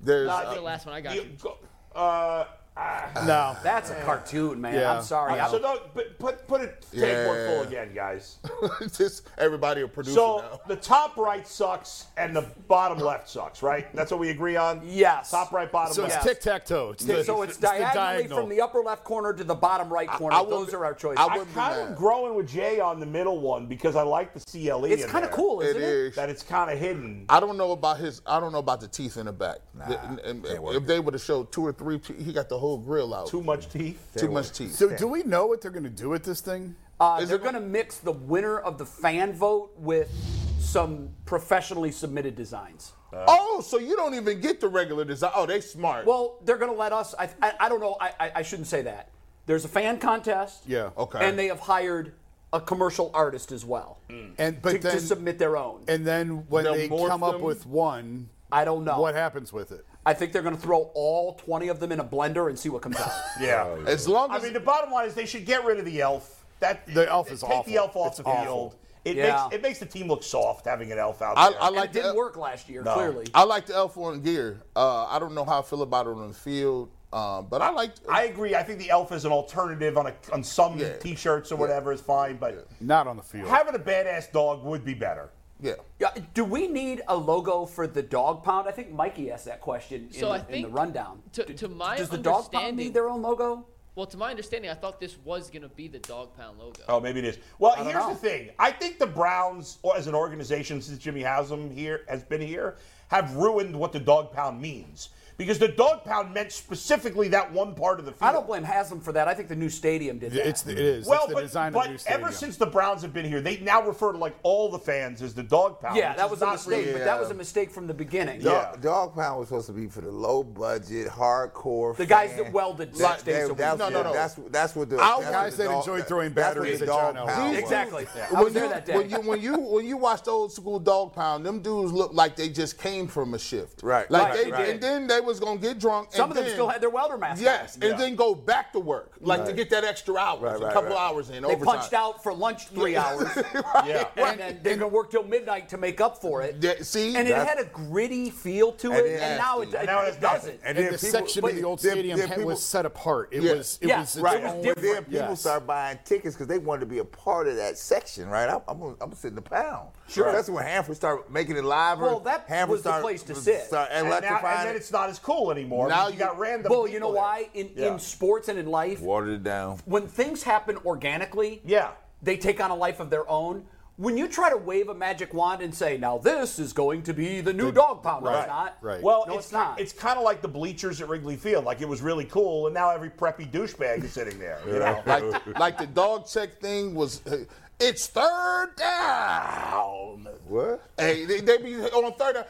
There's. 0.00 0.28
That's 0.28 0.48
uh, 0.48 0.54
the 0.54 0.60
last 0.60 0.86
one 0.86 0.94
I 0.94 1.00
got. 1.00 1.14
You 1.14 1.22
you. 1.22 1.28
go- 1.40 1.58
uh, 1.94 2.44
Ah. 2.78 3.10
No. 3.26 3.56
That's 3.62 3.90
a 3.90 3.94
cartoon, 4.04 4.60
man. 4.60 4.74
Yeah. 4.74 4.98
I'm 4.98 5.02
sorry. 5.02 5.38
Uh, 5.40 5.46
I 5.46 5.50
so 5.50 5.58
don't- 5.58 5.76
don't 5.80 5.94
put 5.94 6.18
put, 6.18 6.46
put 6.48 6.60
it 6.60 6.84
take 6.92 7.00
more 7.26 7.36
Yeah. 7.36 7.48
full 7.48 7.62
again, 7.62 7.94
guys. 7.94 8.36
just 8.96 9.28
everybody 9.38 9.80
a 9.82 9.88
producer 9.88 10.14
So 10.16 10.38
now. 10.38 10.60
the 10.66 10.76
top 10.76 11.16
right 11.16 11.46
sucks 11.48 12.06
and 12.18 12.36
the 12.36 12.42
bottom 12.68 12.98
left 12.98 13.28
sucks, 13.30 13.62
right? 13.62 13.94
That's 13.94 14.10
what 14.10 14.20
we 14.20 14.28
agree 14.30 14.56
on. 14.56 14.82
Yes. 14.84 15.30
Top 15.30 15.52
right, 15.52 15.70
bottom 15.72 15.94
So 15.94 16.02
left. 16.02 16.16
it's 16.16 16.24
tic 16.24 16.40
tac 16.40 16.66
toe. 16.66 16.90
It's 16.90 17.04
the, 17.04 17.24
so 17.24 17.42
it's, 17.42 17.56
the 17.56 17.62
diagonally 17.68 17.94
diagonal. 17.94 18.38
from 18.40 18.48
the 18.50 18.60
upper 18.60 18.80
left 18.80 19.04
corner 19.04 19.32
to 19.32 19.44
the 19.44 19.54
bottom 19.54 19.90
right 19.90 20.08
corner. 20.10 20.36
I 20.36 20.40
would- 20.42 20.50
Those 20.50 20.74
are 20.74 20.84
our 20.84 20.94
choices. 20.94 21.18
I 21.18 21.26
I'm 21.36 21.46
kind 21.54 21.80
of 21.88 21.96
growing 21.96 22.34
with 22.34 22.48
Jay 22.48 22.78
on 22.80 23.00
the 23.00 23.06
middle 23.06 23.40
one 23.40 23.66
because 23.66 23.96
I 23.96 24.02
like 24.02 24.34
the 24.34 24.40
CLE. 24.40 24.84
it's 24.86 25.06
kind 25.06 25.24
of 25.24 25.30
cool, 25.30 25.60
It 25.62 25.68
isn't 25.70 25.82
it? 25.82 25.88
is. 25.88 26.14
that 26.16 26.28
it's 26.28 26.42
kind 26.42 26.70
of 26.70 26.78
hidden. 26.78 27.24
I 27.30 27.40
don't 27.40 27.56
know 27.56 27.72
about 27.72 27.98
his. 27.98 28.20
I 28.26 28.38
don't 28.40 28.52
know 28.52 28.58
about 28.58 28.80
the 28.82 28.88
teeth 28.88 29.16
in 29.16 29.26
the 29.26 29.32
back. 29.32 29.58
The- 29.88 30.02
and- 30.04 30.18
and 30.20 30.44
if 30.46 30.84
they 30.86 31.00
would 31.00 31.14
have 31.14 31.22
showed 31.22 31.52
two 31.52 31.64
or 31.64 31.72
three, 31.72 32.00
he 32.18 32.32
got 32.32 32.48
the 32.48 32.58
whole 32.58 32.65
grill 32.76 33.14
out. 33.14 33.28
Too 33.28 33.42
much 33.42 33.68
teeth. 33.68 33.98
Too 34.16 34.30
much 34.30 34.52
teeth. 34.52 34.72
So 34.74 34.88
do 34.96 35.06
we 35.06 35.22
know 35.22 35.46
what 35.46 35.60
they're 35.60 35.70
going 35.70 35.84
to 35.84 35.90
do 35.90 36.08
with 36.08 36.24
this 36.24 36.40
thing? 36.40 36.74
Uh, 36.98 37.24
they're 37.24 37.38
going 37.38 37.54
to 37.54 37.60
mix 37.60 37.98
the 37.98 38.12
winner 38.12 38.58
of 38.58 38.78
the 38.78 38.86
fan 38.86 39.32
vote 39.32 39.70
with 39.76 40.10
some 40.58 41.10
professionally 41.26 41.92
submitted 41.92 42.34
designs. 42.34 42.92
oh, 43.12 43.62
so 43.64 43.78
you 43.78 43.94
don't 43.96 44.14
even 44.14 44.40
get 44.40 44.60
the 44.60 44.68
regular 44.68 45.04
design? 45.04 45.30
Oh, 45.34 45.46
they 45.46 45.60
smart. 45.60 46.06
Well, 46.06 46.38
they're 46.44 46.58
going 46.58 46.72
to 46.72 46.76
let 46.76 46.92
us. 46.92 47.14
I, 47.18 47.28
I, 47.40 47.52
I 47.60 47.68
don't 47.68 47.80
know. 47.80 47.96
I, 48.00 48.12
I, 48.18 48.32
I 48.36 48.42
shouldn't 48.42 48.68
say 48.68 48.82
that. 48.82 49.10
There's 49.46 49.64
a 49.64 49.68
fan 49.68 49.98
contest. 49.98 50.64
Yeah. 50.66 50.90
Okay. 50.98 51.18
And 51.26 51.38
they 51.38 51.46
have 51.46 51.60
hired 51.60 52.12
a 52.52 52.60
commercial 52.60 53.10
artist 53.12 53.50
as 53.52 53.64
well 53.64 53.98
And 54.08 54.62
but 54.62 54.70
to, 54.72 54.78
then 54.78 54.92
to 54.94 55.00
submit 55.00 55.36
their 55.38 55.56
own. 55.56 55.82
and 55.88 56.06
then 56.06 56.46
when 56.48 56.64
They'll 56.64 56.74
they 56.74 56.88
morph 56.88 57.08
come 57.08 57.22
up 57.22 57.32
them? 57.34 57.42
with 57.42 57.66
one, 57.66 58.28
I 58.52 58.64
don't 58.64 58.84
know. 58.84 59.00
what 59.00 59.14
happens 59.14 59.52
with 59.52 59.72
it? 59.72 59.84
I 60.06 60.14
think 60.14 60.32
they're 60.32 60.42
going 60.42 60.54
to 60.56 60.62
throw 60.62 60.90
all 60.94 61.34
20 61.34 61.66
of 61.68 61.80
them 61.80 61.90
in 61.90 61.98
a 61.98 62.04
blender 62.04 62.48
and 62.48 62.56
see 62.58 62.68
what 62.68 62.80
comes 62.80 62.96
out. 62.96 63.10
Yeah. 63.40 63.76
as 63.86 64.06
long 64.08 64.32
as 64.32 64.40
I 64.40 64.44
mean, 64.44 64.52
the 64.54 64.60
bottom 64.60 64.92
line 64.92 65.08
is 65.08 65.14
they 65.14 65.26
should 65.26 65.44
get 65.44 65.64
rid 65.64 65.78
of 65.80 65.84
the 65.84 66.00
elf. 66.00 66.44
That 66.60 66.86
The 66.86 67.08
elf 67.10 67.30
is 67.30 67.40
take 67.42 67.50
awful. 67.50 67.72
the 67.72 67.76
elf 67.78 67.96
off 67.96 68.06
It's 68.08 68.16
the 68.18 68.24
awful. 68.24 68.44
field. 68.44 68.76
It 69.04 69.16
Yeah. 69.16 69.42
makes 69.44 69.54
it 69.56 69.62
makes 69.62 69.78
the 69.80 69.86
team 69.86 70.08
look 70.08 70.22
soft 70.22 70.64
having 70.64 70.90
an 70.92 70.98
elf 70.98 71.20
out 71.22 71.36
I, 71.36 71.50
there. 71.50 71.62
I 71.62 71.66
And 71.66 71.76
like 71.76 71.90
it 71.90 71.92
didn't 71.92 72.16
work 72.16 72.36
last 72.36 72.68
year, 72.68 72.82
No. 72.82 72.94
clearly. 72.94 73.26
I 73.34 73.42
like 73.44 73.66
the 73.66 73.74
elf 73.74 73.96
on 73.98 74.22
gear. 74.22 74.62
Uh, 74.76 75.06
I 75.06 75.18
don't 75.18 75.34
know 75.34 75.44
how 75.44 75.58
I 75.58 75.62
feel 75.62 75.82
about 75.82 76.06
it 76.06 76.10
on 76.10 76.28
the 76.28 76.34
field, 76.34 76.90
um, 77.12 77.46
but 77.50 77.60
I 77.60 77.70
like. 77.70 77.90
I 78.08 78.24
agree. 78.24 78.54
I 78.54 78.62
think 78.62 78.78
the 78.78 78.90
elf 78.90 79.10
is 79.12 79.24
an 79.24 79.32
alternative 79.32 79.96
on 79.98 80.06
a, 80.06 80.14
on 80.32 80.42
some 80.44 80.78
Yeah. 80.78 80.96
T-shirts 80.98 81.50
or 81.52 81.56
whatever 81.56 81.92
is 81.92 82.00
fine, 82.00 82.36
but 82.36 82.66
Not 82.80 83.06
on 83.08 83.16
the 83.16 83.22
field. 83.22 83.48
having 83.48 83.74
a 83.74 83.78
badass 83.78 84.30
dog 84.32 84.64
would 84.64 84.84
be 84.84 84.94
better. 84.94 85.30
Yeah. 85.60 85.72
Yeah, 85.98 86.10
do 86.34 86.44
we 86.44 86.68
need 86.68 87.02
a 87.08 87.16
logo 87.16 87.64
for 87.66 87.86
the 87.86 88.02
dog 88.02 88.42
pound? 88.44 88.68
I 88.68 88.72
think 88.72 88.92
Mikey 88.92 89.30
asked 89.30 89.46
that 89.46 89.60
question 89.60 90.08
in, 90.12 90.12
So 90.12 90.30
I 90.30 90.38
the, 90.38 90.44
in 90.46 90.52
think 90.52 90.66
the 90.68 90.72
rundown. 90.72 91.22
to- 91.32 91.44
D- 91.44 91.54
to 91.54 91.68
my 91.68 91.96
does 91.96 92.08
the 92.08 92.18
dog 92.18 92.50
pound 92.52 92.76
need 92.76 92.94
their 92.94 93.08
own 93.08 93.22
logo? 93.22 93.66
Well, 93.94 94.06
to 94.06 94.18
my 94.18 94.28
understanding, 94.28 94.70
I 94.70 94.74
thought 94.74 95.00
this 95.00 95.16
was 95.24 95.48
going 95.48 95.62
to 95.62 95.70
be 95.70 95.88
the 95.88 96.00
dog 96.00 96.36
pound 96.36 96.58
logo. 96.58 96.82
Oh, 96.86 97.00
maybe 97.00 97.20
it 97.20 97.24
is. 97.24 97.38
Well, 97.58 97.74
here's 97.76 97.94
know. 97.94 98.10
the 98.10 98.14
thing. 98.16 98.50
I 98.58 98.70
think 98.70 98.98
the 98.98 99.06
Browns, 99.06 99.78
or 99.82 99.96
as 99.96 100.06
an 100.06 100.14
organization, 100.14 100.82
since 100.82 100.98
Jimmy 100.98 101.22
Haslam 101.22 101.70
here 101.70 102.02
has 102.06 102.22
been 102.22 102.42
here, 102.42 102.76
have 103.08 103.34
ruined 103.36 103.74
what 103.74 103.92
the 103.92 104.00
dog 104.00 104.32
pound 104.32 104.60
means. 104.60 105.08
Because 105.38 105.58
the 105.58 105.68
dog 105.68 106.02
pound 106.04 106.32
meant 106.32 106.50
specifically 106.50 107.28
that 107.28 107.52
one 107.52 107.74
part 107.74 107.98
of 107.98 108.06
the 108.06 108.12
field. 108.12 108.22
I 108.22 108.32
don't 108.32 108.46
blame 108.46 108.62
Haslam 108.62 109.00
for 109.00 109.12
that. 109.12 109.28
I 109.28 109.34
think 109.34 109.48
the 109.50 109.56
new 109.56 109.68
stadium 109.68 110.18
did 110.18 110.32
that. 110.32 110.46
It's 110.48 110.62
the, 110.62 110.72
it 110.72 110.78
is. 110.78 111.06
Well, 111.06 111.18
it's 111.24 111.28
the 111.28 111.34
but, 111.34 111.40
design 111.42 111.72
but 111.72 111.78
of 111.80 111.84
the 111.84 111.90
new 111.92 111.98
stadium. 111.98 112.24
ever 112.24 112.32
since 112.32 112.56
the 112.56 112.64
Browns 112.66 113.02
have 113.02 113.12
been 113.12 113.26
here, 113.26 113.42
they 113.42 113.58
now 113.58 113.82
refer 113.86 114.12
to 114.12 114.18
like 114.18 114.34
all 114.42 114.70
the 114.70 114.78
fans 114.78 115.20
as 115.20 115.34
the 115.34 115.42
dog 115.42 115.78
pound. 115.80 115.96
yeah, 115.98 116.08
which 116.10 116.16
that 116.16 116.24
is 116.26 116.30
was 116.30 116.42
a 116.42 116.50
mistake, 116.50 116.86
really- 116.86 116.92
but 116.98 117.04
that 117.04 117.20
was 117.20 117.30
a 117.30 117.34
mistake 117.34 117.70
from 117.70 117.86
the 117.86 117.92
beginning. 117.92 118.40
Yeah. 118.40 118.50
Dog, 118.50 118.80
Dog 118.80 119.14
Pound 119.14 119.38
was 119.40 119.48
supposed 119.48 119.66
to 119.66 119.72
be 119.74 119.88
for 119.88 120.00
the 120.00 120.10
low 120.10 120.42
budget, 120.42 121.08
hardcore. 121.08 121.94
The 121.96 122.06
guys 122.06 122.30
fan. 122.30 122.44
that 122.44 122.52
welded 122.52 122.94
That- 122.94 123.12
six 123.12 123.22
days 123.24 123.34
they- 123.34 123.42
a 123.42 123.48
week. 123.48 123.58
No, 123.78 123.88
no, 123.90 124.02
no. 124.02 124.12
That's 124.14 124.34
that's 124.50 124.74
what 124.74 124.88
the 124.88 124.98
Our 124.98 125.20
that's 125.20 125.30
guys 125.32 125.52
what 125.52 125.56
the 125.58 125.62
that 125.64 125.68
dog- 125.70 125.80
enjoyed 125.88 126.06
throwing 126.08 126.32
batteries 126.32 126.80
at 126.82 126.88
John 126.88 127.14
dog 127.14 127.28
Elway. 127.28 127.34
pound 127.34 127.50
was. 127.50 127.58
Exactly. 127.58 128.06
I 128.30 128.32
when 128.34 128.44
was 128.44 128.54
there 128.54 128.64
you, 128.64 128.70
that 128.70 128.86
day. 128.86 128.96
When 128.96 129.10
you 129.10 129.20
when 129.20 129.40
you 129.42 129.56
when 129.58 129.84
you 129.84 129.96
watch 129.98 130.22
the 130.22 130.30
old 130.30 130.52
school 130.52 130.78
dog 130.78 131.12
pound, 131.12 131.44
them 131.44 131.60
dudes 131.60 131.92
look 131.92 132.14
like 132.14 132.36
they 132.36 132.48
just 132.48 132.78
came 132.78 133.06
from 133.06 133.34
a 133.34 133.38
shift. 133.38 133.82
Right, 133.82 134.10
Like 134.10 134.32
right, 134.32 134.44
they 134.44 134.50
right. 134.50 134.68
and 134.70 134.80
then 134.82 135.06
they 135.06 135.20
was 135.26 135.40
gonna 135.40 135.58
get 135.60 135.78
drunk. 135.78 136.08
Some 136.12 136.22
and 136.24 136.30
of 136.30 136.36
them 136.36 136.44
then- 136.44 136.54
still 136.54 136.68
had 136.68 136.80
their 136.80 136.90
welder 136.90 137.18
masks. 137.18 137.42
Yes, 137.42 137.76
on. 137.76 137.90
and 137.90 138.00
then 138.00 138.14
go 138.16 138.34
back 138.34 138.72
to 138.72 138.80
work, 138.80 139.12
like 139.20 139.44
to 139.44 139.52
get 139.52 139.68
that 139.70 139.84
extra 139.84 140.14
hours, 140.16 140.40
Right, 140.60 140.70
a 140.70 140.72
couple 140.72 140.90
right. 140.90 140.98
hours 140.98 141.30
in 141.30 141.42
They 141.42 141.48
overtime. 141.54 141.76
punched 141.78 141.92
out 141.92 142.22
for 142.22 142.32
lunch 142.32 142.68
three 142.68 142.96
hours. 142.96 143.28
Yeah. 143.86 144.04
And 144.16 144.40
then 144.40 144.60
they're 144.62 144.76
going 144.76 144.90
to 144.90 144.94
work 144.94 145.10
till 145.10 145.22
midnight 145.22 145.68
to 145.70 145.76
make 145.78 146.00
up 146.00 146.20
for 146.20 146.42
it. 146.42 146.56
Yeah, 146.60 146.74
see, 146.80 147.14
and 147.16 147.28
it 147.28 147.34
had 147.36 147.58
a 147.58 147.64
gritty 147.66 148.30
feel 148.30 148.72
to 148.72 148.92
it, 148.92 149.06
it 149.06 149.20
and 149.20 149.38
now 149.38 149.56
to. 149.56 149.62
it, 149.62 149.74
it, 149.74 149.86
Now 149.86 150.02
it 150.02 150.06
has 150.06 150.16
doesn't. 150.16 150.60
And 150.64 150.76
and 150.76 150.78
then 150.78 150.84
the 150.92 150.98
people- 150.98 151.10
section 151.20 151.42
but 151.42 151.50
of 151.52 151.56
the 151.56 151.64
old 151.64 151.80
stadium 151.80 152.18
then 152.18 152.28
had- 152.28 152.36
people- 152.38 152.50
was 152.50 152.62
set 152.62 152.86
apart. 152.86 153.28
It 153.32 153.42
Yeah. 153.42 153.54
was 153.54 153.78
it 153.80 153.88
Yeah, 153.88 154.00
was 154.00 154.18
right. 154.18 154.40
It 154.40 154.44
was 154.44 154.52
different. 154.64 154.82
Then 154.82 155.04
people 155.04 155.12
Yes. 155.30 155.40
start 155.40 155.66
buying 155.66 155.98
tickets 156.04 156.34
because 156.34 156.46
they 156.48 156.58
wanted 156.58 156.80
to 156.80 156.86
be 156.86 156.98
a 156.98 157.04
part 157.04 157.46
of 157.48 157.56
that 157.56 157.78
section, 157.78 158.28
right? 158.28 158.48
I'm, 158.48 158.60
I'm, 158.68 158.78
gonna, 158.78 158.92
I'm 158.92 158.96
gonna 158.98 159.16
sit 159.16 159.28
in 159.28 159.34
the 159.36 159.42
pound. 159.42 159.88
Sure. 160.08 160.30
That's 160.32 160.48
when 160.48 160.64
Hanford 160.64 160.96
started 160.96 161.30
making 161.30 161.56
it 161.56 161.64
live. 161.64 161.98
Well, 162.00 162.20
that 162.20 162.44
Hanford 162.48 162.70
was 162.70 162.82
the 162.82 162.92
place 163.00 163.22
to 163.24 163.34
sit. 163.34 163.62
Start 163.64 163.88
And, 163.92 164.04
now, 164.06 164.12
electrifying 164.12 164.58
and 164.60 164.68
then 164.68 164.76
it's 164.76 164.92
not 164.92 165.08
as 165.10 165.18
cool 165.18 165.50
anymore. 165.50 165.88
Now 165.88 166.06
you 166.06 166.14
you- 166.14 166.18
got 166.18 166.38
random. 166.38 166.70
Well, 166.70 166.86
you 166.86 167.00
know 167.00 167.12
there. 167.12 167.20
why? 167.22 167.48
In, 167.54 167.70
Yeah. 167.74 167.92
in 167.92 167.98
sports 167.98 168.48
and 168.48 168.58
in 168.58 168.66
life, 168.66 169.00
Watered 169.00 169.30
it 169.34 169.42
down. 169.42 169.80
when 169.84 170.06
things 170.06 170.42
happen 170.44 170.78
organically, 170.84 171.60
Yeah. 171.64 171.90
they 172.22 172.36
take 172.36 172.60
on 172.60 172.70
a 172.70 172.76
life 172.76 173.00
of 173.00 173.10
their 173.10 173.28
own. 173.28 173.66
When 173.98 174.18
you 174.18 174.28
try 174.28 174.50
to 174.50 174.58
wave 174.58 174.90
a 174.90 174.94
magic 174.94 175.32
wand 175.32 175.62
and 175.62 175.74
say, 175.74 175.96
"Now 175.96 176.18
this 176.18 176.58
is 176.58 176.74
going 176.74 177.02
to 177.04 177.14
be 177.14 177.40
the 177.40 177.54
new 177.54 177.72
dog 177.72 178.02
pound," 178.02 178.26
right, 178.26 178.40
it's 178.40 178.46
not. 178.46 178.76
right. 178.82 179.02
Well, 179.02 179.24
no, 179.26 179.36
it's, 179.36 179.46
it's 179.46 179.52
not. 179.54 179.80
It's 179.80 179.92
kind 179.94 180.18
of 180.18 180.22
like 180.24 180.42
the 180.42 180.48
bleachers 180.48 181.00
at 181.00 181.08
Wrigley 181.08 181.36
Field. 181.36 181.64
Like 181.64 181.80
it 181.80 181.88
was 181.88 182.02
really 182.02 182.26
cool, 182.26 182.66
and 182.66 182.74
now 182.74 182.90
every 182.90 183.08
preppy 183.08 183.50
douchebag 183.50 184.04
is 184.04 184.12
sitting 184.12 184.38
there. 184.38 184.58
You 184.66 184.80
know, 184.80 185.02
like 185.06 185.58
like 185.58 185.78
the 185.78 185.86
dog 185.86 186.26
check 186.28 186.60
thing 186.60 186.94
was. 186.94 187.26
Uh, 187.26 187.38
It's 187.78 188.06
third 188.06 188.70
down. 188.76 190.26
What? 190.48 190.82
Hey, 190.98 191.26
they, 191.26 191.40
they 191.40 191.58
be 191.58 191.76
on 191.76 192.12
third 192.14 192.34
down. 192.34 192.44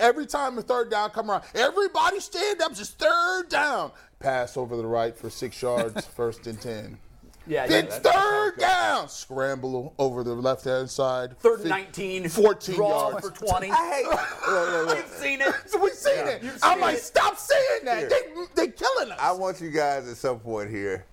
Every 0.00 0.26
time 0.26 0.56
the 0.56 0.62
third 0.62 0.90
down 0.90 1.10
come 1.10 1.30
around, 1.30 1.44
everybody 1.54 2.18
stand 2.20 2.60
up. 2.60 2.74
Just 2.74 2.98
third 2.98 3.48
down. 3.48 3.92
Pass 4.18 4.56
over 4.56 4.76
the 4.76 4.86
right 4.86 5.16
for 5.16 5.30
six 5.30 5.60
yards, 5.62 6.04
first 6.16 6.46
and 6.48 6.60
ten. 6.60 6.98
yeah, 7.46 7.66
yeah, 7.70 7.76
It's 7.78 7.98
that- 8.00 8.12
third 8.12 8.58
down. 8.58 9.08
Scramble 9.08 9.94
over 9.98 10.24
the 10.24 10.34
left 10.34 10.64
hand 10.64 10.90
side. 10.90 11.38
Third 11.38 11.60
and 11.60 11.68
19, 11.70 12.28
14 12.28 12.74
draw 12.74 13.10
yards. 13.10 13.28
for 13.30 13.46
20. 13.46 13.70
I 13.70 13.74
hate. 13.94 14.06
look, 14.06 14.48
look, 14.48 14.86
look. 14.88 14.98
You've 14.98 15.06
seen 15.16 15.40
it. 15.42 15.54
So 15.66 15.78
we 15.78 15.90
seen 15.90 16.26
it. 16.26 16.42
I'm 16.62 16.80
like, 16.80 16.98
stop 16.98 17.38
saying 17.38 17.84
that. 17.84 17.98
Here. 18.00 18.08
They 18.56 18.66
they 18.66 18.72
killing 18.72 19.12
us. 19.12 19.18
I 19.22 19.30
want 19.30 19.60
you 19.60 19.70
guys 19.70 20.08
at 20.08 20.16
some 20.16 20.40
point 20.40 20.70
here. 20.70 21.06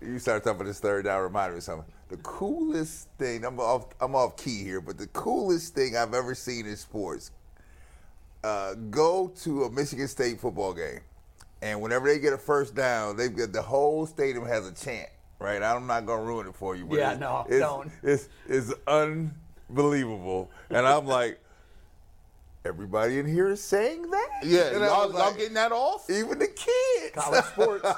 You 0.00 0.18
start 0.18 0.44
talking 0.44 0.56
about 0.60 0.66
this 0.66 0.80
third 0.80 1.04
down. 1.06 1.22
Remind 1.22 1.52
me 1.52 1.58
of 1.58 1.62
something. 1.64 1.90
The 2.08 2.18
coolest 2.18 3.08
thing. 3.18 3.44
I'm 3.44 3.58
off. 3.58 3.86
I'm 4.00 4.14
off 4.14 4.36
key 4.36 4.62
here, 4.62 4.80
but 4.80 4.98
the 4.98 5.06
coolest 5.08 5.74
thing 5.74 5.96
I've 5.96 6.14
ever 6.14 6.34
seen 6.34 6.66
in 6.66 6.76
sports. 6.76 7.30
Uh, 8.44 8.74
go 8.90 9.28
to 9.42 9.64
a 9.64 9.70
Michigan 9.70 10.06
State 10.06 10.38
football 10.38 10.72
game, 10.72 11.00
and 11.62 11.80
whenever 11.80 12.06
they 12.06 12.18
get 12.20 12.32
a 12.32 12.38
first 12.38 12.74
down, 12.76 13.16
they've 13.16 13.34
got 13.34 13.52
the 13.52 13.62
whole 13.62 14.06
stadium 14.06 14.46
has 14.46 14.68
a 14.68 14.72
chant. 14.72 15.08
Right. 15.38 15.62
I'm 15.62 15.86
not 15.86 16.06
gonna 16.06 16.22
ruin 16.22 16.46
it 16.46 16.54
for 16.54 16.76
you. 16.76 16.86
But 16.86 16.98
Yeah, 16.98 17.12
it's, 17.12 17.20
no, 17.20 17.46
it's, 17.48 17.58
don't. 17.58 17.90
It's 18.02 18.28
it's 18.48 18.72
unbelievable, 18.86 20.50
and 20.70 20.86
I'm 20.86 21.06
like. 21.06 21.40
Everybody 22.64 23.20
in 23.20 23.26
here 23.26 23.48
is 23.50 23.62
saying 23.62 24.10
that. 24.10 24.40
yeah, 24.42 24.74
And 24.74 24.82
I 24.82 24.88
y'all, 24.88 25.06
was 25.06 25.16
y'all 25.16 25.32
getting 25.34 25.54
that 25.54 25.70
off? 25.70 26.10
even 26.10 26.40
the 26.40 26.48
kids. 26.48 27.14
College 27.14 27.44
sports. 27.44 27.86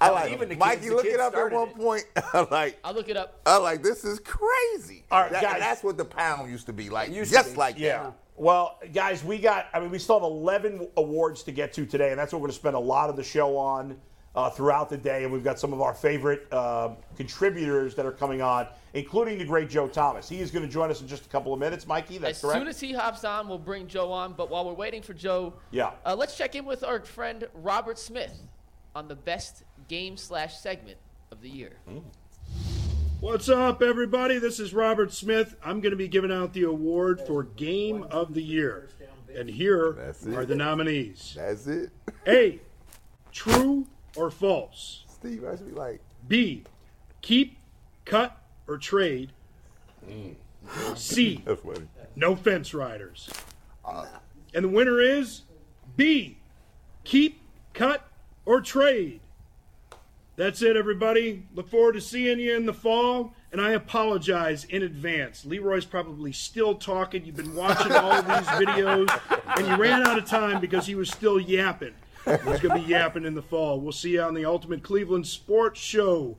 I 0.00 0.10
like 0.10 0.32
Even 0.32 0.48
the 0.48 0.54
kids- 0.54 0.60
Mikey. 0.66 0.88
the 0.88 0.94
look 0.94 1.02
kids 1.04 1.14
it 1.14 1.20
up 1.20 1.34
at 1.34 1.50
one 1.52 1.68
it. 1.68 1.76
point. 1.76 2.04
I 2.16 2.46
like. 2.50 2.78
I'll 2.84 2.94
look 2.94 3.08
it 3.08 3.16
up. 3.16 3.40
I 3.46 3.56
like. 3.58 3.82
This 3.82 4.04
is 4.04 4.20
crazy. 4.20 5.04
All 5.10 5.22
right, 5.22 5.32
That- 5.32 5.42
guys. 5.42 5.60
That's 5.60 5.82
what 5.82 5.96
the 5.96 6.04
pound 6.04 6.50
used 6.50 6.66
to 6.66 6.72
be 6.72 6.88
like. 6.90 7.10
used 7.10 7.30
to 7.30 7.36
just 7.38 7.52
be. 7.52 7.58
like 7.58 7.78
Yeah. 7.78 8.02
that. 8.04 8.12
Well, 8.36 8.78
guys, 8.92 9.24
we 9.24 9.38
got, 9.38 9.66
I 9.74 9.80
mean, 9.80 9.90
we 9.90 9.98
still 9.98 10.14
have 10.20 10.22
11 10.22 10.88
awards 10.96 11.42
to 11.42 11.50
get 11.52 11.72
to 11.72 11.84
today, 11.84 12.10
and 12.10 12.18
that's 12.18 12.32
what 12.32 12.38
we're 12.40 12.46
going 12.46 12.52
to 12.52 12.58
spend 12.60 12.76
a 12.76 12.78
lot 12.78 13.10
of 13.10 13.16
the 13.16 13.24
show 13.24 13.56
on 13.56 13.96
uh, 14.36 14.48
throughout 14.48 14.88
the 14.88 14.96
day. 14.96 15.24
And 15.24 15.32
we've 15.32 15.42
got 15.42 15.58
some 15.58 15.72
of 15.72 15.80
our 15.80 15.92
favorite 15.92 16.46
uh, 16.52 16.90
contributors 17.16 17.96
that 17.96 18.06
are 18.06 18.12
coming 18.12 18.40
on, 18.40 18.68
including 18.94 19.38
the 19.38 19.44
great 19.44 19.68
Joe 19.68 19.88
Thomas. 19.88 20.28
He 20.28 20.38
is 20.40 20.52
going 20.52 20.64
to 20.64 20.70
join 20.70 20.88
us 20.88 21.00
in 21.00 21.08
just 21.08 21.26
a 21.26 21.28
couple 21.28 21.52
of 21.52 21.58
minutes, 21.58 21.84
Mikey. 21.84 22.18
That's 22.18 22.38
As 22.38 22.42
correct. 22.42 22.56
As 22.56 22.60
soon 22.60 22.68
as 22.68 22.80
he 22.80 22.92
hops 22.92 23.24
on, 23.24 23.48
we'll 23.48 23.58
bring 23.58 23.88
Joe 23.88 24.12
on. 24.12 24.34
But 24.34 24.50
while 24.50 24.64
we're 24.64 24.72
waiting 24.72 25.02
for 25.02 25.14
Joe, 25.14 25.54
Yeah. 25.72 25.90
uh, 26.06 26.14
let's 26.16 26.36
check 26.36 26.54
in 26.54 26.64
with 26.64 26.84
our 26.84 27.00
friend 27.04 27.48
Robert 27.54 27.98
Smith 27.98 28.40
on 28.94 29.08
the 29.08 29.16
best 29.16 29.64
game 29.88 30.16
slash 30.18 30.58
segment 30.58 30.98
of 31.32 31.40
the 31.40 31.48
year. 31.48 31.72
Oh. 31.90 32.04
What's 33.20 33.48
up, 33.48 33.82
everybody? 33.82 34.38
This 34.38 34.60
is 34.60 34.72
Robert 34.72 35.12
Smith. 35.12 35.56
I'm 35.64 35.80
going 35.80 35.90
to 35.90 35.96
be 35.96 36.06
giving 36.06 36.30
out 36.30 36.52
the 36.52 36.64
award 36.64 37.20
for 37.26 37.42
Game 37.42 38.04
of 38.04 38.34
the 38.34 38.42
Year. 38.42 38.90
And 39.34 39.48
here 39.48 40.14
are 40.34 40.44
the 40.44 40.54
nominees 40.54 41.34
That's 41.36 41.66
it. 41.66 41.90
A. 42.26 42.60
True 43.32 43.86
or 44.14 44.30
false? 44.30 45.04
Steve, 45.08 45.44
I 45.44 45.56
should 45.56 45.68
be 45.68 45.74
like. 45.74 46.00
B. 46.28 46.64
Keep, 47.22 47.58
cut, 48.04 48.36
or 48.68 48.78
trade. 48.78 49.32
Mm. 50.08 50.36
C. 50.96 51.42
No 52.16 52.34
fence 52.34 52.74
riders. 52.74 53.30
Uh. 53.84 54.06
And 54.52 54.64
the 54.64 54.68
winner 54.68 55.00
is 55.00 55.42
B. 55.96 56.36
Keep, 57.04 57.40
cut, 57.74 58.08
or 58.44 58.60
trade. 58.60 59.20
That's 60.38 60.62
it, 60.62 60.76
everybody. 60.76 61.42
Look 61.52 61.68
forward 61.68 61.94
to 61.94 62.00
seeing 62.00 62.38
you 62.38 62.54
in 62.54 62.64
the 62.64 62.72
fall. 62.72 63.34
And 63.50 63.60
I 63.60 63.72
apologize 63.72 64.62
in 64.62 64.84
advance. 64.84 65.44
Leroy's 65.44 65.84
probably 65.84 66.30
still 66.30 66.76
talking. 66.76 67.24
You've 67.24 67.34
been 67.34 67.56
watching 67.56 67.90
all 67.90 68.22
these 68.22 68.46
videos, 68.46 69.10
and 69.56 69.66
you 69.66 69.74
ran 69.74 70.06
out 70.06 70.16
of 70.16 70.26
time 70.26 70.60
because 70.60 70.86
he 70.86 70.94
was 70.94 71.10
still 71.10 71.40
yapping. 71.40 71.94
He's 72.24 72.60
going 72.60 72.60
to 72.60 72.74
be 72.74 72.82
yapping 72.82 73.24
in 73.24 73.34
the 73.34 73.42
fall. 73.42 73.80
We'll 73.80 73.90
see 73.90 74.12
you 74.12 74.22
on 74.22 74.34
the 74.34 74.44
Ultimate 74.44 74.84
Cleveland 74.84 75.26
Sports 75.26 75.80
Show 75.80 76.36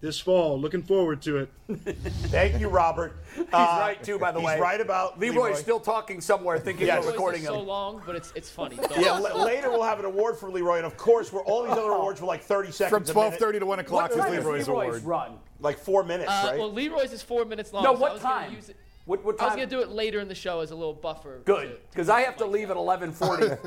this 0.00 0.18
fall. 0.20 0.58
Looking 0.60 0.82
forward 0.82 1.22
to 1.22 1.38
it. 1.38 1.48
Thank 2.28 2.60
you, 2.60 2.68
Robert. 2.68 3.16
He's 3.34 3.44
right 3.52 4.02
too, 4.02 4.18
by 4.18 4.32
the 4.32 4.38
he's 4.40 4.46
way. 4.46 4.52
He's 4.54 4.60
right 4.62 4.80
about 4.80 5.18
Leroy's 5.18 5.36
Leroy. 5.36 5.54
still 5.54 5.80
talking 5.80 6.20
somewhere, 6.20 6.58
thinking 6.58 6.86
Yes. 6.86 7.04
we're 7.04 7.12
recording 7.12 7.40
It's 7.40 7.48
so 7.48 7.60
long, 7.60 8.02
but 8.06 8.16
it's 8.16 8.32
it's 8.34 8.50
funny. 8.50 8.78
Yeah, 8.98 9.16
l- 9.16 9.44
later 9.44 9.70
we'll 9.70 9.82
have 9.82 9.98
an 9.98 10.04
award 10.04 10.36
for 10.38 10.50
Leroy, 10.50 10.76
and 10.78 10.86
of 10.86 10.96
course, 10.96 11.32
we're 11.32 11.44
all 11.44 11.62
these 11.64 11.72
other 11.72 11.90
awards 11.92 12.20
were 12.20 12.26
like 12.26 12.42
30 12.42 12.70
seconds. 12.72 13.10
From 13.10 13.32
12:30 13.32 13.60
to 13.60 13.66
1 13.66 13.78
o'clock 13.80 14.02
What 14.10 14.12
is 14.12 14.16
time 14.18 14.30
Leroy's 14.32 14.68
Leroy's 14.68 14.88
award. 14.98 15.04
run? 15.04 15.38
Like 15.60 15.78
four 15.78 16.02
minutes, 16.04 16.30
Uh, 16.30 16.48
right? 16.50 16.58
well, 16.58 16.72
Leroy's 16.72 17.12
is 17.12 17.22
four 17.22 17.44
minutes 17.44 17.72
long. 17.72 17.84
No, 17.84 17.94
so 17.94 18.00
what 18.00 18.10
I 18.10 18.14
was 18.14 18.22
time? 18.22 18.52
use 18.54 18.68
it- 18.68 18.76
What, 19.04 19.24
what 19.24 19.40
I 19.40 19.46
was 19.46 19.54
gonna 19.54 19.66
do 19.66 19.80
it 19.80 19.88
later 19.90 20.20
in 20.20 20.28
the 20.28 20.34
show 20.34 20.60
as 20.60 20.70
a 20.70 20.76
little 20.76 20.94
buffer. 20.94 21.40
Good, 21.44 21.78
because 21.90 22.08
I 22.08 22.20
have 22.22 22.36
to 22.36 22.46
leave 22.46 22.70
at 22.70 22.76
11:40 22.76 23.16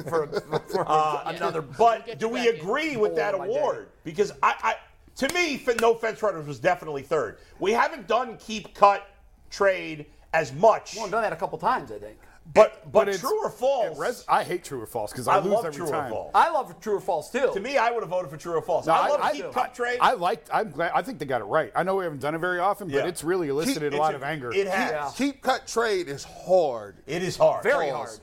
for, 0.10 0.28
for 0.71 0.86
Uh, 0.88 1.23
another. 1.25 1.62
But 1.62 2.19
do 2.19 2.28
we 2.30 2.47
agree 2.49 2.95
with 2.97 3.15
that 3.15 3.38
my 3.38 3.47
day. 3.47 3.58
award? 3.58 3.89
Because 4.06 4.32
I, 4.43 4.54
I, 4.63 4.75
to 5.17 5.34
me, 5.34 5.63
no 5.82 5.93
fence 5.95 6.21
runners 6.21 6.47
was 6.47 6.60
definitely 6.60 7.01
third. 7.04 7.38
We 7.60 7.71
haven't 7.71 8.08
done 8.08 8.38
keep, 8.38 8.73
cut, 8.73 9.08
trade 9.49 10.06
as 10.34 10.51
much. 10.54 10.95
Well, 10.95 11.06
I've 11.06 11.12
done 11.12 11.21
that 11.23 11.34
a 11.34 11.38
couple 11.38 11.58
times, 11.58 11.91
I 11.91 11.97
think. 11.99 12.17
But 12.54 12.91
but, 12.91 13.08
it's- 13.08 13.21
true 13.21 13.43
or 13.43 13.49
false? 13.49 13.97
res- 13.97 14.23
I 14.28 14.43
hate 14.43 14.63
true 14.63 14.80
or 14.80 14.86
false 14.86 15.12
because 15.12 15.28
I 15.28 15.36
I, 15.38 15.39
lose 15.39 15.54
love 15.54 15.65
every 15.65 15.78
true 15.78 15.88
or 15.88 15.91
time. 15.91 16.12
false. 16.12 16.32
I 16.36 16.51
love 16.51 16.80
true 16.80 16.95
or 16.97 17.01
false 17.01 17.32
too. 17.32 17.49
to 17.51 17.60
me, 17.60 17.75
I 17.78 17.89
would 17.89 18.01
have 18.04 18.10
voted 18.10 18.30
for 18.30 18.38
true 18.38 18.54
or 18.54 18.62
false. 18.62 18.86
No, 18.86 18.93
I 18.93 19.08
love 19.08 19.19
I, 19.19 19.32
keep, 19.32 19.45
I, 19.45 19.51
cut, 19.51 19.73
trade. 19.73 19.97
I 19.99 20.13
liked. 20.13 20.49
I'm 20.54 20.69
glad. 20.69 20.91
I 20.93 21.01
think 21.01 21.17
they 21.17 21.25
got 21.25 21.41
it 21.41 21.45
right. 21.45 21.71
I 21.75 21.82
know 21.82 21.95
we 21.95 22.04
haven't 22.04 22.19
done 22.21 22.36
it 22.36 22.39
very 22.39 22.60
often, 22.60 22.88
but 22.88 22.97
Yeah. 22.97 23.08
it's 23.08 23.23
really 23.23 23.47
elicited 23.49 23.93
Keep- 23.93 23.99
a 23.99 24.01
lot 24.01 24.13
it's 24.13 24.21
of 24.21 24.30
anger. 24.30 24.51
It 24.54 24.67
has. 24.67 25.13
Keep 25.15 25.41
cut 25.41 25.65
trade 25.65 26.08
is 26.08 26.23
hard. 26.23 26.97
It 27.08 27.23
is 27.23 27.36
hard. 27.36 27.63
Very 27.63 27.89
False. 27.89 28.10
hard. 28.10 28.19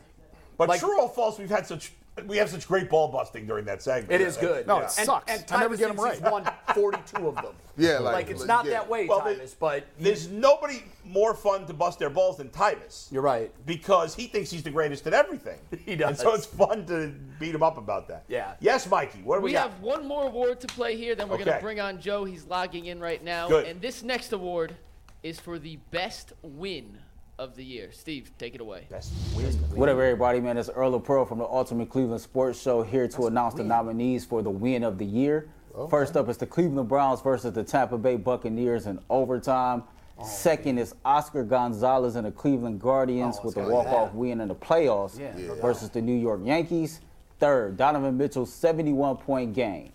But 0.57 0.69
Like- 0.69 0.79
true 0.81 1.01
or 1.01 1.09
false, 1.09 1.37
we've 1.41 1.51
had 1.51 1.67
such 1.67 1.93
we 2.27 2.37
have 2.39 2.49
such 2.51 2.67
great 2.69 2.89
ball 2.91 3.09
busting 3.09 3.47
during 3.47 3.65
that 3.67 3.83
segment. 3.83 4.13
It 4.13 4.21
is 4.21 4.37
good. 4.37 4.67
No, 4.67 4.79
it 4.79 4.83
and, 4.85 4.91
sucks. 4.93 5.31
And 5.33 5.45
I 5.51 5.61
never 5.61 5.75
Tyvis 5.75 5.79
get 5.79 5.91
'em 5.91 5.97
thinks 5.97 6.13
he's 6.15 6.23
right. 6.23 6.33
won 6.33 6.51
42 6.75 7.29
of 7.29 7.35
them. 7.37 7.47
Yeah, 7.79 8.01
like- 8.01 8.13
like 8.15 8.29
it's 8.31 8.41
like, 8.41 8.49
not 8.49 8.65
yeah. 8.67 8.73
that 8.73 8.89
way, 8.91 9.07
Well, 9.07 9.23
Tyvis. 9.23 9.55
But 9.59 9.87
There's 9.99 10.29
nobody 10.29 10.83
more 11.07 11.33
fun 11.33 11.67
to 11.67 11.73
bust 11.73 11.99
their 11.99 12.11
balls 12.11 12.37
than 12.37 12.51
Tyvis. 12.51 13.11
you're 13.11 13.23
right. 13.23 13.51
because 13.65 14.15
he 14.15 14.27
thinks 14.27 14.51
he's 14.51 14.63
the 14.63 14.71
greatest 14.71 15.07
at 15.07 15.15
everything. 15.15 15.59
He 15.87 15.97
does. 15.97 16.09
And 16.11 16.19
so 16.19 16.35
it's 16.35 16.45
fun 16.45 16.85
to 16.87 17.15
beat 17.41 17.55
him 17.55 17.63
up 17.63 17.79
about 17.79 18.09
that. 18.09 18.25
Yeah. 18.29 18.55
Yes, 18.61 18.87
Mikey. 18.89 19.23
What 19.23 19.37
do 19.37 19.41
we, 19.41 19.51
We 19.51 19.53
got? 19.53 19.71
have 19.71 19.81
one 19.81 20.07
more 20.07 20.25
award 20.27 20.61
to 20.61 20.67
play 20.67 20.97
here. 20.99 21.15
Then 21.15 21.29
we're 21.29 21.37
Okay. 21.37 21.45
gonna 21.45 21.61
bring 21.63 21.81
on 21.81 21.99
Joe. 21.99 22.25
He's 22.25 22.45
logging 22.45 22.85
in 22.87 23.01
right 23.01 23.25
now. 23.25 23.49
Good. 23.49 23.67
And 23.67 23.81
this 23.81 24.03
next 24.03 24.33
award 24.35 24.77
is 25.23 25.41
for 25.41 25.59
the 25.59 25.77
best 25.91 26.35
win 26.43 26.99
of 27.43 27.57
the 27.57 27.65
year. 27.65 27.91
Steve, 27.91 28.31
take 28.39 28.55
it 28.55 28.61
away. 28.61 28.87
Best 28.89 29.13
win. 29.37 29.47
What 29.75 29.89
up, 29.89 29.99
everybody, 29.99 30.41
man? 30.41 30.57
It's 30.57 30.71
Earl 30.71 30.95
of 30.95 31.03
Pearl 31.03 31.25
from 31.25 31.39
the 31.39 31.45
Ultimate 31.45 31.91
Cleveland 31.91 32.21
Sports 32.21 32.63
Show 32.63 32.83
here 32.83 33.09
to 33.09 33.27
announce 33.27 33.55
the 33.55 33.65
nominees 33.65 34.25
for 34.25 34.43
the 34.43 34.51
win 34.51 34.85
of 34.85 34.97
the 34.97 35.05
year. 35.05 35.49
First 35.91 36.17
up 36.17 36.29
is 36.29 36.37
the 36.37 36.47
Cleveland 36.47 36.89
Browns 36.89 37.21
versus 37.21 37.53
the 37.53 37.65
Tampa 37.65 37.99
Bay 37.99 38.17
Buccaneers 38.17 38.87
in 38.87 39.01
overtime. 39.11 39.83
Second 40.25 40.79
is 40.79 40.95
Oscar 41.05 41.43
Gonzalez 41.43 42.15
and 42.15 42.27
the 42.27 42.31
Cleveland 42.31 42.81
Guardians 42.81 43.41
with 43.43 43.57
the 43.57 43.63
walk-off 43.63 44.15
win 44.15 44.41
in 44.41 44.47
the 44.47 44.55
playoffs 44.55 45.19
versus 45.61 45.91
the 45.91 46.01
New 46.01 46.17
York 46.17 46.43
Yankees. 46.45 47.01
Third, 47.41 47.77
Donovan 47.77 48.17
Mitchell's 48.17 48.53
71-point 48.53 49.53
game. 49.53 49.91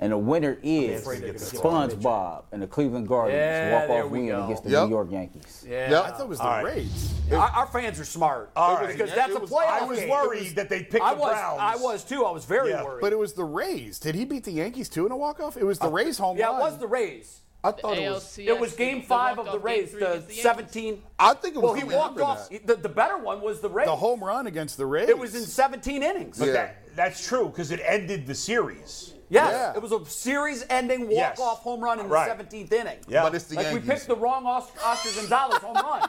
And 0.00 0.12
the 0.12 0.18
winner 0.18 0.58
is 0.62 1.00
afraid 1.02 1.22
they're 1.22 1.32
gonna 1.32 1.38
get 1.40 1.60
SpongeBob 1.60 2.44
and 2.52 2.62
the 2.62 2.68
Cleveland 2.68 3.08
Guardians 3.08 3.36
Yeah, 3.40 3.86
walk-off 3.88 4.10
we 4.12 4.18
win 4.20 4.28
go. 4.28 4.44
against 4.44 4.62
the 4.62 4.70
Yep. 4.70 4.84
New 4.84 4.90
York 4.90 5.08
Yankees. 5.10 5.64
Yeah. 5.68 5.90
Yep. 5.90 6.04
I 6.04 6.10
thought 6.12 6.20
it 6.20 6.28
was 6.28 6.38
the 6.38 6.44
All 6.44 6.50
right. 6.50 6.64
Rays. 6.64 7.14
Our, 7.32 7.38
our 7.38 7.66
fans 7.66 7.98
are 7.98 8.04
smart. 8.04 8.50
All 8.54 8.68
It 8.68 8.72
was- 8.72 8.80
right. 8.90 8.96
because 8.98 9.14
that's 9.14 9.30
it 9.32 9.36
a 9.36 9.40
was- 9.40 9.50
playoff 9.50 9.66
I 9.82 9.84
was 9.84 9.98
game. 9.98 10.08
worried 10.08 10.42
was- 10.44 10.54
that 10.54 10.68
they'd 10.68 10.88
pick 10.88 11.02
I 11.02 11.14
the 11.14 11.20
was, 11.20 11.30
Browns. 11.32 11.58
I 11.60 11.76
was 11.76 12.04
too. 12.04 12.24
I 12.24 12.30
was 12.30 12.44
very 12.44 12.70
Yeah. 12.70 12.84
worried. 12.84 13.00
But 13.00 13.12
it 13.12 13.18
was 13.18 13.32
the 13.32 13.42
Rays. 13.44 13.98
Did 13.98 14.14
he 14.14 14.24
beat 14.24 14.44
the 14.44 14.52
Yankees 14.52 14.88
too 14.88 15.04
in 15.04 15.10
a 15.10 15.16
walk 15.16 15.40
off? 15.40 15.56
It 15.56 15.64
was 15.64 15.80
the 15.80 15.86
uh, 15.86 15.90
Rays 15.90 16.16
home 16.16 16.36
yeah, 16.36 16.46
run. 16.46 16.54
Yeah, 16.54 16.60
it 16.60 16.70
was 16.70 16.78
the 16.78 16.86
Rays. 16.86 17.40
I 17.64 17.72
thought 17.72 17.98
it 17.98 18.08
was. 18.08 18.22
ALCS, 18.22 18.46
It 18.46 18.60
was 18.60 18.72
Game 18.76 19.02
Five 19.02 19.40
of 19.40 19.46
the 19.50 19.58
Rays, 19.58 19.90
the 19.90 19.96
against 20.12 20.28
the 20.28 20.34
17. 20.34 21.02
I 21.18 21.34
think 21.34 21.56
it 21.56 21.58
was. 21.58 21.72
Well, 21.72 21.74
he 21.74 21.82
walked 21.96 22.20
off. 22.20 22.48
The, 22.64 22.76
the 22.76 22.88
better 22.88 23.18
one 23.18 23.40
was 23.40 23.60
the 23.60 23.68
Rays. 23.68 23.86
the 23.88 23.96
home 23.96 24.22
run 24.22 24.46
against 24.46 24.76
the 24.76 24.86
Rays. 24.86 25.08
It 25.08 25.18
was 25.18 25.34
in 25.34 25.42
17 25.42 26.04
innings. 26.04 26.38
But 26.38 26.46
Yeah. 26.46 26.52
that, 26.52 26.76
that's 26.94 27.26
true 27.26 27.48
because 27.48 27.72
it 27.72 27.80
ended 27.84 28.28
the 28.28 28.34
series. 28.36 29.14
Yes, 29.30 29.50
Yeah. 29.52 29.74
it 29.76 29.82
was 29.82 29.92
a 29.92 30.04
series-ending 30.06 31.08
walk-off 31.08 31.58
home 31.60 31.80
run 31.84 32.00
in 32.00 32.08
Right. 32.08 32.24
the 32.24 32.30
17th 32.44 32.72
inning. 32.72 32.98
Yeah. 33.08 33.22
But 33.22 33.34
it's 33.34 33.44
the 33.44 33.56
like 33.56 33.64
Yankees. 33.66 33.82
we 33.86 33.94
picked 33.94 34.06
the 34.08 34.16
wrong 34.16 34.46
Os- 34.46 34.70
Oscar 34.84 35.10
Gonzalez 35.20 35.58
home 35.58 35.74
run. 35.76 36.08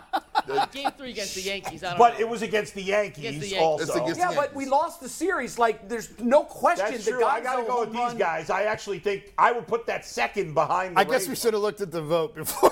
Game 0.72 0.90
three 0.98 1.12
against 1.12 1.36
the 1.36 1.42
Yankees. 1.42 1.84
I 1.84 1.90
don't 1.90 2.00
But 2.00 2.14
know. 2.14 2.20
it 2.22 2.30
was 2.30 2.42
against 2.42 2.74
the 2.74 2.82
Yankees, 2.82 3.20
Against 3.26 3.42
the 3.42 3.48
Yankees. 3.56 3.90
also. 3.90 4.08
Yeah, 4.16 4.30
the 4.30 4.36
but 4.36 4.56
we 4.56 4.66
lost 4.66 5.02
the 5.02 5.10
series. 5.10 5.60
Like, 5.60 5.88
there's 5.90 6.10
no 6.20 6.44
question. 6.44 6.92
That's 6.92 7.06
the 7.06 7.12
true. 7.12 7.26
I 7.26 7.42
got 7.42 7.58
to 7.58 7.64
go 7.64 7.82
with 7.82 7.90
home 7.90 7.94
these 7.98 8.02
run- 8.14 8.18
guys. 8.18 8.50
I 8.50 8.64
actually 8.64 9.00
think 9.00 9.34
I 9.38 9.52
would 9.52 9.68
put 9.68 9.86
that 9.88 10.06
second 10.06 10.54
behind 10.54 10.96
the 10.96 11.02
I 11.02 11.04
guess 11.04 11.28
we 11.28 11.36
should 11.36 11.54
have 11.54 11.62
looked 11.62 11.82
at 11.82 11.92
the 11.92 12.02
vote 12.02 12.36
before. 12.36 12.72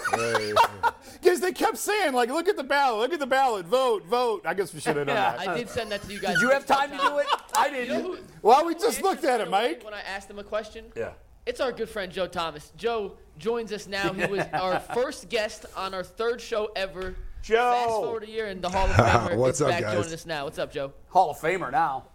Because 1.39 1.53
they 1.53 1.65
kept 1.65 1.77
saying, 1.77 2.13
like, 2.13 2.29
look 2.29 2.47
at 2.47 2.55
the 2.57 2.63
ballot, 2.63 2.99
look 2.99 3.13
at 3.13 3.19
the 3.19 3.27
ballot, 3.27 3.65
vote, 3.67 4.03
vote. 4.05 4.41
I 4.45 4.53
guess 4.55 4.73
we 4.73 4.79
should 4.79 4.95
have 4.97 5.05
done 5.07 5.15
Yeah, 5.15 5.37
that. 5.37 5.47
I 5.49 5.57
did 5.57 5.69
send 5.69 5.91
that 5.91 6.01
to 6.03 6.11
you 6.11 6.19
guys. 6.19 6.33
Did 6.35 6.41
you 6.41 6.49
have 6.49 6.65
time 6.65 6.89
to 6.91 6.97
do 6.97 7.17
it? 7.19 7.27
I 7.55 7.67
You 7.67 7.71
know 7.73 7.79
didn't. 7.85 8.01
who- 8.03 8.17
Well, 8.41 8.65
we 8.65 8.73
just 8.73 9.01
looked 9.03 9.23
at 9.23 9.39
it, 9.41 9.49
Mike. 9.49 9.83
When 9.83 9.93
I 9.93 10.01
asked 10.01 10.29
him 10.29 10.39
a 10.39 10.43
question, 10.43 10.85
Yeah. 10.95 11.11
it's 11.45 11.59
our 11.59 11.71
good 11.71 11.89
friend 11.89 12.11
Joe 12.11 12.25
Thomas. 12.27 12.71
Joe 12.75 13.17
joins 13.37 13.71
us 13.71 13.85
now. 13.87 14.13
He 14.13 14.25
was 14.25 14.45
our 14.53 14.79
first 14.79 15.29
guest 15.29 15.65
on 15.75 15.93
our 15.93 16.03
third 16.03 16.41
show 16.41 16.71
ever. 16.75 17.15
Joe. 17.43 17.55
Fast 17.71 17.89
forward 17.89 18.23
a 18.23 18.29
year, 18.29 18.47
in 18.47 18.59
the 18.59 18.69
Hall 18.69 18.85
of 18.87 18.91
Famer 18.95 19.37
What's 19.37 19.61
up, 19.61 19.69
back 19.69 19.81
guys? 19.83 19.93
joining 19.93 20.13
us 20.13 20.25
now. 20.25 20.45
What's 20.45 20.57
up, 20.57 20.71
Joe? 20.71 20.91
Hall 21.09 21.29
of 21.31 21.37
Famer 21.37 21.71
now. 21.71 22.05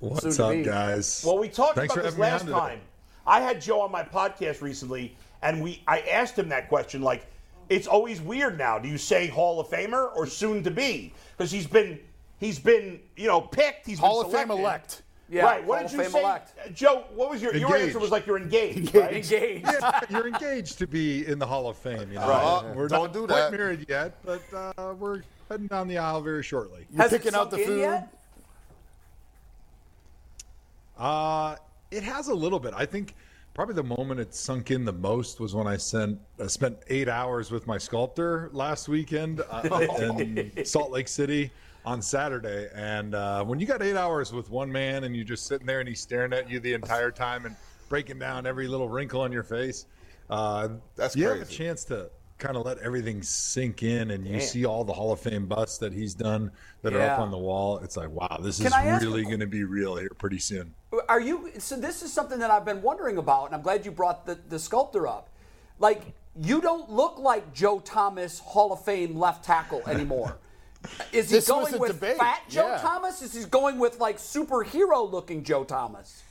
What's 0.00 0.34
Soon 0.36 0.60
up, 0.60 0.64
guys? 0.66 1.22
Well, 1.26 1.38
we 1.38 1.48
talked 1.50 1.74
Thanks 1.76 1.92
about 1.92 2.04
this 2.06 2.16
last 2.16 2.48
time. 2.48 2.80
I 3.26 3.40
had 3.40 3.60
Joe 3.60 3.82
on 3.82 3.92
my 3.92 4.02
podcast 4.02 4.62
recently, 4.62 5.14
and 5.42 5.62
we 5.62 5.82
I 5.86 6.00
asked 6.00 6.38
him 6.38 6.48
that 6.48 6.68
question. 6.70 7.02
Like, 7.02 7.26
it's 7.70 7.86
always 7.86 8.20
weird 8.20 8.58
now. 8.58 8.78
Do 8.78 8.88
you 8.88 8.98
say 8.98 9.28
Hall 9.28 9.60
of 9.60 9.68
Famer 9.68 10.14
or 10.14 10.26
soon 10.26 10.62
to 10.64 10.70
be? 10.70 11.14
Because 11.38 11.50
he's 11.50 11.66
been 11.66 11.98
he's 12.38 12.58
been 12.58 13.00
you 13.16 13.28
know 13.28 13.40
picked. 13.40 13.86
He's 13.86 13.98
Hall 13.98 14.22
been 14.22 14.34
of 14.34 14.38
Fame 14.38 14.50
elect. 14.50 15.02
Yeah, 15.30 15.44
right. 15.44 15.64
What 15.64 15.78
Hall 15.82 15.86
did 15.86 15.86
of 15.86 15.92
you 15.92 16.02
Fame 16.02 16.10
say, 16.12 16.20
elect. 16.20 16.52
Uh, 16.58 16.68
Joe? 16.70 17.04
What 17.14 17.30
was 17.30 17.40
your 17.40 17.54
your 17.56 17.74
answer? 17.74 18.00
Was 18.00 18.10
like 18.10 18.26
you're 18.26 18.36
engaged. 18.38 18.94
Right? 18.94 19.14
Engaged. 19.14 19.64
Yeah, 19.64 20.00
you're 20.10 20.26
engaged 20.26 20.78
to 20.78 20.88
be 20.88 21.24
in 21.26 21.38
the 21.38 21.46
Hall 21.46 21.68
of 21.68 21.78
Fame. 21.78 22.08
You 22.12 22.18
know? 22.18 22.28
Right. 22.28 22.74
We're 22.76 22.88
Don't 22.88 23.04
not 23.04 23.12
do 23.12 23.26
quite 23.26 23.36
that. 23.36 23.52
married 23.52 23.86
yet, 23.88 24.18
but 24.24 24.42
uh, 24.52 24.94
we're 24.98 25.22
heading 25.48 25.68
down 25.68 25.86
the 25.86 25.98
aisle 25.98 26.20
very 26.20 26.42
shortly. 26.42 26.86
You're 26.90 27.02
Has 27.02 27.12
it 27.12 27.22
picking 27.22 27.38
out 27.38 27.50
the 27.52 27.58
food. 27.58 27.78
yet? 27.78 28.12
Uh, 30.98 31.54
it 31.92 32.02
has 32.02 32.28
a 32.28 32.34
little 32.34 32.58
bit. 32.58 32.74
I 32.76 32.84
think 32.84 33.14
probably 33.54 33.74
the 33.74 33.82
moment 33.82 34.20
it 34.20 34.34
sunk 34.34 34.70
in 34.70 34.84
the 34.84 34.92
most 34.92 35.40
was 35.40 35.54
when 35.54 35.66
I 35.66 35.76
sent 35.76 36.18
uh, 36.38 36.48
spent 36.48 36.78
eight 36.88 37.08
hours 37.08 37.50
with 37.50 37.66
my 37.66 37.78
sculptor 37.78 38.50
last 38.52 38.88
weekend 38.88 39.42
uh, 39.50 39.86
in 40.18 40.64
Salt 40.64 40.90
Lake 40.90 41.08
City 41.08 41.50
on 41.84 42.02
Saturday. 42.02 42.68
And 42.74 43.14
uh, 43.14 43.44
when 43.44 43.58
you 43.58 43.66
got 43.66 43.82
eight 43.82 43.96
hours 43.96 44.32
with 44.32 44.50
one 44.50 44.70
man 44.70 45.04
and 45.04 45.14
you're 45.16 45.24
just 45.24 45.46
sitting 45.46 45.66
there 45.66 45.80
and 45.80 45.88
he's 45.88 46.00
staring 46.00 46.32
at 46.32 46.48
you 46.50 46.60
the 46.60 46.74
entire 46.74 47.10
time 47.10 47.46
and 47.46 47.56
breaking 47.88 48.18
down 48.18 48.46
every 48.46 48.68
little 48.68 48.88
wrinkle 48.88 49.20
on 49.20 49.32
your 49.32 49.42
face, 49.42 49.86
uh, 50.28 50.68
That's 50.96 51.16
you 51.16 51.24
have 51.24 51.36
a 51.36 51.40
crazy. 51.40 51.56
chance 51.56 51.84
to 51.86 52.10
kind 52.40 52.56
of 52.56 52.64
let 52.64 52.78
everything 52.78 53.22
sink 53.22 53.82
in 53.82 54.10
and 54.10 54.26
you 54.26 54.40
see 54.40 54.64
all 54.64 54.82
the 54.82 54.92
Hall 54.92 55.12
of 55.12 55.20
Fame 55.20 55.46
busts 55.46 55.78
that 55.78 55.92
he's 55.92 56.14
done 56.14 56.50
that 56.82 56.94
are 56.94 57.00
up 57.00 57.18
on 57.20 57.30
the 57.30 57.38
wall. 57.38 57.78
It's 57.78 57.96
like, 57.96 58.10
wow, 58.10 58.38
this 58.42 58.56
Can 58.58 58.66
is 58.68 58.72
ask 58.72 59.02
really 59.04 59.22
going 59.22 59.40
to 59.40 59.46
be 59.46 59.64
real 59.64 59.96
here 59.96 60.10
pretty 60.18 60.38
soon. 60.38 60.74
Are 61.08 61.20
you? 61.20 61.52
So 61.58 61.76
this 61.76 62.02
is 62.02 62.12
something 62.12 62.38
that 62.40 62.50
I've 62.50 62.64
been 62.64 62.82
wondering 62.82 63.18
about, 63.18 63.46
and 63.46 63.54
I'm 63.54 63.62
glad 63.62 63.84
you 63.84 63.92
brought 63.92 64.26
the, 64.26 64.38
the 64.48 64.58
sculptor 64.58 65.06
up. 65.06 65.28
Like, 65.78 66.02
you 66.40 66.60
don't 66.60 66.90
look 66.90 67.18
like 67.18 67.52
Joe 67.54 67.78
Thomas 67.80 68.40
Hall 68.40 68.72
of 68.72 68.84
Fame 68.84 69.16
left 69.16 69.44
tackle 69.44 69.82
anymore. 69.86 70.36
Is 71.12 71.30
he 71.30 71.36
This 71.36 71.46
going 71.46 71.78
with 71.78 71.92
debate, 71.92 72.16
fat 72.16 72.40
Joe 72.48 72.68
yeah. 72.68 72.78
Thomas? 72.78 73.20
Is 73.20 73.34
he 73.34 73.44
going 73.44 73.78
with 73.78 74.00
like 74.00 74.16
superhero 74.16 75.10
looking 75.10 75.44
Joe 75.44 75.62
Thomas? 75.62 76.22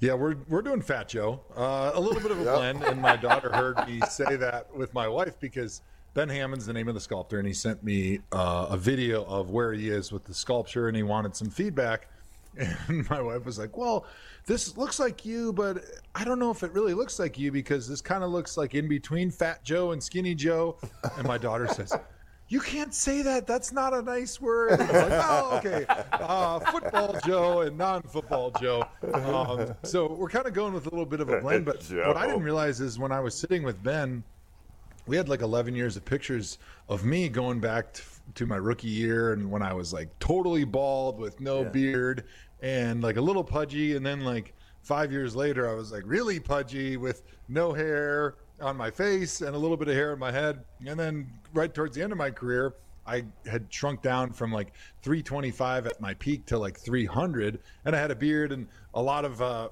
Yeah, 0.00 0.14
we're 0.14 0.36
we're 0.48 0.62
doing 0.62 0.82
Fat 0.82 1.08
Joe. 1.08 1.40
Uh, 1.56 1.92
a 1.94 2.00
little 2.00 2.20
bit 2.20 2.30
of 2.30 2.40
a 2.40 2.44
blend, 2.44 2.82
and 2.82 3.00
my 3.00 3.16
daughter 3.16 3.50
heard 3.50 3.76
me 3.86 4.00
say 4.08 4.36
that 4.36 4.74
with 4.74 4.92
my 4.92 5.08
wife 5.08 5.38
because 5.40 5.82
Ben 6.14 6.28
Hammond's 6.28 6.66
the 6.66 6.72
name 6.72 6.88
of 6.88 6.94
the 6.94 7.00
sculptor, 7.00 7.38
and 7.38 7.46
he 7.46 7.54
sent 7.54 7.82
me 7.82 8.20
uh, 8.32 8.66
a 8.70 8.76
video 8.76 9.24
of 9.24 9.50
where 9.50 9.72
he 9.72 9.88
is 9.88 10.12
with 10.12 10.24
the 10.24 10.34
sculpture, 10.34 10.88
and 10.88 10.96
he 10.96 11.02
wanted 11.02 11.34
some 11.36 11.48
feedback 11.48 12.08
And 12.88 13.08
my 13.10 13.20
wife 13.20 13.44
was 13.44 13.58
like, 13.58 13.76
"Well, 13.76 14.06
this 14.46 14.76
looks 14.76 14.98
like 14.98 15.24
you, 15.24 15.52
but 15.52 15.84
I 16.14 16.24
don't 16.24 16.38
know 16.38 16.50
if 16.50 16.62
it 16.62 16.72
really 16.72 16.94
looks 16.94 17.18
like 17.18 17.38
you 17.38 17.50
because 17.50 17.88
this 17.88 18.00
kind 18.00 18.22
of 18.22 18.30
looks 18.30 18.56
like 18.56 18.74
in 18.74 18.88
between 18.88 19.30
Fat 19.30 19.64
Joe 19.64 19.92
and 19.92 20.02
Skinny 20.02 20.34
Joe." 20.34 20.76
And 21.16 21.26
my 21.26 21.38
daughter 21.38 21.66
says, 21.66 21.92
"You 22.48 22.60
can't 22.60 22.94
say 22.94 23.22
that. 23.22 23.46
That's 23.46 23.72
not 23.72 23.94
a 23.94 24.02
nice 24.02 24.40
word." 24.40 24.78
Like, 24.80 24.90
"Oh, 25.12 25.56
okay. 25.58 25.86
Uh, 26.12 26.58
football 26.60 27.16
Joe 27.26 27.60
and 27.62 27.76
non-football 27.78 28.52
Joe." 28.60 28.84
Um, 29.12 29.74
so 29.82 30.12
we're 30.12 30.28
kind 30.28 30.46
of 30.46 30.52
going 30.52 30.72
with 30.74 30.86
a 30.86 30.90
little 30.90 31.06
bit 31.06 31.20
of 31.20 31.28
a 31.30 31.40
blend. 31.40 31.64
But 31.64 31.84
what 31.90 32.16
I 32.16 32.26
didn't 32.26 32.42
realize 32.42 32.80
is 32.80 32.98
when 32.98 33.12
I 33.12 33.20
was 33.20 33.34
sitting 33.34 33.62
with 33.62 33.82
Ben, 33.82 34.22
we 35.06 35.16
had 35.16 35.28
like 35.28 35.42
11 35.42 35.74
years 35.74 35.96
of 35.96 36.04
pictures 36.04 36.58
of 36.88 37.04
me 37.04 37.28
going 37.28 37.60
back 37.60 37.92
to, 37.94 38.02
to 38.36 38.46
my 38.46 38.56
rookie 38.56 38.88
year 38.88 39.32
and 39.34 39.50
when 39.50 39.60
I 39.62 39.74
was 39.74 39.92
like 39.92 40.08
totally 40.18 40.64
bald 40.64 41.18
with 41.18 41.40
no 41.40 41.62
Yeah. 41.62 41.68
beard 41.68 42.24
and 42.62 43.02
like 43.02 43.16
a 43.18 43.20
little 43.20 43.44
pudgy. 43.44 43.96
And 43.96 44.04
then 44.06 44.24
like 44.24 44.54
five 44.80 45.12
years 45.12 45.36
later, 45.36 45.68
I 45.68 45.74
was 45.74 45.92
like 45.92 46.04
really 46.06 46.40
pudgy 46.40 46.96
with 46.96 47.22
no 47.48 47.72
hair 47.74 48.36
on 48.64 48.76
my 48.76 48.90
face 48.90 49.42
and 49.42 49.54
a 49.54 49.58
little 49.58 49.76
bit 49.76 49.88
of 49.88 49.94
hair 49.94 50.12
on 50.12 50.18
my 50.18 50.32
head. 50.32 50.64
And 50.86 50.98
then 50.98 51.30
right 51.52 51.72
towards 51.72 51.94
the 51.96 52.02
end 52.02 52.12
of 52.12 52.18
my 52.18 52.30
career, 52.30 52.74
I 53.06 53.24
had 53.46 53.66
shrunk 53.68 54.02
down 54.02 54.32
from 54.32 54.50
like 54.50 54.72
325 55.02 55.86
at 55.86 56.00
my 56.00 56.14
peak 56.14 56.46
to 56.46 56.58
like 56.58 56.78
300, 56.78 57.60
and 57.84 57.94
I 57.94 57.98
had 57.98 58.10
a 58.10 58.16
beard 58.16 58.50
and 58.50 58.66
a 58.94 59.02
lot 59.02 59.24
of 59.24 59.42
uh, 59.42 59.68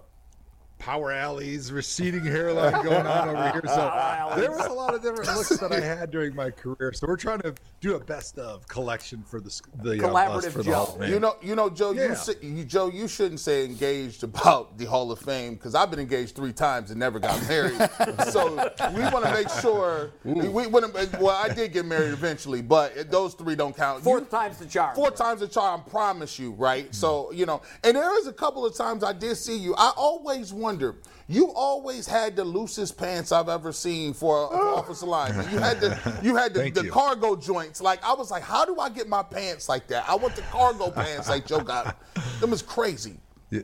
power 0.83 1.13
alleys, 1.13 1.71
receding 1.71 2.25
hairline 2.25 2.73
going 2.85 3.07
on 3.07 3.29
over 3.29 3.51
here. 3.53 3.63
So 3.67 4.33
there 4.37 4.51
was 4.51 4.67
a 4.67 4.73
lot 4.73 4.95
of 4.95 5.01
different 5.03 5.33
looks 5.37 5.49
that 5.51 5.71
I 5.73 5.79
had 5.81 6.11
during 6.11 6.35
my 6.35 6.51
career. 6.51 6.93
So 6.93 7.07
we're 7.07 7.17
trying 7.17 7.39
to 7.43 7.55
do 7.81 7.95
a 7.95 8.01
best 8.01 8.37
of 8.39 8.67
collection 8.67 9.23
for 9.23 9.39
the 9.41 9.47
s- 9.47 9.63
the 9.83 10.05
uh, 10.05 10.41
for 10.41 10.63
the 10.65 10.75
Hall 10.75 10.95
of 10.95 10.99
Fame. 11.01 11.13
You 11.13 11.21
know, 11.21 11.37
you 11.41 11.55
know, 11.55 11.71
Joe. 11.71 11.93
Yeah. 11.93 12.09
You, 12.09 12.15
say, 12.17 12.33
you, 12.43 12.65
Joe, 12.65 12.89
you 12.89 13.07
shouldn't 13.07 13.39
say 13.39 13.65
engaged 13.65 14.25
about 14.25 14.77
the 14.77 14.85
Hall 14.87 15.13
of 15.13 15.21
Fame 15.21 15.55
because 15.55 15.77
I've 15.77 15.91
been 15.91 16.01
engaged 16.01 16.35
three 16.35 16.53
times 16.53 16.91
and 16.91 16.99
never 16.99 17.21
got 17.21 17.41
married. 17.49 17.77
so 18.31 18.53
we 18.93 19.03
want 19.03 19.25
to 19.25 19.33
make 19.33 19.49
sure 19.61 20.11
we 20.25 20.49
want 20.67 20.93
to. 20.95 21.19
Well, 21.21 21.37
I 21.37 21.49
did 21.55 21.73
get 21.73 21.87
married 21.87 22.13
eventually, 22.13 22.61
but 22.61 23.09
those 23.09 23.35
three 23.35 23.55
don't 23.55 23.77
count. 23.77 24.03
Four 24.03 24.19
You- 24.19 24.25
time's 24.25 24.59
the 24.59 24.67
charm. 24.67 24.97
Four 24.97 25.13
times 25.13 25.41
the 25.41 25.49
charm, 25.49 25.83
I 25.87 25.91
promise 25.91 26.41
you, 26.41 26.51
right? 26.53 26.93
So, 26.93 27.31
you 27.31 27.47
know, 27.47 27.63
and 27.85 27.97
there 27.97 28.19
is 28.19 28.27
a 28.27 28.33
couple 28.33 28.67
of 28.67 28.77
times 28.77 29.05
I 29.05 29.13
did 29.13 29.37
see 29.37 29.57
you. 29.57 29.75
I 29.77 29.93
always 29.97 30.53
wonder, 30.73 30.97
you 31.29 31.53
always 31.53 32.07
had 32.07 32.35
the 32.35 32.45
loosest 32.45 32.97
pants 32.97 33.31
I've 33.31 33.49
ever 33.49 33.73
seen 33.73 34.15
for 34.15 34.53
an 34.53 34.79
offensive 34.79 35.09
lineman. 35.09 35.47
You 35.53 35.59
had 35.59 35.81
the 35.81 36.21
you 36.23 36.35
had 36.35 36.55
the, 36.55 36.71
the 36.71 36.85
you. 36.85 36.91
cargo 36.91 37.37
joints. 37.37 37.81
Like 37.81 38.03
I 38.03 38.15
was 38.15 38.31
like, 38.31 38.43
how 38.43 38.65
do 38.65 38.81
I 38.81 38.89
get 38.89 39.09
my 39.09 39.23
pants 39.23 39.69
like 39.69 39.87
that? 39.89 40.09
I 40.09 40.15
want 40.15 40.35
the 40.35 40.43
cargo 40.43 40.91
pants 40.91 41.29
like 41.29 41.47
Joe 41.47 41.61
got. 41.61 41.97
Them 42.41 42.51
was 42.51 42.63
crazy. 42.63 43.19
Yeah, 43.51 43.63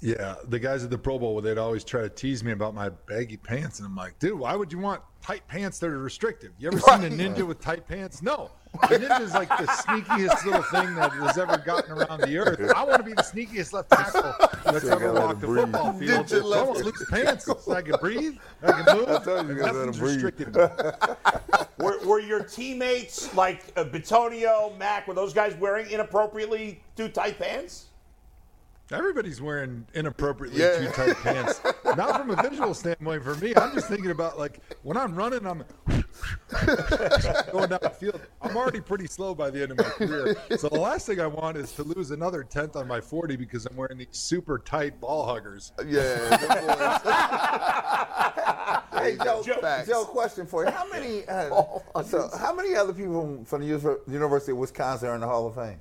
yeah, 0.00 0.34
the 0.48 0.58
guys 0.58 0.84
at 0.84 0.90
the 0.90 0.98
Pro 0.98 1.18
Bowl, 1.18 1.40
they'd 1.40 1.56
always 1.58 1.82
try 1.82 2.02
to 2.02 2.10
tease 2.10 2.44
me 2.44 2.52
about 2.52 2.74
my 2.74 2.90
baggy 3.08 3.36
pants, 3.38 3.78
and 3.78 3.86
I'm 3.86 3.96
like, 3.96 4.18
dude, 4.18 4.38
why 4.38 4.54
would 4.54 4.70
you 4.70 4.78
want 4.78 5.02
tight 5.22 5.46
pants 5.48 5.78
that 5.78 5.88
are 5.88 5.98
restrictive? 5.98 6.52
You 6.58 6.68
ever 6.68 6.78
seen 6.78 7.04
a 7.04 7.10
ninja 7.10 7.46
with 7.46 7.60
tight 7.60 7.86
pants? 7.88 8.22
No, 8.22 8.50
the 8.72 8.98
ninja 8.98 9.20
is 9.20 9.32
like 9.34 9.48
the 9.48 9.64
sneakiest 9.66 10.44
little 10.44 10.62
thing 10.62 10.94
that 10.94 11.12
has 11.12 11.36
ever 11.38 11.58
gotten 11.58 11.92
around 11.92 12.20
the 12.20 12.38
earth. 12.38 12.72
I 12.74 12.84
want 12.84 12.98
to 12.98 13.02
be 13.02 13.12
the 13.12 13.22
sneakiest 13.22 13.72
left 13.72 13.90
tackle 13.90 14.32
that's 14.64 14.84
You 14.84 14.90
ever 14.90 15.12
gotta 15.12 15.20
walked 15.26 15.40
the 15.40 15.46
breathe. 15.48 15.62
football 15.64 15.92
field. 15.94 16.26
Ninja 16.26 16.40
I 16.40 16.44
left- 16.44 16.66
want 16.68 16.84
loose 16.84 17.10
pants 17.10 17.44
so 17.46 17.72
I 17.74 17.82
can 17.82 17.96
breathe, 18.00 18.34
I 18.62 18.72
can 18.82 18.96
move. 18.96 19.08
I 19.08 19.18
told 19.24 19.48
you 19.48 19.54
you 19.54 19.60
gotta 19.60 19.72
let 19.72 19.80
him 19.82 19.86
Nothing's 19.86 19.98
breathe. 19.98 20.22
restricting 20.22 20.52
me. 20.52 20.66
Were, 21.84 21.98
were 22.06 22.20
your 22.20 22.44
teammates 22.44 23.34
like 23.34 23.62
uh, 23.74 23.84
Batonio, 23.84 24.76
Mack? 24.76 25.08
Were 25.08 25.14
those 25.14 25.32
guys 25.32 25.54
wearing 25.56 25.90
inappropriately 25.90 26.82
too 26.94 27.08
tight 27.08 27.38
pants? 27.38 27.86
Everybody's 28.92 29.40
wearing 29.40 29.86
inappropriately 29.94 30.60
Yeah. 30.60 30.78
too 30.78 30.88
tight 30.88 31.16
pants. 31.22 31.60
Not 31.96 32.16
from 32.20 32.30
a 32.32 32.42
visual 32.42 32.74
standpoint 32.74 33.22
for 33.22 33.34
me. 33.36 33.54
I'm 33.56 33.72
just 33.72 33.88
thinking 33.88 34.10
about 34.10 34.38
like 34.38 34.60
when 34.82 34.96
I'm 34.98 35.14
running, 35.14 35.46
I'm 35.46 35.64
going 37.52 37.68
down 37.68 37.78
the 37.82 37.90
field. 37.90 38.20
I'm 38.42 38.56
already 38.56 38.80
pretty 38.80 39.06
slow 39.06 39.34
by 39.34 39.50
the 39.50 39.62
end 39.62 39.72
of 39.72 39.78
my 39.78 39.84
career. 39.84 40.36
So 40.58 40.68
the 40.68 40.80
last 40.80 41.06
thing 41.06 41.20
I 41.20 41.26
want 41.26 41.56
is 41.56 41.72
to 41.72 41.82
lose 41.82 42.10
another 42.10 42.44
tenth 42.44 42.76
on 42.76 42.86
my 42.88 43.00
40 43.00 43.36
because 43.36 43.66
I'm 43.66 43.76
wearing 43.76 43.98
these 43.98 44.08
super 44.12 44.58
tight 44.58 45.00
ball 45.00 45.26
huggers. 45.26 45.72
Yeah. 45.86 46.36
Hey 49.00 49.16
Joe, 49.16 49.42
Facts. 49.42 49.88
Joe, 49.88 50.04
question 50.04 50.46
for 50.46 50.64
you: 50.64 50.70
How 50.70 50.86
many? 50.88 51.26
Uh, 51.26 52.02
so, 52.04 52.28
how 52.38 52.54
many 52.54 52.74
other 52.74 52.92
people 52.92 53.42
from 53.46 53.62
the 53.62 54.00
University 54.06 54.52
of 54.52 54.58
Wisconsin 54.58 55.08
are 55.08 55.14
in 55.14 55.22
the 55.22 55.26
Hall 55.26 55.46
of 55.46 55.54
Fame? 55.54 55.78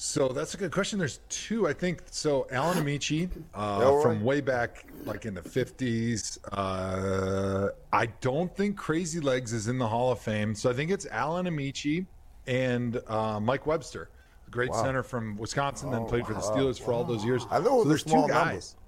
So 0.00 0.28
that's 0.28 0.54
a 0.54 0.56
good 0.56 0.70
question. 0.70 0.96
There's 0.96 1.18
two, 1.28 1.66
I 1.66 1.72
think. 1.72 2.02
So 2.12 2.46
Alan 2.52 2.78
Ameche 2.84 3.28
uh, 3.52 3.80
Elroy? 3.82 4.00
from 4.02 4.22
way 4.22 4.40
back, 4.40 4.86
like 5.04 5.26
in 5.26 5.34
the 5.34 5.40
50s. 5.40 6.38
Uh, 6.52 7.70
I 7.92 8.06
don't 8.20 8.54
think 8.56 8.76
Crazy 8.76 9.18
Legs 9.18 9.52
is 9.52 9.66
in 9.66 9.76
the 9.76 9.88
Hall 9.88 10.12
of 10.12 10.20
Fame. 10.20 10.54
So 10.54 10.70
I 10.70 10.72
think 10.72 10.92
it's 10.92 11.04
Alan 11.06 11.46
Ameche 11.46 12.06
and 12.46 13.00
uh, 13.08 13.40
Mike 13.40 13.66
Webster, 13.66 14.08
a 14.46 14.50
great 14.50 14.70
Wow. 14.70 14.84
center 14.84 15.02
from 15.02 15.36
Wisconsin, 15.36 15.90
then 15.90 16.02
Oh, 16.02 16.06
played 16.06 16.26
for 16.28 16.32
the 16.34 16.38
wow. 16.38 16.54
Steelers 16.56 16.80
for 16.80 16.92
all 16.92 17.02
those 17.02 17.24
years. 17.24 17.44
I 17.50 17.58
know 17.58 17.82
so 17.82 17.88
there's 17.88 18.04
two 18.04 18.24
guys. 18.28 18.76
number. 18.76 18.84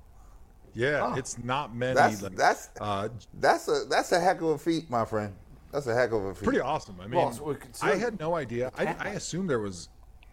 Yeah, 0.74 1.10
Oh. 1.12 1.18
it's 1.18 1.38
not 1.42 1.74
many. 1.74 1.94
That's 1.96 2.22
like, 2.22 2.36
that's 2.36 2.68
uh, 2.80 3.08
that's 3.40 3.66
a 3.66 3.84
that's 3.90 4.12
a 4.12 4.20
heck 4.20 4.40
of 4.42 4.50
a 4.50 4.58
feat, 4.58 4.88
my 4.88 5.04
friend. 5.04 5.34
That's 5.72 5.88
a 5.88 5.94
heck 5.94 6.12
of 6.12 6.24
a 6.24 6.34
feat. 6.36 6.44
pretty 6.44 6.60
awesome. 6.60 6.94
I 7.00 7.08
mean, 7.08 7.16
Well, 7.20 7.32
so 7.32 7.56
I 7.82 7.96
had 7.96 8.20
no 8.20 8.36
idea. 8.36 8.70
I, 8.78 8.94
I 9.00 9.08
assumed 9.10 9.50
there 9.50 9.58
was 9.58 9.88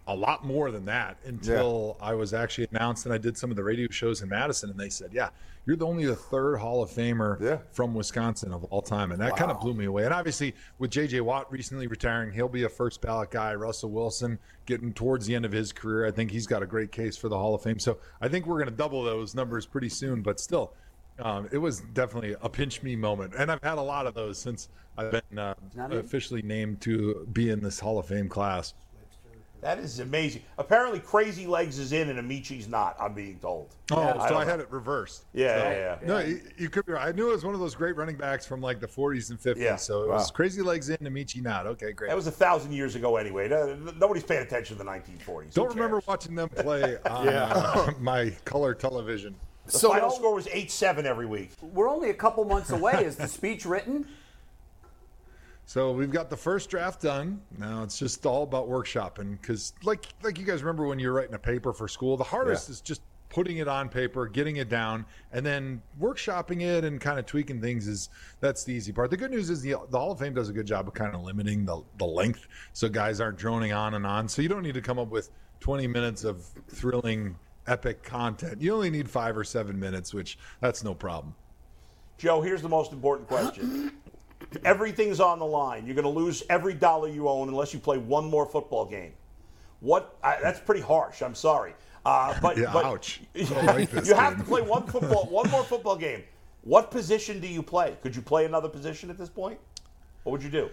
a 0.08 0.16
lot 0.16 0.45
more 0.45 0.72
than 0.72 0.86
that 0.86 1.18
until 1.26 1.97
I 2.01 2.14
was 2.14 2.34
actually 2.34 2.68
announced 2.72 3.05
and 3.05 3.14
I 3.14 3.18
did 3.18 3.38
some 3.38 3.49
of 3.49 3.58
the 3.58 3.64
radio 3.64 3.89
shows 3.89 4.22
in 4.22 4.30
Madison 4.30 4.70
and 4.70 4.80
they 4.80 4.89
said, 4.89 5.12
"Yeah, 5.14 5.30
you're 5.66 5.76
the 5.76 5.86
only 5.86 6.05
the 6.05 6.16
third 6.16 6.58
Hall 6.58 6.82
of 6.82 6.89
Famer 6.89 7.39
Yeah. 7.41 7.58
from 7.72 7.93
Wisconsin 7.93 8.53
of 8.53 8.64
all 8.66 8.82
time," 8.82 9.12
and 9.12 9.22
that 9.22 9.36
kind 9.36 9.51
of 9.51 9.60
blew 9.60 9.74
me 9.74 9.86
away. 9.86 10.05
And 10.05 10.14
obviously, 10.14 10.55
with 10.80 10.91
J.J. 10.91 11.22
Watt 11.22 11.51
recently 11.51 11.88
retiring, 11.88 12.32
he'll 12.32 12.47
be 12.47 12.64
a 12.64 12.70
first 12.70 13.01
ballot 13.01 13.32
guy. 13.32 13.53
Russell 13.53 13.91
Wilson 13.91 14.39
getting 14.66 14.93
towards 14.93 15.26
the 15.26 15.36
end 15.36 15.45
of 15.45 15.51
his 15.51 15.72
career, 15.74 16.05
I 16.05 16.12
think 16.12 16.32
he's 16.32 16.47
got 16.47 16.64
a 16.64 16.66
great 16.66 16.91
case 16.91 17.18
for 17.18 17.30
the 17.30 17.38
Hall 17.38 17.53
of 17.53 17.62
Fame. 17.62 17.80
So 17.80 17.97
I 18.22 18.28
think 18.30 18.45
we're 18.47 18.58
going 18.58 18.70
to 18.70 18.76
double 18.76 19.03
those 19.03 19.36
numbers 19.36 19.66
pretty 19.66 19.89
soon. 19.89 20.22
But 20.22 20.39
still, 20.39 20.74
um, 21.20 21.49
it 21.51 21.58
was 21.58 21.82
definitely 21.93 22.36
a 22.41 22.49
pinch 22.49 22.82
me 22.84 22.95
moment, 22.95 23.34
and 23.38 23.51
I've 23.51 23.64
had 23.64 23.78
a 23.78 23.82
lot 23.82 24.08
of 24.08 24.14
those 24.14 24.38
since 24.38 24.70
I've 24.97 25.12
been 25.12 25.38
uh, 25.38 25.53
officially 25.91 26.41
named 26.41 26.82
to 26.82 27.28
be 27.34 27.49
in 27.49 27.60
this 27.62 27.80
Hall 27.80 27.99
of 27.99 28.08
Fame 28.08 28.30
class. 28.30 28.74
That 29.62 29.80
is 29.80 29.99
amazing. 29.99 30.43
Apparently, 30.58 30.99
Crazy 30.99 31.47
Legs 31.47 31.80
is 31.80 31.91
in 31.91 32.10
and 32.10 32.20
Ameche's 32.20 32.68
not. 32.68 32.95
I'm 32.99 33.14
being 33.14 33.39
told. 33.39 33.76
Oh, 33.91 33.95
so 33.95 34.14
don't 34.14 34.22
I 34.22 34.30
know. 34.30 34.39
had 34.51 34.60
it 34.60 34.72
reversed. 34.72 35.26
Yeah, 35.34 35.58
So- 35.62 35.70
yeah, 35.70 35.97
yeah. 36.01 36.08
No, 36.08 36.20
you, 36.20 36.41
you 36.58 36.70
could 36.70 36.86
be. 36.86 36.93
I 36.93 37.12
knew 37.12 37.30
it 37.30 37.34
was 37.34 37.43
one 37.43 37.53
of 37.53 37.60
those 37.60 37.74
great 37.76 37.95
running 37.95 38.18
backs 38.18 38.45
from 38.45 38.62
like 38.62 38.80
the 38.80 38.88
40s 38.88 39.30
and 39.32 39.39
50s. 39.39 39.58
Yeah. 39.58 39.76
So 39.76 40.03
it 40.03 40.10
was 40.10 40.30
Crazy 40.32 40.62
Legs 40.62 40.89
in, 40.89 41.05
Amici 41.08 41.41
not. 41.41 41.66
Okay, 41.68 41.91
great. 41.91 42.10
That 42.10 42.16
was 42.16 42.28
a 42.28 42.32
thousand 42.32 42.72
years 42.74 42.95
ago, 42.95 43.16
anyway. 43.18 43.47
Nobody's 43.97 44.24
paying 44.24 44.43
attention 44.43 44.78
to 44.78 44.84
the 44.84 44.89
1940s. 44.89 45.53
Don't 45.53 45.70
remember 45.70 46.01
watching 46.08 46.36
them 46.36 46.49
play 46.49 46.97
on 47.10 47.26
Yeah. 47.26 47.45
uh, 47.53 47.91
my 47.99 48.30
color 48.45 48.74
television. 48.76 49.36
The 49.66 49.72
So- 49.72 49.89
final 49.89 50.12
score 50.12 50.34
was 50.36 50.47
eight 50.53 50.72
seven 50.72 51.05
every 51.05 51.26
week. 51.26 51.51
We're 51.62 51.89
only 51.89 52.10
a 52.12 52.14
couple 52.14 52.45
months 52.45 52.70
away. 52.70 53.03
Is 53.03 53.16
the 53.18 53.28
speech 53.28 53.66
written? 53.66 54.08
So 55.68 55.91
we've 55.91 56.09
got 56.09 56.30
the 56.30 56.38
first 56.38 56.70
draft 56.70 57.01
done. 57.01 57.41
Now 57.57 57.84
it's 57.84 57.99
just 57.99 58.26
all 58.26 58.43
about 58.43 58.70
workshopping 58.70 59.32
because, 59.39 59.74
like, 59.84 60.05
like 60.24 60.39
you 60.39 60.45
guys 60.45 60.63
remember 60.63 60.88
when 60.88 60.97
you're 60.97 61.11
writing 61.11 61.36
a 61.36 61.39
paper 61.39 61.74
for 61.74 61.89
school, 61.89 62.15
the 62.15 62.24
hardest 62.24 62.70
is 62.70 62.80
just 62.80 63.01
putting 63.28 63.57
it 63.57 63.68
on 63.68 63.89
paper, 63.89 64.28
getting 64.28 64.55
it 64.55 64.70
down, 64.70 65.05
and 65.34 65.45
then 65.45 65.82
workshopping 65.99 66.61
it 66.61 66.86
and 66.86 67.01
kind 67.01 67.20
of 67.20 67.26
tweaking 67.26 67.59
things 67.59 67.86
is 67.86 68.07
that's 68.39 68.63
the 68.63 68.72
easy 68.74 68.93
part. 68.93 69.11
The 69.11 69.18
good 69.18 69.30
news 69.30 69.49
is 69.49 69.61
the, 69.61 69.76
the 69.89 69.99
Hall 69.99 70.13
of 70.13 70.20
Fame 70.20 70.34
does 70.34 70.47
a 70.47 70.53
good 70.53 70.65
job 70.65 70.88
of 70.88 70.93
kind 70.93 71.13
of 71.13 71.22
limiting 71.24 71.65
the, 71.65 71.84
the 71.97 72.05
length 72.05 72.47
so 72.72 72.88
guys 72.88 73.20
aren't 73.20 73.38
droning 73.38 73.74
on 73.74 73.95
and 73.95 74.07
on. 74.07 74.30
So 74.30 74.41
you 74.41 74.47
don't 74.47 74.63
need 74.63 74.76
to 74.76 74.82
come 74.82 74.97
up 74.97 75.09
with 75.09 75.32
20 75.59 75.86
minutes 75.86 76.24
of 76.24 76.45
thrilling, 76.70 77.36
epic 77.68 78.03
content. 78.03 78.61
You 78.61 78.74
only 78.74 78.89
need 78.89 79.09
five 79.09 79.36
or 79.36 79.43
seven 79.43 79.78
minutes, 79.78 80.13
which 80.13 80.39
that's 80.61 80.82
no 80.82 80.95
problem. 80.95 81.36
Joe, 82.18 82.41
here's 82.41 82.61
the 82.61 82.70
most 82.70 82.93
important 82.93 83.28
question. 83.28 83.91
Everything's 84.63 85.19
on 85.19 85.39
the 85.39 85.45
line. 85.45 85.85
You're 85.85 85.95
going 85.95 86.03
to 86.03 86.09
lose 86.09 86.43
every 86.49 86.73
dollar 86.73 87.09
you 87.09 87.27
own 87.27 87.49
unless 87.49 87.73
you 87.73 87.79
play 87.79 87.97
one 87.97 88.25
more 88.25 88.45
football 88.45 88.85
game. 88.85 89.13
What? 89.79 90.15
I, 90.23 90.38
that's 90.41 90.59
pretty 90.59 90.81
harsh. 90.81 91.21
I'm 91.21 91.35
sorry. 91.35 91.73
Uh, 92.05 92.39
but, 92.41 92.57
Yeah, 92.57 92.71
but 92.71 92.85
ouch. 92.85 93.21
Like 93.35 93.91
you 94.05 94.13
have 94.13 94.38
to 94.38 94.43
play 94.43 94.61
one 94.61 94.88
football, 94.88 95.25
one 95.25 95.49
more 95.49 95.63
football 95.63 95.97
game. 95.97 96.23
What 96.63 96.91
position 96.91 97.39
do 97.39 97.47
you 97.47 97.61
play? 97.61 97.97
Could 98.01 98.15
you 98.15 98.21
play 98.21 98.45
another 98.45 98.69
position 98.69 99.09
at 99.09 99.17
this 99.17 99.29
point? 99.29 99.59
What 100.23 100.31
would 100.33 100.43
you 100.43 100.49
do? 100.49 100.69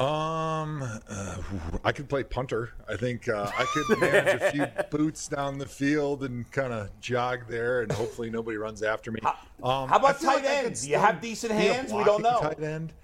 Um, 0.00 0.82
uh, 1.10 1.36
I 1.84 1.92
could 1.92 2.08
play 2.08 2.24
punter. 2.24 2.72
I 2.88 2.96
think 2.96 3.28
uh, 3.28 3.50
I 3.54 3.64
could 3.66 3.98
manage 4.00 4.40
a 4.40 4.50
few 4.50 4.66
boots 4.90 5.28
down 5.28 5.58
the 5.58 5.66
field 5.66 6.24
and 6.24 6.50
kind 6.52 6.72
of 6.72 6.88
jog 7.00 7.40
there, 7.48 7.82
and 7.82 7.92
hopefully 7.92 8.30
nobody 8.30 8.56
runs 8.56 8.82
after 8.82 9.12
me. 9.12 9.20
Um, 9.62 9.90
how 9.90 9.98
about 9.98 10.18
tight 10.18 10.36
like 10.36 10.46
I 10.46 10.54
end? 10.64 10.80
Do 10.80 10.88
you 10.88 10.96
have 10.96 11.20
decent 11.20 11.52
hands? 11.52 11.92
We 11.92 12.02
don't 12.02 12.22
know. 12.22 12.40
Tight 12.40 12.62
end. 12.62 12.94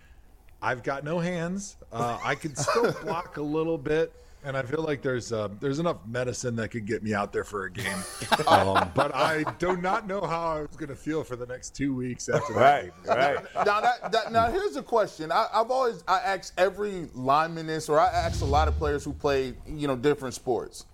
I've 0.63 0.83
got 0.83 1.05
no 1.05 1.19
hands. 1.19 1.77
Uh, 1.93 2.19
I 2.25 2.35
could 2.35 2.57
still 2.57 2.93
block 3.03 3.37
a 3.37 3.43
little 3.43 3.77
bit, 3.77 4.11
and 4.47 4.57
I 4.57 4.63
feel 4.63 4.83
like 4.83 5.03
there's 5.03 5.33
uh, 5.33 5.49
there's 5.59 5.81
enough 5.81 5.99
medicine 6.07 6.55
that 6.57 6.69
could 6.69 6.87
get 6.87 7.03
me 7.03 7.13
out 7.13 7.33
there 7.33 7.43
for 7.43 7.65
a 7.65 7.71
game. 7.71 7.99
um, 8.47 8.91
but 8.95 9.13
I 9.13 9.45
do 9.59 9.77
not 9.77 10.07
know 10.07 10.21
how 10.21 10.53
I 10.53 10.61
was 10.61 10.77
going 10.77 10.89
to 10.89 10.95
feel 10.95 11.25
for 11.25 11.35
the 11.35 11.47
next 11.47 11.75
two 11.75 11.95
weeks 11.95 12.29
after 12.29 12.55
that. 12.55 12.83
game. 12.85 13.65
now, 13.67 13.81
that, 13.81 14.13
that, 14.13 14.33
now 14.33 14.49
here's 14.49 14.77
a 14.77 14.83
question. 14.83 15.33
I, 15.33 15.49
I've 15.53 15.71
always 15.73 16.05
I 16.07 16.21
ask 16.21 16.55
every 16.57 17.09
lineman 17.13 17.67
this, 17.67 17.89
or 17.89 17.99
I 17.99 18.07
ask 18.07 18.41
a 18.41 18.47
lot 18.47 18.69
of 18.69 18.77
players 18.79 19.05
who 19.05 19.13
play 19.13 19.53
you 19.67 19.89
know 19.89 19.97
different 19.97 20.35
sports. 20.35 20.87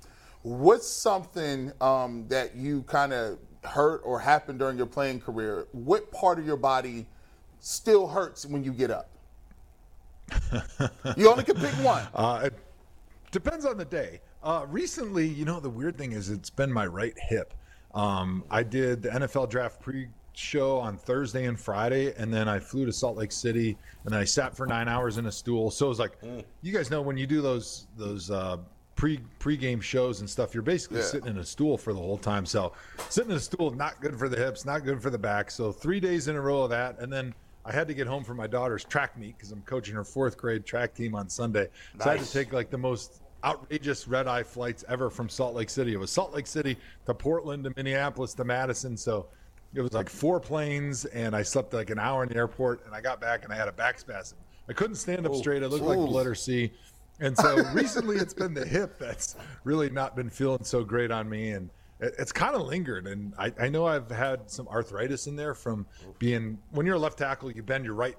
What's 0.43 0.89
something 0.89 1.73
um, 1.83 2.27
that 2.29 2.57
you 2.57 2.83
kind 2.85 3.13
of 3.13 3.39
hurt 3.65 4.01
or 4.03 4.19
happened 4.19 4.61
during 4.61 4.79
your 4.79 4.87
playing 4.87 5.21
career? 5.21 5.67
What 5.73 6.11
part 6.11 6.39
of 6.39 6.47
your 6.47 6.57
body 6.57 7.07
still 7.61 8.09
hurts 8.09 8.47
when 8.47 8.65
you 8.65 8.73
get 8.73 8.91
up? 8.91 9.11
you 11.19 11.29
only 11.29 11.45
can 11.45 11.57
pick 11.57 11.75
one. 11.85 12.03
Uh, 12.15 12.45
it 12.45 12.55
depends 13.33 13.65
on 13.65 13.77
the 13.77 13.85
day. 13.85 14.21
Uh, 14.45 14.65
recently, 14.69 15.27
you 15.27 15.45
know, 15.45 15.59
the 15.59 15.71
weird 15.71 15.99
thing 15.99 16.13
is 16.13 16.31
it's 16.31 16.51
been 16.51 16.73
my 16.73 16.87
right 16.87 17.15
hip. 17.29 17.53
Um, 17.95 18.45
I 18.51 18.63
did 18.63 19.03
the 19.03 19.09
NFL 19.11 19.51
draft 19.51 19.81
pre 19.81 20.09
show 20.35 20.79
on 20.79 20.97
Thursday 20.97 21.45
and 21.47 21.59
Friday, 21.61 22.15
and 22.17 22.33
then 22.33 22.49
I 22.49 22.59
flew 22.59 22.87
to 22.87 22.93
Salt 22.93 23.17
Lake 23.19 23.33
City, 23.33 23.77
and 24.05 24.15
I 24.15 24.25
sat 24.25 24.57
for 24.57 24.67
nine 24.67 24.89
hours 24.89 25.19
in 25.19 25.27
a 25.27 25.33
stool. 25.33 25.71
So 25.71 25.87
it 25.87 25.89
was 25.91 25.99
like, 25.99 26.13
you 26.63 26.73
guys 26.73 26.91
know 26.91 27.03
when 27.03 27.17
you 27.19 27.27
do 27.27 27.43
those 27.43 27.87
those 27.97 28.31
uh, 28.31 28.57
pre 28.97 29.19
pre-game 29.39 29.81
shows 29.81 30.21
and 30.21 30.29
stuff, 30.31 30.55
you're 30.55 30.63
basically 30.63 30.99
Yeah. 30.99 31.05
sitting 31.07 31.29
in 31.29 31.39
a 31.39 31.45
stool 31.45 31.77
for 31.77 31.93
the 31.93 31.99
whole 32.01 32.19
time. 32.19 32.47
So 32.47 32.73
sitting 33.09 33.31
in 33.31 33.37
a 33.37 33.41
stool 33.41 33.71
not 33.73 34.01
good 34.01 34.19
for 34.19 34.29
the 34.29 34.37
hips, 34.37 34.65
not 34.65 34.85
good 34.85 35.03
for 35.03 35.11
the 35.11 35.19
back. 35.19 35.51
So 35.51 35.71
three 35.73 36.01
days 36.01 36.29
in 36.29 36.37
a 36.37 36.41
row 36.41 36.63
of 36.63 36.71
that, 36.71 36.99
and 36.99 37.13
then 37.13 37.35
I 37.65 37.73
had 37.73 37.87
to 37.89 37.95
get 37.95 38.07
home 38.09 38.25
for 38.25 38.35
my 38.35 38.47
daughter's 38.49 38.85
track 38.85 39.17
meet 39.19 39.37
because 39.37 39.53
I'm 39.53 39.63
coaching 39.63 39.95
her 39.95 40.03
fourth 40.05 40.37
grade 40.37 40.65
track 40.65 40.95
team 40.95 41.15
on 41.15 41.29
Sunday. 41.29 41.69
So 42.03 42.11
I 42.11 42.17
had 42.17 42.25
to 42.27 42.33
take 42.33 42.53
like 42.53 42.71
the 42.71 42.79
most 42.79 43.21
outrageous 43.45 44.07
red 44.09 44.27
eye 44.27 44.43
flights 44.43 44.85
ever 44.89 45.11
from 45.11 45.29
Salt 45.29 45.55
Lake 45.55 45.71
City. 45.71 45.93
It 45.93 45.99
was 45.99 46.11
Salt 46.11 46.33
Lake 46.35 46.47
City 46.47 46.77
to 47.07 47.15
Portland 47.15 47.65
to 47.65 47.73
Minneapolis 47.77 48.35
to 48.35 48.45
Madison. 48.45 48.97
So 48.97 49.27
it 49.75 49.81
was 49.81 49.93
like 49.93 50.09
four 50.09 50.39
planes, 50.41 51.05
and 51.07 51.35
I 51.35 51.43
slept 51.43 51.73
like 51.73 51.91
an 51.91 51.99
hour 51.99 52.23
in 52.23 52.29
the 52.29 52.37
airport, 52.37 52.85
and 52.87 52.95
I 52.95 53.01
got 53.01 53.21
back 53.21 53.45
and 53.45 53.53
I 53.53 53.57
had 53.57 53.69
a 53.69 53.73
back 53.73 53.99
spasm. 53.99 54.39
I 54.69 54.73
couldn't 54.73 54.97
stand 54.97 55.27
up 55.27 55.33
Oh, 55.33 55.39
straight. 55.39 55.63
I 55.63 55.67
looked 55.67 55.85
like 55.85 55.99
ooh. 55.99 56.07
letter 56.07 56.35
C. 56.35 56.73
And 57.21 57.37
so 57.37 57.57
recently 57.73 58.17
it's 58.17 58.35
been 58.35 58.55
the 58.55 58.65
hip 58.67 58.99
that's 58.99 59.37
really 59.65 59.91
not 59.91 60.15
been 60.17 60.31
feeling 60.31 60.63
so 60.65 60.85
great 60.85 61.11
on 61.11 61.29
me. 61.29 61.51
And 61.51 61.69
it- 62.01 62.15
it's 62.19 62.33
kind 62.33 62.55
of 62.55 62.63
lingered. 62.63 63.07
And 63.07 63.33
I, 63.39 63.53
I 63.61 63.69
know 63.69 63.87
I've 63.87 64.11
had 64.11 64.49
some 64.51 64.69
arthritis 64.69 65.27
in 65.27 65.37
there 65.37 65.55
from 65.55 65.87
being, 66.19 66.59
when 66.71 66.87
you're 66.87 66.97
a 66.97 66.99
left 66.99 67.19
tackle, 67.19 67.51
you 67.51 67.63
bend 67.63 67.85
your 67.85 67.95
right 67.95 68.17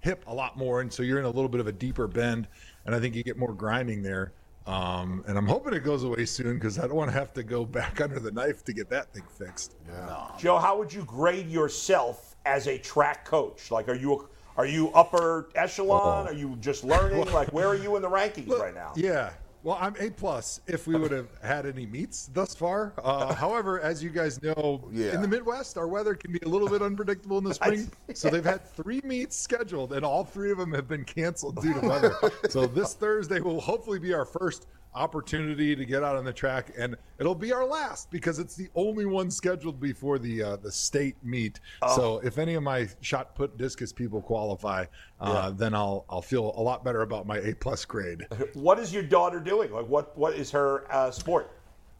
hip 0.00 0.22
a 0.26 0.34
lot 0.34 0.56
more. 0.56 0.80
And 0.82 0.92
so 0.92 1.02
you're 1.02 1.18
in 1.18 1.24
a 1.24 1.30
little 1.30 1.48
bit 1.48 1.60
of 1.60 1.66
a 1.66 1.72
deeper 1.72 2.06
bend. 2.06 2.46
And 2.84 2.94
I 2.94 3.00
think 3.00 3.14
you 3.14 3.22
get 3.22 3.36
more 3.38 3.52
grinding 3.54 4.02
there. 4.02 4.32
Um, 4.66 5.22
and 5.28 5.38
I'm 5.38 5.46
hoping 5.46 5.74
it 5.74 5.84
goes 5.84 6.02
away 6.02 6.24
soon 6.24 6.54
because 6.54 6.78
I 6.78 6.82
don't 6.82 6.96
want 6.96 7.10
to 7.10 7.16
have 7.16 7.32
to 7.34 7.42
go 7.42 7.64
back 7.64 8.00
under 8.00 8.18
the 8.18 8.32
knife 8.32 8.64
to 8.64 8.72
get 8.72 8.90
that 8.90 9.12
thing 9.12 9.22
fixed. 9.38 9.76
Yeah, 9.88 10.28
Joe, 10.38 10.58
how 10.58 10.76
would 10.78 10.92
you 10.92 11.04
grade 11.04 11.48
yourself 11.48 12.36
as 12.44 12.66
a 12.66 12.78
track 12.78 13.24
coach? 13.24 13.70
Like, 13.70 13.88
are 13.88 13.94
you 13.94 14.28
are 14.56 14.66
you 14.66 14.88
upper 14.90 15.50
echelon? 15.54 16.26
Oh. 16.26 16.30
Are 16.30 16.34
you 16.34 16.56
just 16.60 16.82
learning? 16.82 17.30
like, 17.32 17.52
where 17.52 17.68
are 17.68 17.76
you 17.76 17.96
in 17.96 18.02
the 18.02 18.10
rankings 18.10 18.48
right 18.58 18.74
now? 18.74 18.92
Yeah. 18.96 19.30
Well, 19.66 19.78
I'm 19.80 19.96
A 19.98 20.10
plus 20.10 20.60
if 20.68 20.86
we 20.86 20.94
would 20.94 21.10
have 21.10 21.26
had 21.42 21.66
any 21.66 21.86
meets 21.86 22.30
thus 22.32 22.54
far. 22.54 22.92
Uh, 23.02 23.34
however, 23.42 23.80
as 23.80 24.00
you 24.00 24.10
guys 24.10 24.40
know, 24.40 24.88
in 24.92 25.20
the 25.20 25.26
Midwest, 25.26 25.76
our 25.76 25.88
weather 25.88 26.14
can 26.14 26.30
be 26.30 26.38
a 26.46 26.48
little 26.48 26.68
bit 26.68 26.82
unpredictable 26.82 27.36
in 27.38 27.42
the 27.42 27.54
spring. 27.60 27.90
So 28.14 28.30
they've 28.30 28.44
had 28.44 28.64
three 28.76 29.00
meets 29.02 29.34
scheduled, 29.34 29.92
and 29.92 30.04
all 30.04 30.22
three 30.22 30.52
of 30.52 30.58
them 30.58 30.72
have 30.72 30.86
been 30.86 31.04
canceled 31.04 31.60
due 31.60 31.74
to 31.74 31.80
weather. 31.80 32.14
so 32.48 32.68
this 32.68 32.94
Thursday 32.94 33.40
will 33.40 33.60
hopefully 33.60 33.98
be 33.98 34.14
our 34.14 34.24
first 34.24 34.68
opportunity 34.96 35.76
to 35.76 35.84
get 35.84 36.02
out 36.02 36.16
on 36.16 36.24
the 36.24 36.32
track, 36.32 36.72
and 36.76 36.96
it'll 37.20 37.34
be 37.34 37.52
our 37.52 37.64
last 37.66 38.10
because 38.10 38.38
it's 38.38 38.56
the 38.56 38.68
only 38.74 39.04
one 39.06 39.30
scheduled 39.30 39.78
before 39.78 40.18
the 40.18 40.42
uh, 40.42 40.56
the 40.56 40.72
state 40.72 41.16
meet. 41.22 41.60
Oh. 41.82 41.96
So 41.96 42.18
if 42.24 42.38
any 42.38 42.54
of 42.54 42.62
my 42.62 42.88
shot 43.00 43.34
put 43.34 43.56
discus 43.58 43.92
people 43.92 44.20
qualify, 44.22 44.86
uh, 45.20 45.42
Yeah. 45.48 45.52
then 45.54 45.74
I'll 45.74 46.04
I'll 46.08 46.22
feel 46.22 46.52
a 46.56 46.62
lot 46.62 46.82
better 46.84 47.02
about 47.02 47.26
my 47.26 47.38
A 47.38 47.54
plus 47.54 47.84
grade. 47.84 48.26
What 48.54 48.78
is 48.78 48.92
your 48.92 49.02
daughter 49.02 49.38
doing? 49.38 49.70
Like, 49.70 49.86
what 49.88 50.16
what 50.16 50.34
is 50.34 50.50
her 50.52 50.90
uh, 50.92 51.10
sport 51.10 51.50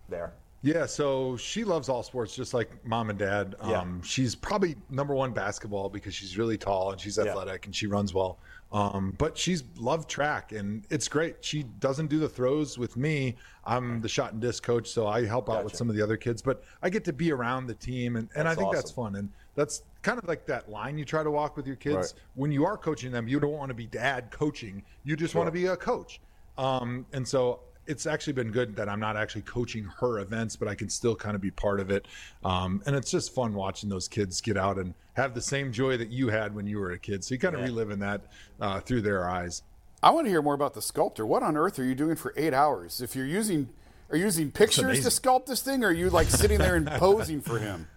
there? 0.09 0.33
Yeah, 0.63 0.87
so 0.87 1.37
she 1.37 1.63
loves 1.63 1.89
all 1.89 2.03
sports 2.03 2.35
just 2.35 2.53
like 2.55 2.71
mom 2.85 3.11
and 3.11 3.19
dad. 3.19 3.55
Yeah. 3.69 3.81
Um, 3.83 4.03
she's 4.03 4.35
probably 4.35 4.75
number 4.91 5.15
one 5.15 5.33
basketball 5.33 5.89
because 5.89 6.13
she's 6.15 6.37
really 6.39 6.57
tall 6.59 6.91
and 6.91 7.01
she's 7.01 7.19
Yeah. 7.19 7.25
athletic 7.31 7.67
and 7.67 7.75
she 7.77 7.87
runs 7.87 8.13
well. 8.15 8.39
Um, 8.73 9.15
but 9.17 9.39
she's 9.39 9.63
loved 9.77 10.09
track 10.11 10.53
and 10.53 10.85
it's 10.91 11.07
great. 11.09 11.37
She 11.41 11.63
doesn't 11.63 12.09
do 12.09 12.19
the 12.19 12.29
throws 12.29 12.77
with 12.79 12.97
me. 12.97 13.37
I'm 13.65 14.01
the 14.01 14.09
shot 14.09 14.33
and 14.33 14.43
disc 14.43 14.63
coach, 14.63 14.89
so 14.89 15.07
I 15.07 15.25
help 15.25 15.49
out 15.49 15.65
with 15.65 15.77
some 15.77 15.89
of 15.89 15.97
the 15.97 16.03
other 16.03 16.17
kids, 16.17 16.43
but 16.43 16.63
I 16.83 16.91
get 16.91 17.05
to 17.05 17.13
be 17.13 17.33
around 17.33 17.69
the 17.69 17.75
team 17.75 18.17
and, 18.17 18.29
and 18.35 18.49
I 18.49 18.55
think 18.55 18.75
that's 18.75 18.91
fun. 18.91 19.17
And 19.17 19.31
that's 19.55 19.83
kind 20.03 20.19
of 20.19 20.29
like 20.29 20.47
that 20.47 20.69
line 20.69 20.99
you 20.99 21.05
try 21.05 21.23
to 21.23 21.31
walk 21.31 21.57
with 21.57 21.67
your 21.67 21.77
kids. 21.77 21.97
Right. 21.97 22.13
When 22.35 22.53
you 22.53 22.65
are 22.67 22.77
coaching 22.77 23.13
them, 23.13 23.29
you 23.29 23.41
don't 23.41 23.53
want 23.53 23.71
to 23.71 23.75
be 23.75 23.87
dad 23.87 24.31
coaching. 24.31 24.83
You 25.05 25.17
just 25.17 25.35
want 25.35 25.47
to 25.47 25.53
be 25.53 25.67
a 25.67 25.77
coach. 25.77 26.21
Um, 26.59 27.07
and 27.13 27.27
so 27.27 27.61
it's 27.87 28.07
actually 28.07 28.33
been 28.33 28.51
good 28.51 28.77
that 28.77 28.89
I'm 28.89 29.01
not 29.01 29.17
actually 29.17 29.43
coaching 29.43 29.85
her 30.01 30.19
events, 30.21 30.57
but 30.57 30.69
I 30.69 30.75
can 30.75 30.89
still 30.89 31.15
kind 31.15 31.35
of 31.35 31.41
be 31.41 31.51
part 31.51 31.81
of 31.81 31.91
it. 31.91 32.07
Um, 32.45 32.83
and 32.87 32.95
it's 32.97 33.11
just 33.11 33.35
fun 33.35 33.55
watching 33.55 33.89
those 33.89 34.09
kids 34.09 34.41
get 34.41 34.57
out 34.57 34.79
and 34.79 34.95
have 35.15 35.35
the 35.35 35.41
same 35.41 35.73
joy 35.73 35.97
that 35.97 36.11
you 36.11 36.29
had 36.29 36.55
when 36.55 36.67
you 36.67 36.79
were 36.79 36.91
a 36.93 36.99
kid. 36.99 37.25
So 37.25 37.35
you 37.35 37.39
kind 37.39 37.55
of 37.55 37.61
Yeah. 37.61 37.67
reliving 37.69 37.99
that 38.01 38.23
uh, 38.61 38.81
through 38.81 39.03
their 39.03 39.29
eyes. 39.29 39.63
I 40.03 40.11
want 40.11 40.27
to 40.27 40.31
hear 40.31 40.43
more 40.43 40.55
about 40.55 40.75
the 40.75 40.83
sculptor. 40.83 41.25
What 41.25 41.43
on 41.43 41.57
earth 41.57 41.79
are 41.79 41.85
you 41.85 41.95
doing 41.95 42.17
for 42.17 42.33
eight 42.37 42.53
hours? 42.55 43.01
If 43.01 43.17
you're 43.17 43.27
using, 43.27 43.69
are 44.11 44.17
you 44.17 44.25
using 44.25 44.51
pictures 44.51 45.03
to 45.03 45.09
sculpt 45.09 45.47
this 45.47 45.63
thing, 45.63 45.83
or 45.83 45.89
are 45.89 45.93
you 45.93 46.11
like 46.11 46.29
sitting 46.29 46.59
there 46.59 46.75
and 46.77 46.87
posing 46.99 47.41
for 47.41 47.59
him? 47.59 47.89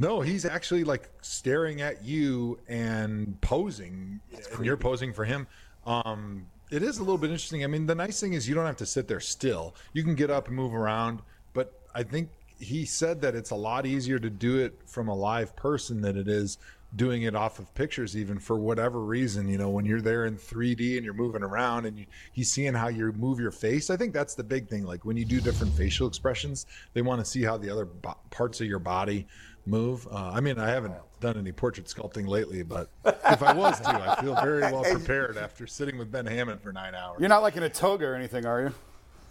No, 0.00 0.20
he's 0.20 0.44
actually 0.44 0.84
like 0.84 1.08
staring 1.22 1.80
at 1.80 2.04
you 2.04 2.58
and 2.68 3.40
posing, 3.40 4.20
and 4.54 4.64
you're 4.64 4.76
posing 4.76 5.12
for 5.12 5.24
him. 5.24 5.46
Um, 5.86 6.46
it 6.70 6.82
is 6.82 6.98
a 6.98 7.00
little 7.00 7.18
bit 7.18 7.30
interesting. 7.30 7.64
I 7.64 7.66
mean, 7.66 7.86
the 7.86 7.94
nice 7.94 8.20
thing 8.20 8.32
is 8.32 8.48
you 8.48 8.54
don't 8.54 8.66
have 8.66 8.76
to 8.76 8.86
sit 8.86 9.08
there 9.08 9.20
still. 9.20 9.74
You 9.92 10.02
can 10.02 10.14
get 10.14 10.30
up 10.30 10.48
and 10.48 10.56
move 10.56 10.74
around. 10.74 11.22
But 11.52 11.72
I 11.94 12.02
think 12.02 12.30
he 12.58 12.84
said 12.84 13.20
that 13.22 13.34
it's 13.34 13.50
a 13.50 13.56
lot 13.56 13.86
easier 13.86 14.18
to 14.18 14.30
do 14.30 14.58
it 14.58 14.80
from 14.86 15.08
a 15.08 15.14
live 15.14 15.54
person 15.56 16.00
than 16.02 16.16
it 16.16 16.28
is 16.28 16.58
doing 16.96 17.22
it 17.22 17.34
off 17.34 17.58
of 17.58 17.72
pictures, 17.74 18.16
even 18.16 18.38
for 18.38 18.58
whatever 18.58 19.00
reason. 19.00 19.48
You 19.48 19.58
know, 19.58 19.68
when 19.68 19.84
you're 19.84 20.00
there 20.00 20.24
in 20.24 20.36
3D 20.36 20.96
and 20.96 21.04
you're 21.04 21.14
moving 21.14 21.42
around 21.42 21.84
and 21.84 21.98
you, 21.98 22.06
he's 22.32 22.50
seeing 22.50 22.74
how 22.74 22.88
you 22.88 23.12
move 23.12 23.38
your 23.38 23.50
face. 23.50 23.90
I 23.90 23.96
think 23.96 24.14
that's 24.14 24.34
the 24.34 24.44
big 24.44 24.68
thing. 24.68 24.84
Like 24.84 25.04
when 25.04 25.16
you 25.16 25.24
do 25.24 25.40
different 25.40 25.74
facial 25.74 26.08
expressions, 26.08 26.66
they 26.94 27.02
want 27.02 27.20
to 27.20 27.30
see 27.30 27.42
how 27.42 27.58
the 27.58 27.70
other 27.70 27.84
bo- 27.84 28.16
parts 28.30 28.60
of 28.60 28.66
your 28.66 28.78
body 28.78 29.26
move. 29.68 30.06
Uh, 30.10 30.30
I 30.32 30.40
mean, 30.40 30.58
I 30.58 30.68
haven't 30.70 30.94
done 31.20 31.36
any 31.36 31.52
portrait 31.52 31.86
sculpting 31.86 32.26
lately, 32.26 32.62
but 32.62 32.88
if 33.04 33.42
I 33.42 33.52
was 33.52 33.80
to, 33.80 33.88
I 33.88 34.20
feel 34.22 34.34
very 34.36 34.60
well 34.60 34.84
prepared 34.90 35.36
after 35.36 35.66
sitting 35.66 35.98
with 35.98 36.10
Ben 36.10 36.26
Hammond 36.26 36.60
for 36.60 36.72
nine 36.72 36.94
hours. 36.94 37.18
You're 37.20 37.28
not 37.28 37.42
like 37.42 37.56
in 37.56 37.62
a 37.62 37.68
toga 37.68 38.06
or 38.06 38.14
anything, 38.14 38.46
are 38.46 38.62
you? 38.62 38.74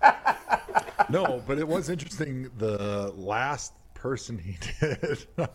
no, 1.10 1.42
but 1.48 1.58
it 1.58 1.68
was 1.68 1.90
interesting. 1.90 2.50
The 2.58 3.14
last 3.16 3.74
person 3.94 4.38
he 4.38 4.58
did, 4.80 5.26
I 5.38 5.48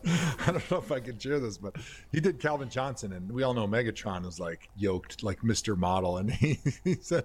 don't 0.46 0.70
know 0.70 0.78
if 0.78 0.90
I 0.90 1.00
can 1.00 1.18
share 1.18 1.38
this, 1.38 1.58
but 1.58 1.76
he 2.10 2.20
did 2.20 2.40
Calvin 2.40 2.68
Johnson, 2.68 3.12
and 3.12 3.30
we 3.30 3.42
all 3.42 3.54
know 3.54 3.68
Megatron 3.68 4.26
is 4.26 4.40
like 4.40 4.68
yoked, 4.76 5.22
like 5.22 5.40
Mr. 5.42 5.76
Model, 5.76 6.18
and 6.18 6.30
he, 6.30 6.58
he 6.84 6.96
said, 7.00 7.24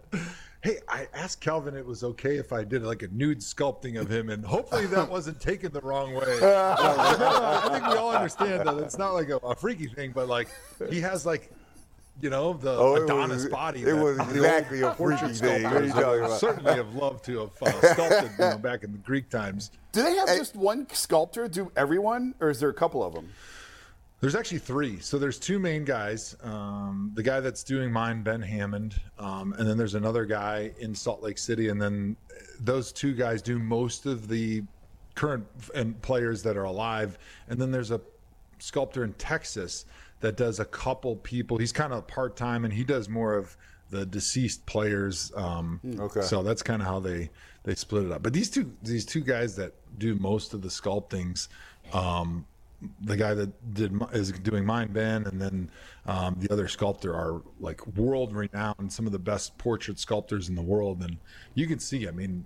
"Hey, 0.62 0.80
I 0.90 1.08
asked 1.14 1.42
Calvin 1.42 1.76
it 1.76 1.86
was 1.86 2.04
okay 2.04 2.38
if 2.38 2.52
I 2.54 2.64
did 2.64 2.84
like 2.84 3.04
a 3.04 3.08
nude 3.10 3.40
sculpting 3.40 4.00
of 4.00 4.10
him, 4.10 4.30
and 4.30 4.44
hopefully 4.46 4.86
that 4.88 5.10
wasn't 5.18 5.40
taken 5.40 5.72
the 5.72 5.82
wrong 5.82 6.14
way." 6.14 6.36
And 6.38 6.46
I, 6.46 6.72
was 6.72 6.98
like, 6.98 7.20
"No, 7.20 7.30
no, 7.30 7.46
I 7.46 7.70
think 7.80 7.88
we 7.88 7.96
all 7.98 8.12
understand 8.16 8.68
that 8.68 8.78
it's 8.78 8.98
not 8.98 9.12
like 9.14 9.30
a, 9.30 9.38
a 9.38 9.56
freaky 9.56 9.88
thing, 9.88 10.12
but 10.14 10.28
like 10.28 10.48
he 10.90 11.02
has 11.02 11.26
like. 11.26 11.52
You 12.20 12.32
know 12.32 12.54
the 12.54 12.72
Oh, 12.72 12.96
it 12.96 13.02
was- 13.02 13.04
Adonis 13.04 13.46
body. 13.46 13.84
it 13.84 13.94
was 13.94 14.18
exactly 14.18 14.82
a 14.82 14.90
portrait 14.90 15.20
freaky 15.20 15.36
thing. 15.36 15.64
What 15.66 15.74
are 15.74 15.86
you 15.86 15.92
talking 15.92 16.24
about? 16.26 16.40
Certainly 16.40 16.74
have 16.74 16.96
loved 16.96 17.24
to 17.26 17.40
have 17.42 17.52
uh, 17.62 17.94
sculpted 17.94 18.32
you 18.32 18.38
know, 18.40 18.58
back 18.58 18.84
in 18.84 18.92
the 18.92 18.98
Greek 18.98 19.30
times. 19.30 19.70
Do 19.92 20.02
they 20.02 20.16
have 20.16 20.28
just 20.30 20.56
one 20.56 20.88
sculptor 20.92 21.48
do 21.48 21.72
everyone, 21.76 22.34
or 22.40 22.50
is 22.50 22.60
there 22.60 22.70
a 22.70 22.74
couple 22.74 23.04
of 23.04 23.14
them? 23.14 23.30
There's 24.20 24.36
actually 24.36 24.60
three. 24.60 25.00
So 25.00 25.20
there's 25.20 25.38
two 25.38 25.60
main 25.60 25.86
guys. 25.86 26.36
Um, 26.42 27.12
the 27.14 27.22
guy 27.22 27.40
that's 27.40 27.64
doing 27.64 27.92
mine, 27.92 28.24
Ben 28.24 28.42
Hammond, 28.42 29.00
um, 29.20 29.54
and 29.54 29.68
then 29.68 29.78
there's 29.78 29.94
another 29.94 30.26
guy 30.26 30.72
in 30.80 30.96
Salt 30.96 31.22
Lake 31.22 31.38
City, 31.38 31.70
and 31.70 31.80
then 31.80 32.18
those 32.60 32.92
two 32.92 33.14
guys 33.14 33.42
do 33.44 33.60
most 33.60 34.08
of 34.08 34.28
the 34.28 34.64
current 35.14 35.46
and 35.76 36.00
players 36.02 36.42
that 36.44 36.58
are 36.58 36.64
alive. 36.64 37.20
And 37.48 37.60
then 37.62 37.70
there's 37.72 37.92
a 37.92 38.02
sculptor 38.58 39.04
in 39.04 39.14
Texas 39.14 39.86
that 40.22 40.36
does 40.36 40.60
a 40.60 40.66
couple 40.66 41.16
people. 41.18 41.58
He's 41.60 41.72
kind 41.72 41.94
of 41.94 42.08
part 42.08 42.36
time, 42.36 42.66
and 42.66 42.74
he 42.74 42.84
does 42.84 43.08
more 43.08 43.36
of 43.36 43.56
the 43.92 44.04
deceased 44.06 44.66
players. 44.66 45.32
Um, 45.36 45.80
Okay. 46.00 46.22
So 46.22 46.42
that's 46.42 46.64
kind 46.64 46.82
of 46.82 46.88
how 46.88 47.00
they 47.00 47.30
they 47.64 47.76
split 47.76 48.06
it 48.06 48.12
up. 48.12 48.24
But 48.24 48.34
these 48.34 48.50
two 48.50 48.72
these 48.82 49.06
two 49.06 49.22
guys 49.22 49.56
that 49.58 49.74
do 50.00 50.16
most 50.16 50.56
of 50.56 50.62
the 50.64 50.70
sculptings, 50.70 51.50
um, 51.94 52.46
the 53.02 53.18
guy 53.18 53.34
that 53.34 53.74
did 53.74 53.92
is 54.14 54.32
doing 54.32 54.66
mine, 54.66 54.92
Ben, 54.92 55.26
and 55.26 55.42
then 55.42 55.72
um, 56.06 56.36
the 56.40 56.52
other 56.52 56.68
sculptor 56.68 57.14
are 57.14 57.42
like 57.60 57.86
world 57.96 58.36
renowned, 58.36 58.92
some 58.92 59.06
of 59.06 59.12
the 59.12 59.20
best 59.20 59.58
portrait 59.58 60.00
sculptors 60.00 60.50
in 60.50 60.56
the 60.56 60.62
world, 60.62 61.02
and 61.02 61.18
you 61.56 61.66
can 61.68 61.80
see. 61.80 62.08
I 62.08 62.12
mean, 62.12 62.46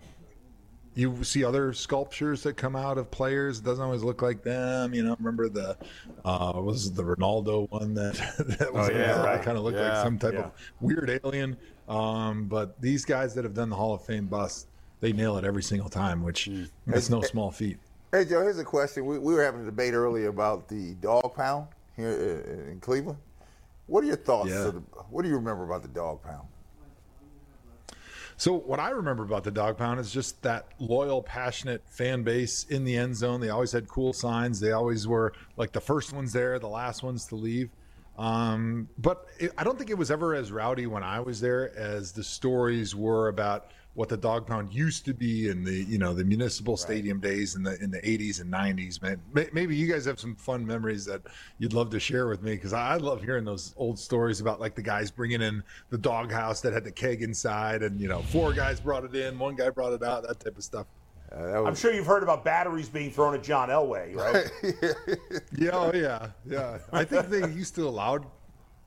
you 0.93 1.23
see 1.23 1.43
other 1.43 1.73
sculptures 1.73 2.43
that 2.43 2.55
come 2.57 2.75
out 2.75 2.97
of 2.97 3.09
players. 3.11 3.59
It 3.59 3.65
doesn't 3.65 3.83
always 3.83 4.03
look 4.03 4.21
like 4.21 4.43
them. 4.43 4.93
You 4.93 5.03
know, 5.03 5.15
remember 5.19 5.49
the 5.49 5.77
uh, 6.25 6.53
was 6.55 6.91
the 6.93 7.03
Ronaldo 7.03 7.69
one 7.69 7.93
that 7.95 8.13
that 8.59 8.73
was 8.73 8.89
Oh, 8.89 8.91
yeah, 8.91 9.23
right. 9.23 9.41
kind 9.41 9.57
of 9.57 9.63
looked 9.63 9.77
like 9.77 9.95
some 10.03 10.17
type 10.17 10.33
yeah. 10.33 10.45
of 10.45 10.51
weird 10.79 11.19
alien. 11.23 11.57
Um, 11.87 12.45
but 12.45 12.79
these 12.81 13.03
guys 13.05 13.33
that 13.35 13.43
have 13.43 13.53
done 13.53 13.69
the 13.69 13.75
Hall 13.75 13.93
of 13.93 14.03
Fame 14.05 14.27
bust, 14.27 14.67
they 15.01 15.11
nail 15.11 15.37
it 15.37 15.43
every 15.43 15.63
single 15.63 15.89
time, 15.89 16.23
which 16.23 16.47
is 16.87 17.09
no 17.09 17.21
small 17.21 17.51
feat. 17.51 17.79
Hey 18.13 18.25
Joe, 18.25 18.41
here's 18.41 18.59
a 18.59 18.65
question. 18.65 19.05
We, 19.05 19.19
we 19.19 19.33
were 19.33 19.41
having 19.41 19.61
a 19.61 19.65
debate 19.65 19.93
earlier 19.93 20.27
about 20.27 20.67
the 20.67 20.95
dog 20.95 21.33
pound 21.33 21.67
here 21.95 22.09
uh, 22.09 22.71
in 22.71 22.81
Cleveland. 22.81 23.17
What 23.87 24.03
are 24.03 24.07
your 24.07 24.17
thoughts? 24.17 24.49
Yeah. 24.49 24.63
the, 24.63 24.83
what 25.09 25.21
do 25.21 25.29
you 25.29 25.35
remember 25.35 25.63
about 25.63 25.81
the 25.81 25.87
dog 25.87 26.21
pound? 26.21 26.45
So 28.35 28.53
what 28.53 28.81
I 28.81 28.89
remember 28.89 29.23
about 29.23 29.45
the 29.45 29.51
dog 29.51 29.77
pound 29.77 29.97
is 30.01 30.11
just 30.11 30.41
that 30.41 30.65
loyal, 30.77 31.23
passionate 31.23 31.83
fan 31.87 32.23
base 32.23 32.65
in 32.65 32.83
the 32.83 32.97
end 32.97 33.15
zone. 33.15 33.39
They 33.39 33.49
always 33.49 33.71
had 33.71 33.87
cool 33.87 34.11
signs. 34.11 34.59
They 34.59 34.73
always 34.73 35.07
were 35.07 35.31
like 35.55 35.71
the 35.71 35.79
first 35.79 36.11
ones 36.11 36.33
there, 36.33 36.59
the 36.59 36.67
last 36.67 37.03
ones 37.03 37.25
to 37.27 37.35
leave. 37.35 37.69
Um, 38.17 38.89
but 38.97 39.27
it, 39.39 39.53
I 39.57 39.63
don't 39.63 39.77
think 39.77 39.89
it 39.89 39.97
was 39.97 40.11
ever 40.11 40.35
as 40.35 40.51
rowdy 40.51 40.85
when 40.85 41.03
I 41.03 41.21
was 41.21 41.39
there 41.39 41.73
as 41.77 42.11
the 42.11 42.25
stories 42.25 42.93
were 42.93 43.29
about 43.29 43.71
what 43.93 44.07
the 44.07 44.17
dog 44.17 44.47
pound 44.47 44.73
used 44.73 45.03
to 45.05 45.13
be 45.13 45.49
in 45.49 45.63
the 45.63 45.83
you 45.83 45.97
know 45.97 46.13
the 46.13 46.23
municipal 46.23 46.77
stadium 46.77 47.19
days 47.19 47.55
in 47.55 47.63
the 47.63 47.81
in 47.81 47.91
the 47.91 47.99
80s 47.99 48.39
and 48.41 48.51
90s. 48.51 49.01
Man, 49.01 49.21
maybe 49.53 49.75
you 49.75 49.91
guys 49.91 50.05
have 50.05 50.19
some 50.19 50.35
fun 50.35 50.65
memories 50.65 51.05
that 51.05 51.21
you'd 51.57 51.73
love 51.73 51.89
to 51.91 51.99
share 51.99 52.27
with 52.27 52.41
me 52.41 52.53
because 52.55 52.73
I 52.73 52.93
I 52.93 52.97
love 52.97 53.21
hearing 53.21 53.45
those 53.45 53.73
old 53.77 53.99
stories 53.99 54.39
about 54.41 54.59
like 54.59 54.75
the 54.75 54.81
guys 54.81 55.11
bringing 55.11 55.41
in 55.41 55.63
the 55.89 55.97
doghouse 55.97 56.61
that 56.61 56.73
had 56.73 56.83
the 56.83 56.91
keg 56.91 57.21
inside, 57.21 57.83
and 57.83 57.99
you 57.99 58.07
know 58.07 58.21
four 58.21 58.53
guys 58.53 58.79
brought 58.79 59.03
it 59.03 59.15
in, 59.15 59.37
one 59.37 59.55
guy 59.55 59.69
brought 59.69 59.93
it 59.93 60.03
out, 60.03 60.27
that 60.27 60.39
type 60.39 60.57
of 60.57 60.63
stuff. 60.63 60.87
Uh, 61.33 61.63
I'm 61.63 61.75
sure 61.75 61.93
you've 61.93 62.05
heard 62.05 62.23
about 62.23 62.43
batteries 62.43 62.89
being 62.89 63.09
thrown 63.09 63.33
at 63.33 63.41
John 63.41 63.69
Elway, 63.69 64.15
right? 64.15 64.51
Yeah, 65.57 65.69
oh 65.73 65.91
yeah, 65.93 66.27
yeah. 66.45 66.79
I 66.91 67.03
think 67.05 67.27
they 67.27 67.47
used 67.49 67.75
to 67.75 67.87
allow 67.87 68.19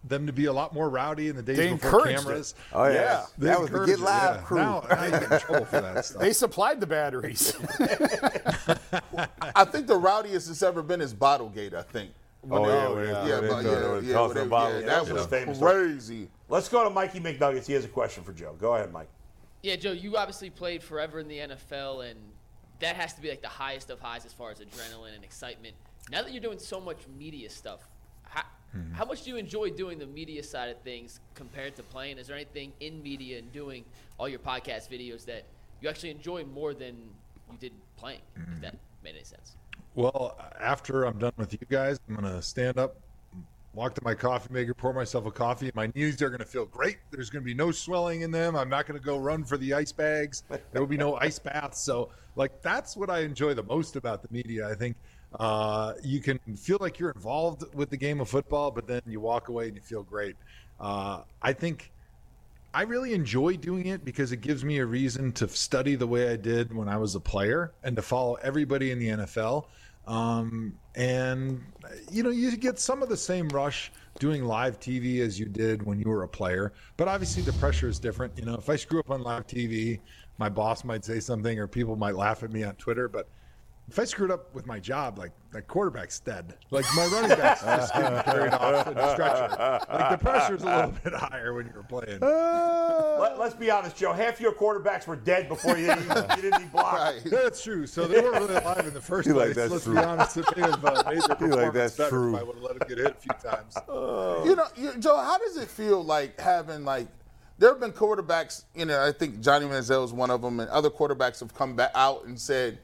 them 0.07 0.26
to 0.26 0.32
be 0.32 0.44
a 0.44 0.52
lot 0.52 0.74
more 0.74 0.88
rowdy 0.90 1.28
in 1.28 1.36
the 1.36 1.42
days 1.42 1.57
They 1.57 1.70
before 1.72 1.88
encouraged 2.07 2.20
it. 2.20 2.24
cameras. 2.24 2.55
Oh, 2.72 2.84
yeah. 2.86 2.92
Yeah. 2.92 3.24
They 3.38 3.46
That 3.46 3.61
was 3.61 3.70
the 3.70 3.76
encouraged 3.76 3.90
Get 3.92 3.98
it, 4.00 4.05
Live 4.05 4.36
yeah. 4.36 4.42
crew. 4.42 4.57
Now, 4.59 4.84
now 4.90 5.05
you 5.05 5.11
get 5.11 5.22
in 5.32 5.40
trouble 5.40 5.64
for 5.64 5.80
that 5.80 6.05
stuff. 6.05 6.20
They 6.20 6.32
supplied 6.34 6.80
the 6.80 6.86
batteries. 6.86 7.57
I 9.55 9.64
think 9.64 9.86
the 9.86 9.96
rowdiest 9.96 10.50
it's 10.50 10.62
ever 10.62 10.82
been 10.82 11.00
is 11.00 11.14
Bottlegate. 11.14 11.74
I 11.74 11.82
think. 11.82 12.11
When 12.42 12.61
Oh, 12.62 12.66
they- 12.66 12.72
yeah, 12.72 12.88
when 12.88 12.96
they- 12.98 13.11
yeah, 13.11 13.14
when 13.14 13.24
they 13.64 13.70
yeah, 13.70 14.00
they 14.00 14.07
yeah, 14.09 14.12
toss 14.14 14.28
when 14.28 14.36
the 14.36 14.42
they- 14.44 14.48
bottle. 14.48 14.72
yeah, 14.74 14.80
Yeah, 14.80 14.86
that 14.86 15.00
was 15.05 15.12
was 15.12 15.26
famous. 15.26 15.59
crazy. 15.59 16.28
Let's 16.48 16.68
go 16.68 16.84
to 16.84 16.90
Mikey 16.90 17.20
McNuggets. 17.20 17.66
He 17.66 17.72
has 17.72 17.84
a 17.86 17.88
question 17.88 18.22
for 18.22 18.32
Joe. 18.32 18.55
Go 18.61 18.74
ahead, 18.74 18.92
Mike. 18.92 19.09
Yeah, 19.62 19.76
Joe, 19.76 19.92
you 19.92 20.16
obviously 20.18 20.50
played 20.50 20.82
forever 20.82 21.20
in 21.20 21.28
the 21.28 21.38
NFL, 21.38 22.11
and 22.11 22.20
that 22.80 22.96
has 22.96 23.14
to 23.14 23.22
be 23.22 23.30
like 23.30 23.40
the 23.40 23.48
highest 23.48 23.88
of 23.88 23.98
highs 23.98 24.26
as 24.26 24.32
far 24.34 24.50
as 24.50 24.59
adrenaline 24.59 25.14
and 25.14 25.24
excitement. 25.24 25.74
Now 26.11 26.20
that 26.22 26.32
you're 26.32 26.42
doing 26.42 26.59
so 26.59 26.78
much 26.80 26.98
media 27.18 27.48
stuff, 27.48 27.88
how, 28.24 28.42
Mm-hmm. 28.77 28.95
how 28.95 29.05
much 29.05 29.22
do 29.22 29.31
you 29.31 29.37
enjoy 29.37 29.70
doing 29.70 29.99
the 29.99 30.07
media 30.07 30.43
side 30.43 30.68
of 30.68 30.79
things 30.79 31.20
compared 31.35 31.77
to 31.77 31.83
playing? 31.83 32.18
Is 32.18 32.27
there 32.27 32.37
anything 32.37 32.72
in 32.81 33.03
media 33.03 33.39
and 33.39 33.53
doing 33.53 33.85
all 34.18 34.29
your 34.29 34.41
podcast 34.41 34.89
videos 34.89 35.25
that 35.27 35.45
you 35.81 35.89
actually 35.89 36.11
enjoy 36.11 36.45
more 36.45 36.75
than 36.75 36.97
you 37.53 37.59
did 37.61 37.72
playing? 37.97 38.20
If 38.37 38.61
that 38.62 38.77
made 39.05 39.14
any 39.14 39.25
sense. 39.25 39.57
Well, 39.95 40.37
after 40.59 41.05
I'm 41.05 41.18
done 41.18 41.35
with 41.37 41.53
you 41.53 41.61
guys, 41.68 42.01
I'm 42.09 42.16
gonna 42.16 42.43
stand 42.43 42.79
up, 42.79 42.97
walk 43.75 43.95
to 43.95 44.01
my 44.03 44.14
coffee 44.14 44.53
maker, 44.53 44.75
pour 44.75 44.93
myself 44.93 45.25
a 45.27 45.31
coffee. 45.31 45.70
My 45.75 45.93
knees 45.95 46.20
are 46.20 46.31
gonna 46.31 46.45
feel 46.45 46.66
great. 46.66 46.99
There's 47.12 47.31
gonna 47.31 47.45
be 47.45 47.55
no 47.55 47.70
swelling 47.70 48.22
in 48.22 48.33
them. 48.33 48.57
I'm 48.57 48.68
not 48.68 48.87
gonna 48.87 48.99
go 48.99 49.18
run 49.18 49.45
for 49.45 49.57
the 49.57 49.72
ice 49.72 49.93
bags. 49.93 50.43
There 50.49 50.83
will 50.83 50.89
be 50.89 50.97
no 50.97 51.14
ice 51.20 51.39
baths. 51.39 51.81
So, 51.81 52.11
like, 52.35 52.61
that's 52.61 52.97
what 52.97 53.09
I 53.09 53.20
enjoy 53.20 53.55
the 53.55 53.62
most 53.62 53.95
about 53.95 54.22
the 54.22 54.29
media. 54.33 54.68
I 54.68 54.75
think 54.75 54.97
uh, 55.39 55.95
you 56.03 56.20
can 56.20 56.39
feel 56.57 56.78
like 56.80 56.99
you're 56.99 57.11
involved 57.11 57.64
with 57.74 57.91
the 57.91 57.97
game 57.97 58.20
of 58.20 58.28
football, 58.28 58.70
but 58.70 58.87
then 58.87 59.03
you 59.07 59.20
walk 59.20 59.49
away 59.49 59.66
and 59.68 59.76
you 59.76 59.82
feel 59.82 60.03
great. 60.03 60.37
Uh, 60.80 61.22
I 61.43 61.53
think. 61.53 61.91
I 62.76 62.82
really 62.82 63.14
enjoy 63.14 63.57
doing 63.57 63.87
it 63.87 64.05
because 64.05 64.32
it 64.32 64.39
gives 64.39 64.64
me 64.64 64.78
a 64.78 64.85
reason 64.85 65.30
to 65.35 65.47
study 65.47 65.95
the 65.95 66.09
way 66.09 66.32
I 66.32 66.35
did 66.35 66.74
when 66.74 66.89
I 66.89 66.97
was 66.97 67.14
a 67.14 67.20
player 67.20 67.72
and 67.85 67.95
to 67.95 68.03
follow 68.03 68.35
everybody 68.43 68.91
in 68.91 68.99
the 68.99 69.11
NFL. 69.11 69.66
Um, 70.09 70.76
and 70.97 71.62
you 72.11 72.22
know, 72.22 72.30
you 72.30 72.57
get 72.57 72.78
some 72.78 73.03
of 73.03 73.09
the 73.09 73.16
same 73.16 73.49
rush 73.49 73.93
doing 74.18 74.45
live 74.45 74.78
TV 74.78 75.20
as 75.20 75.39
you 75.39 75.47
did 75.47 75.85
when 75.85 75.99
you 75.99 76.09
were 76.09 76.24
a 76.24 76.28
player, 76.28 76.72
but 76.97 77.09
obviously 77.09 77.43
the 77.43 77.53
pressure 77.55 77.89
is 77.89 77.99
different. 77.99 78.37
You 78.37 78.45
know, 78.45 78.55
if 78.55 78.68
I 78.68 78.76
screw 78.76 79.01
up 79.01 79.11
on 79.11 79.22
live 79.22 79.47
TV, 79.47 80.01
my 80.39 80.49
boss 80.49 80.85
might 80.85 81.05
say 81.05 81.20
something 81.20 81.59
or 81.59 81.66
people 81.66 81.97
might 81.97 82.16
laugh 82.16 82.43
at 82.43 82.53
me 82.53 82.64
on 82.64 82.74
Twitter, 82.74 83.09
but 83.09 83.28
if 83.89 83.99
I 83.99 84.05
screwed 84.05 84.30
up 84.30 84.55
with 84.55 84.66
my 84.66 84.80
job, 84.80 85.18
like 85.18 85.32
that 85.53 85.68
quarterback's 85.68 86.18
dead. 86.18 86.55
Like 86.70 86.87
my 86.97 87.05
running 87.07 87.37
back's 87.37 87.62
just 87.62 87.93
getting 87.95 88.22
carried 88.24 88.55
off 88.55 88.87
in 88.87 88.97
a 88.97 89.12
stretcher. 89.12 89.57
Like 89.59 90.11
the 90.11 90.18
pressure's 90.18 90.62
a 90.62 90.66
little 90.66 90.95
bit 91.05 91.12
higher 91.12 91.53
when 91.53 91.66
you're 91.66 91.82
playing. 91.82 92.20
Let, 92.20 93.39
us 93.39 93.55
be 93.55 93.70
honest, 93.70 93.97
Joe. 93.97 94.12
Half 94.12 94.41
your 94.41 94.53
quarterbacks 94.53 95.07
were 95.07 95.16
dead 95.16 95.49
before 95.49 95.76
you, 95.76 95.89
you 95.89 95.97
didn't 95.97 96.55
even 96.55 96.68
block. 96.68 97.14
That's 97.26 97.62
true. 97.62 97.87
So 97.87 98.07
they 98.07 98.20
weren't 98.20 98.41
really 98.41 98.55
alive 98.55 98.87
in 98.87 98.95
the 98.95 99.01
first 99.01 99.28
place. 99.28 99.49
like 99.49 99.55
that's 99.55 99.70
Let's 99.70 99.85
true. 99.85 99.95
be 99.95 100.01
honest. 100.01 100.37
If 100.39 100.47
they 100.55 100.61
have 100.62 100.85
uh, 100.85 101.03
made 101.07 101.20
their 101.22 101.49
You 101.49 101.55
like 101.55 101.72
that's 101.72 101.97
better, 101.97 102.11
true. 102.11 102.37
I 102.37 102.43
would 102.43 102.55
have 102.57 102.64
let 102.64 102.78
them 102.78 102.89
get 102.89 102.99
hit 102.99 103.11
a 103.11 103.14
few 103.14 103.51
times. 103.51 103.76
You 103.89 104.57
know, 104.57 104.66
you, 104.76 104.99
Joe, 104.99 105.16
how 105.18 105.39
does 105.39 105.57
it 105.57 105.68
feel 105.68 106.03
like 106.03 106.41
having 106.41 106.85
like? 106.85 107.09
There 107.59 107.68
have 107.68 107.78
been 107.78 107.93
quarterbacks, 107.93 108.64
you 108.74 108.85
know. 108.85 109.05
I 109.07 109.12
think 109.12 109.41
Johnny 109.41 109.66
Manziel 109.66 110.05
is 110.05 110.12
one 110.12 110.30
of 110.30 110.43
them, 110.43 110.59
and 110.59 110.68
other 110.70 110.91
quarterbacks 110.91 111.39
have 111.39 111.55
come 111.55 111.76
back 111.76 111.93
out 111.95 112.24
and 112.24 112.39
said, 112.41 112.80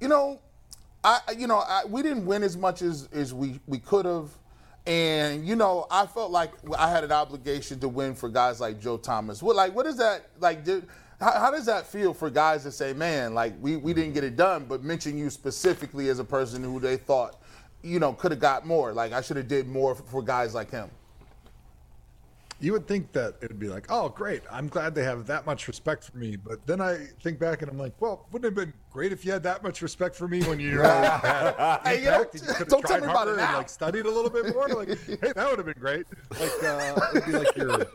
you 0.00 0.08
know, 0.08 0.40
I, 1.02 1.20
you 1.36 1.46
know, 1.46 1.58
I, 1.58 1.82
we 1.86 2.02
didn't 2.02 2.26
win 2.26 2.42
as 2.42 2.56
much 2.56 2.82
as 2.82 3.08
as 3.12 3.34
we 3.34 3.60
we 3.66 3.78
could 3.78 4.06
have, 4.06 4.30
and 4.86 5.46
you 5.46 5.56
know, 5.56 5.86
I 5.90 6.06
felt 6.06 6.30
like 6.30 6.52
I 6.78 6.90
had 6.90 7.04
an 7.04 7.12
obligation 7.12 7.78
to 7.80 7.88
win 7.88 8.14
for 8.14 8.28
guys 8.28 8.60
like 8.60 8.80
Joe 8.80 8.96
Thomas. 8.96 9.42
What 9.42 9.56
like, 9.56 9.74
what 9.74 9.86
is 9.86 9.96
that 9.98 10.30
like? 10.40 10.64
Did, 10.64 10.86
how, 11.20 11.32
how 11.32 11.50
does 11.50 11.66
that 11.66 11.86
feel 11.86 12.12
for 12.12 12.28
guys 12.30 12.64
to 12.64 12.72
say, 12.72 12.92
man, 12.92 13.34
like 13.34 13.54
we, 13.60 13.76
we 13.76 13.94
didn't 13.94 14.14
get 14.14 14.24
it 14.24 14.36
done, 14.36 14.66
but 14.68 14.82
mention 14.82 15.16
you 15.16 15.30
specifically 15.30 16.08
as 16.08 16.18
a 16.18 16.24
person 16.24 16.62
who 16.62 16.80
they 16.80 16.96
thought, 16.96 17.40
you 17.82 17.98
know, 17.98 18.12
could 18.12 18.30
have 18.30 18.40
got 18.40 18.66
more. 18.66 18.92
Like 18.92 19.12
I 19.12 19.20
should 19.20 19.36
have 19.36 19.48
did 19.48 19.68
more 19.68 19.94
for, 19.94 20.02
for 20.04 20.22
guys 20.22 20.54
like 20.54 20.70
him. 20.70 20.90
You 22.60 22.72
would 22.72 22.86
think 22.86 23.12
that 23.12 23.34
it 23.42 23.48
would 23.48 23.58
be 23.58 23.68
like, 23.68 23.86
oh, 23.90 24.08
great. 24.08 24.42
I'm 24.50 24.68
glad 24.68 24.94
they 24.94 25.02
have 25.04 25.26
that 25.26 25.44
much 25.44 25.66
respect 25.68 26.04
for 26.04 26.16
me. 26.16 26.36
But 26.36 26.66
then 26.66 26.80
I 26.80 27.06
think 27.22 27.38
back 27.38 27.62
and 27.62 27.70
I'm 27.70 27.78
like, 27.78 28.00
well, 28.00 28.26
wouldn't 28.30 28.46
it 28.46 28.58
have 28.58 28.66
been 28.66 28.72
great 28.90 29.12
if 29.12 29.24
you 29.24 29.32
had 29.32 29.42
that 29.42 29.62
much 29.62 29.82
respect 29.82 30.14
for 30.14 30.28
me 30.28 30.42
when 30.44 30.60
you 30.60 30.76
were 30.78 30.84
had 30.84 31.80
Hey, 31.84 31.98
you 31.98 32.10
know, 32.10 32.22
and 32.22 32.28
you 32.32 32.40
could 32.40 32.56
have 32.56 32.68
don't 32.68 32.80
tell 32.80 32.98
tried 32.98 33.02
me 33.02 33.06
about 33.06 33.16
harder 33.26 33.38
it 33.38 33.40
and 33.40 33.56
like 33.56 33.68
studied 33.68 34.06
a 34.06 34.10
little 34.10 34.30
bit 34.30 34.54
more? 34.54 34.68
Like, 34.68 34.88
hey, 35.06 35.32
that 35.34 35.46
would 35.48 35.58
have 35.58 35.66
been 35.66 35.74
great. 35.78 36.06
Like, 36.30 36.64
uh, 36.64 37.10
it'd 37.14 37.26
be 37.26 37.32
like 37.32 37.56
your 37.56 37.86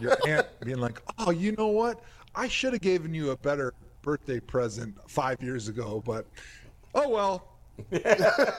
your 0.00 0.16
aunt 0.28 0.46
being 0.60 0.78
like, 0.78 1.02
oh, 1.18 1.30
you 1.30 1.52
know 1.52 1.68
what? 1.68 2.02
I 2.34 2.48
should 2.48 2.72
have 2.72 2.82
given 2.82 3.14
you 3.14 3.32
a 3.32 3.36
better 3.36 3.74
birthday 4.02 4.38
present 4.40 4.94
five 5.08 5.42
years 5.42 5.68
ago, 5.68 6.02
but 6.06 6.26
oh 6.94 7.08
well. 7.08 7.48
yeah, 7.90 8.54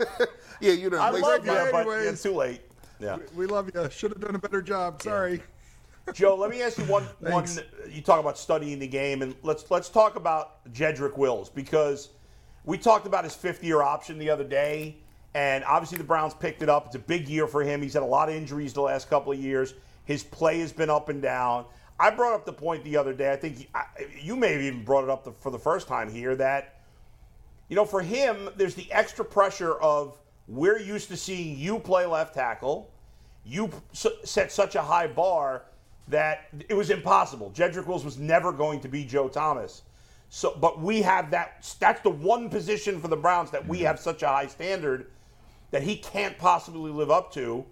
you 0.59 0.89
done 0.89 0.99
I 0.99 1.09
love 1.11 1.45
you, 1.45 1.51
my- 1.53 1.71
but 1.71 1.87
it's 2.01 2.21
too 2.21 2.35
late. 2.35 2.61
Yeah. 2.99 3.17
We 3.35 3.45
love 3.45 3.69
you. 3.73 3.89
Should 3.89 4.11
have 4.11 4.21
done 4.21 4.35
a 4.35 4.39
better 4.39 4.61
job. 4.61 5.01
Sorry. 5.01 5.41
Joe, 6.13 6.35
let 6.35 6.51
me 6.51 6.61
ask 6.61 6.77
you 6.77 6.83
one. 6.85 7.03
one 7.19 7.47
you 7.89 8.01
talk 8.01 8.19
about 8.19 8.37
studying 8.37 8.77
the 8.79 8.87
game, 8.87 9.21
and 9.21 9.35
let's 9.41 9.69
let's 9.71 9.89
talk 9.89 10.15
about 10.15 10.71
Jedrick 10.71 11.17
Wills 11.17 11.49
because 11.49 12.09
we 12.63 12.77
talked 12.77 13.07
about 13.07 13.23
his 13.23 13.35
fifth 13.35 13.63
year 13.63 13.81
option 13.81 14.19
the 14.19 14.29
other 14.29 14.43
day, 14.43 14.97
and 15.33 15.63
obviously 15.63 15.97
the 15.97 16.03
Browns 16.03 16.33
picked 16.33 16.61
it 16.61 16.69
up. 16.69 16.87
It's 16.87 16.95
a 16.95 16.99
big 16.99 17.27
year 17.27 17.47
for 17.47 17.63
him. 17.63 17.81
He's 17.81 17.93
had 17.93 18.03
a 18.03 18.07
lot 18.07 18.29
of 18.29 18.35
injuries 18.35 18.73
the 18.73 18.81
last 18.81 19.09
couple 19.09 19.31
of 19.31 19.39
years. 19.39 19.73
His 20.05 20.23
play 20.23 20.59
has 20.59 20.71
been 20.71 20.91
up 20.91 21.09
and 21.09 21.21
down. 21.21 21.65
I 21.99 22.09
brought 22.11 22.33
up 22.33 22.45
the 22.45 22.53
point 22.53 22.83
the 22.83 22.97
other 22.97 23.13
day. 23.13 23.31
I 23.31 23.35
think 23.35 23.67
I, 23.73 23.85
you 24.21 24.35
may 24.35 24.53
have 24.53 24.61
even 24.61 24.83
brought 24.83 25.03
it 25.05 25.09
up 25.09 25.23
the, 25.23 25.31
for 25.31 25.49
the 25.49 25.59
first 25.59 25.87
time 25.87 26.11
here 26.11 26.35
that 26.35 26.81
you 27.67 27.75
know 27.75 27.85
for 27.85 28.01
him 28.01 28.49
there's 28.57 28.75
the 28.75 28.91
extra 28.91 29.25
pressure 29.25 29.73
of 29.73 30.19
we're 30.47 30.79
used 30.79 31.09
to 31.09 31.17
seeing 31.17 31.57
you 31.57 31.79
play 31.79 32.05
left 32.05 32.33
tackle. 32.33 32.91
You 33.43 33.69
set 33.91 34.51
such 34.51 34.75
a 34.75 34.81
high 34.81 35.07
bar 35.07 35.63
that 36.07 36.47
it 36.69 36.73
was 36.73 36.89
impossible. 36.89 37.51
Jedrick 37.55 37.87
Wills 37.87 38.05
was 38.05 38.17
never 38.17 38.51
going 38.51 38.79
to 38.81 38.87
be 38.87 39.05
Joe 39.05 39.27
Thomas. 39.27 39.83
So, 40.29 40.57
but 40.59 40.81
we 40.81 41.01
have 41.01 41.31
that. 41.31 41.75
That's 41.79 42.01
the 42.01 42.09
one 42.09 42.49
position 42.49 42.99
for 42.99 43.07
the 43.07 43.15
Browns 43.15 43.51
that 43.51 43.67
we 43.67 43.77
mm-hmm. 43.77 43.87
have 43.87 43.99
such 43.99 44.23
a 44.23 44.27
high 44.27 44.47
standard 44.47 45.07
that 45.71 45.83
he 45.83 45.97
can't 45.97 46.37
possibly 46.37 46.91
live 46.91 47.11
up 47.11 47.33
to. 47.33 47.65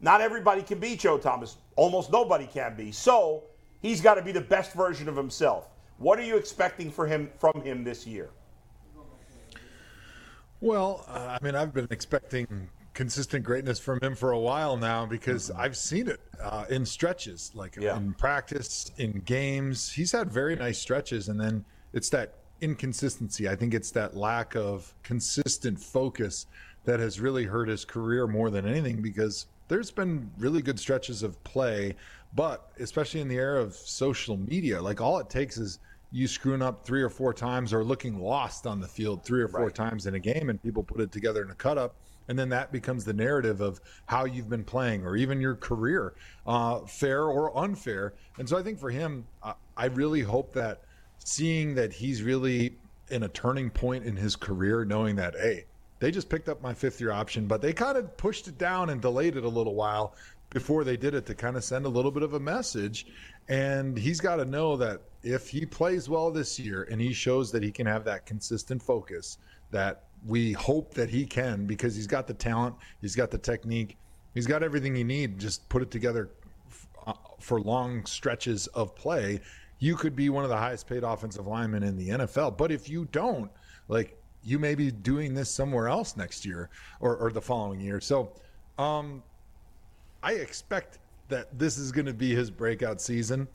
Not 0.00 0.20
everybody 0.20 0.62
can 0.62 0.78
be 0.78 0.96
Joe 0.96 1.18
Thomas. 1.18 1.56
Almost 1.76 2.12
nobody 2.12 2.46
can 2.46 2.76
be. 2.76 2.92
So 2.92 3.44
he's 3.80 4.00
got 4.00 4.14
to 4.14 4.22
be 4.22 4.32
the 4.32 4.40
best 4.40 4.72
version 4.74 5.08
of 5.08 5.16
himself. 5.16 5.68
What 5.98 6.18
are 6.18 6.24
you 6.24 6.36
expecting 6.36 6.90
for 6.90 7.06
him 7.06 7.30
from 7.38 7.62
him 7.62 7.82
this 7.82 8.06
year? 8.06 8.30
Well, 10.60 11.04
uh, 11.08 11.38
I 11.40 11.44
mean, 11.44 11.54
I've 11.54 11.74
been 11.74 11.88
expecting 11.90 12.68
consistent 12.94 13.44
greatness 13.44 13.78
from 13.78 14.00
him 14.00 14.14
for 14.14 14.32
a 14.32 14.38
while 14.38 14.76
now 14.76 15.04
because 15.04 15.50
I've 15.50 15.76
seen 15.76 16.08
it 16.08 16.20
uh, 16.40 16.64
in 16.70 16.86
stretches, 16.86 17.52
like 17.54 17.76
in 17.76 18.14
practice, 18.14 18.90
in 18.96 19.20
games. 19.20 19.92
He's 19.92 20.12
had 20.12 20.32
very 20.32 20.56
nice 20.56 20.78
stretches, 20.78 21.28
and 21.28 21.38
then 21.38 21.64
it's 21.92 22.08
that 22.10 22.36
inconsistency. 22.62 23.48
I 23.48 23.54
think 23.54 23.74
it's 23.74 23.90
that 23.92 24.16
lack 24.16 24.56
of 24.56 24.94
consistent 25.02 25.78
focus 25.78 26.46
that 26.84 27.00
has 27.00 27.20
really 27.20 27.44
hurt 27.44 27.68
his 27.68 27.84
career 27.84 28.26
more 28.26 28.48
than 28.48 28.66
anything 28.66 29.02
because 29.02 29.46
there's 29.68 29.90
been 29.90 30.30
really 30.38 30.62
good 30.62 30.80
stretches 30.80 31.22
of 31.22 31.42
play, 31.44 31.96
but 32.34 32.70
especially 32.80 33.20
in 33.20 33.28
the 33.28 33.36
era 33.36 33.60
of 33.60 33.74
social 33.74 34.38
media, 34.38 34.80
like 34.80 35.02
all 35.02 35.18
it 35.18 35.28
takes 35.28 35.58
is 35.58 35.80
you 36.10 36.28
screwing 36.28 36.62
up 36.62 36.84
three 36.84 37.02
or 37.02 37.08
four 37.08 37.34
times 37.34 37.72
or 37.72 37.84
looking 37.84 38.18
lost 38.20 38.66
on 38.66 38.80
the 38.80 38.88
field 38.88 39.24
three 39.24 39.42
or 39.42 39.48
four 39.48 39.70
times 39.70 40.06
in 40.06 40.14
a 40.14 40.18
game 40.18 40.48
and 40.50 40.62
people 40.62 40.82
put 40.82 41.00
it 41.00 41.10
together 41.10 41.42
in 41.42 41.50
a 41.50 41.54
cut 41.54 41.78
up 41.78 41.96
and 42.28 42.38
then 42.38 42.48
that 42.48 42.72
becomes 42.72 43.04
the 43.04 43.12
narrative 43.12 43.60
of 43.60 43.80
how 44.06 44.24
you've 44.24 44.48
been 44.48 44.64
playing 44.64 45.04
or 45.04 45.16
even 45.16 45.40
your 45.40 45.54
career 45.54 46.14
uh, 46.46 46.80
fair 46.80 47.24
or 47.24 47.56
unfair. 47.56 48.14
And 48.38 48.48
so 48.48 48.56
i 48.56 48.62
think 48.62 48.78
for 48.78 48.90
him 48.90 49.26
uh, 49.42 49.54
i 49.76 49.86
really 49.86 50.22
hope 50.22 50.52
that 50.54 50.82
seeing 51.18 51.74
that 51.74 51.92
he's 51.92 52.22
really 52.22 52.76
in 53.10 53.24
a 53.24 53.28
turning 53.28 53.70
point 53.70 54.04
in 54.04 54.16
his 54.16 54.36
career 54.36 54.84
knowing 54.84 55.16
that 55.16 55.34
hey 55.34 55.64
they 55.98 56.10
just 56.10 56.28
picked 56.28 56.48
up 56.48 56.62
my 56.62 56.74
fifth 56.74 57.00
year 57.00 57.10
option 57.10 57.46
but 57.46 57.60
they 57.60 57.72
kind 57.72 57.96
of 57.96 58.16
pushed 58.16 58.48
it 58.48 58.58
down 58.58 58.90
and 58.90 59.00
delayed 59.00 59.36
it 59.36 59.44
a 59.44 59.48
little 59.48 59.74
while 59.74 60.14
before 60.50 60.84
they 60.84 60.96
did 60.96 61.14
it 61.14 61.26
to 61.26 61.34
kind 61.34 61.56
of 61.56 61.64
send 61.64 61.84
a 61.84 61.88
little 61.88 62.10
bit 62.10 62.22
of 62.22 62.34
a 62.34 62.40
message 62.40 63.06
and 63.48 63.96
he's 63.96 64.20
got 64.20 64.36
to 64.36 64.44
know 64.44 64.76
that 64.76 65.02
if 65.22 65.48
he 65.48 65.64
plays 65.64 66.08
well 66.08 66.30
this 66.30 66.58
year 66.58 66.86
and 66.90 67.00
he 67.00 67.12
shows 67.12 67.52
that 67.52 67.62
he 67.62 67.70
can 67.70 67.86
have 67.86 68.04
that 68.04 68.26
consistent 68.26 68.82
focus 68.82 69.38
that 69.70 70.04
we 70.26 70.52
hope 70.52 70.94
that 70.94 71.08
he 71.08 71.24
can 71.26 71.66
because 71.66 71.94
he's 71.94 72.06
got 72.06 72.26
the 72.26 72.34
talent, 72.34 72.74
he's 73.00 73.14
got 73.14 73.30
the 73.30 73.38
technique, 73.38 73.96
he's 74.34 74.46
got 74.46 74.62
everything 74.62 74.96
you 74.96 75.04
need. 75.04 75.38
Just 75.38 75.68
put 75.68 75.82
it 75.82 75.90
together 75.90 76.30
uh, 77.06 77.12
for 77.38 77.60
long 77.60 78.04
stretches 78.06 78.66
of 78.68 78.94
play. 78.96 79.40
You 79.78 79.94
could 79.94 80.16
be 80.16 80.30
one 80.30 80.42
of 80.44 80.50
the 80.50 80.56
highest 80.56 80.88
paid 80.88 81.04
offensive 81.04 81.46
linemen 81.46 81.82
in 81.82 81.96
the 81.96 82.08
NFL. 82.08 82.56
But 82.56 82.72
if 82.72 82.88
you 82.88 83.06
don't, 83.12 83.50
like, 83.88 84.16
you 84.42 84.58
may 84.58 84.74
be 84.74 84.90
doing 84.90 85.34
this 85.34 85.50
somewhere 85.50 85.88
else 85.88 86.16
next 86.16 86.46
year 86.46 86.70
or, 87.00 87.16
or 87.16 87.30
the 87.30 87.42
following 87.42 87.80
year. 87.80 88.00
So, 88.00 88.32
um, 88.78 89.22
I 90.26 90.32
expect 90.32 90.98
that 91.28 91.56
this 91.56 91.78
is 91.78 91.92
going 91.92 92.06
to 92.06 92.12
be 92.12 92.34
his 92.34 92.50
breakout 92.50 93.00
season 93.00 93.46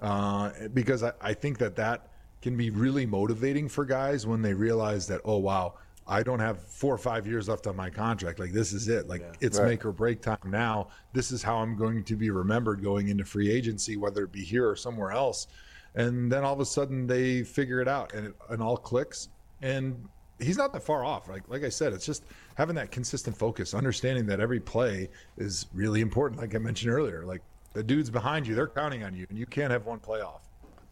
uh, 0.00 0.52
because 0.72 1.02
I, 1.02 1.12
I 1.20 1.34
think 1.34 1.58
that 1.58 1.74
that 1.74 2.06
can 2.40 2.56
be 2.56 2.70
really 2.70 3.04
motivating 3.04 3.68
for 3.68 3.84
guys 3.84 4.28
when 4.28 4.40
they 4.40 4.54
realize 4.54 5.08
that, 5.08 5.22
oh, 5.24 5.38
wow, 5.38 5.74
I 6.06 6.22
don't 6.22 6.38
have 6.38 6.62
four 6.62 6.94
or 6.94 6.98
five 6.98 7.26
years 7.26 7.48
left 7.48 7.66
on 7.66 7.74
my 7.74 7.90
contract. 7.90 8.38
Like, 8.38 8.52
this 8.52 8.72
is 8.72 8.86
it. 8.86 9.08
Like, 9.08 9.24
it's 9.40 9.58
Right. 9.58 9.70
make 9.70 9.84
or 9.84 9.90
break 9.90 10.22
time 10.22 10.38
now. 10.46 10.90
This 11.12 11.32
is 11.32 11.42
how 11.42 11.56
I'm 11.56 11.76
going 11.76 12.04
to 12.04 12.14
be 12.14 12.30
remembered 12.30 12.80
going 12.80 13.08
into 13.08 13.24
free 13.24 13.50
agency, 13.50 13.96
whether 13.96 14.22
it 14.22 14.30
be 14.30 14.44
here 14.44 14.68
or 14.70 14.76
somewhere 14.76 15.10
else. 15.10 15.48
And 15.96 16.30
then 16.30 16.44
all 16.44 16.54
of 16.54 16.60
a 16.60 16.64
sudden 16.64 17.08
they 17.08 17.42
figure 17.42 17.80
it 17.80 17.88
out 17.88 18.14
and 18.14 18.28
it 18.28 18.34
and 18.50 18.62
all 18.62 18.76
clicks. 18.76 19.30
And 19.62 20.08
he's 20.38 20.56
not 20.56 20.72
that 20.72 20.84
far 20.84 21.04
off. 21.04 21.28
Like 21.28 21.42
like 21.48 21.64
I 21.64 21.68
said, 21.68 21.92
it's 21.92 22.06
just 22.06 22.24
having 22.60 22.76
that 22.76 22.90
consistent 22.90 23.34
focus, 23.34 23.72
understanding 23.72 24.26
that 24.26 24.38
every 24.38 24.60
play 24.60 25.08
is 25.38 25.64
really 25.72 26.02
important. 26.02 26.38
Like 26.38 26.54
I 26.54 26.58
mentioned 26.58 26.92
earlier, 26.92 27.24
like 27.24 27.40
the 27.72 27.82
dudes 27.82 28.10
behind 28.10 28.46
you, 28.46 28.54
they're 28.54 28.68
counting 28.68 29.02
on 29.02 29.14
you, 29.14 29.24
and 29.30 29.38
you 29.38 29.46
can't 29.46 29.70
have 29.70 29.86
one 29.86 29.98
play 29.98 30.20
off. 30.20 30.42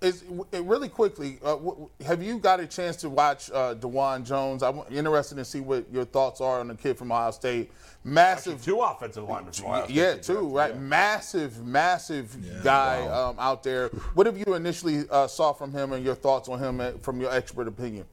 Is 0.01 0.25
really 0.53 0.89
quickly, 0.89 1.39
uh, 1.43 1.57
w- 1.57 1.71
w- 1.73 1.91
have 2.07 2.23
you 2.23 2.39
got 2.39 2.59
a 2.61 2.67
chance 2.67 2.97
to 2.99 3.11
watch 3.11 3.51
uh, 3.51 3.75
Dawand 3.75 4.25
Jones? 4.25 4.63
I'm 4.63 4.81
interested 4.91 5.35
to 5.35 5.45
see 5.45 5.61
what 5.61 5.85
your 5.93 6.07
thoughts 6.07 6.41
are 6.41 6.61
on 6.61 6.69
the 6.69 6.75
kid 6.75 6.97
from 6.97 7.13
Ohio 7.13 7.33
State. 7.33 7.71
Massive, 8.03 8.65
two 8.65 8.81
offensive 8.81 9.29
linemen 9.29 9.53
from 9.53 9.67
Ohio 9.67 9.85
State 9.85 9.95
Yeah, 9.95 10.15
they 10.15 10.21
two, 10.21 10.49
right? 10.49 10.73
yeah. 10.73 10.81
Massive, 10.81 11.67
massive 11.67 12.65
guy 12.65 13.07
um, 13.09 13.37
out 13.39 13.63
there. 13.63 13.89
What 14.15 14.27
have 14.27 14.39
you 14.39 14.55
initially 14.55 15.05
uh, 15.11 15.27
saw 15.27 15.53
from 15.53 15.73
him, 15.73 15.93
and 15.93 16.03
your 16.03 16.15
thoughts 16.15 16.49
on 16.49 16.61
him 16.61 16.81
uh, 16.81 16.93
from 17.03 17.21
your 17.21 17.31
expert 17.31 17.69
opinion? 17.69 18.07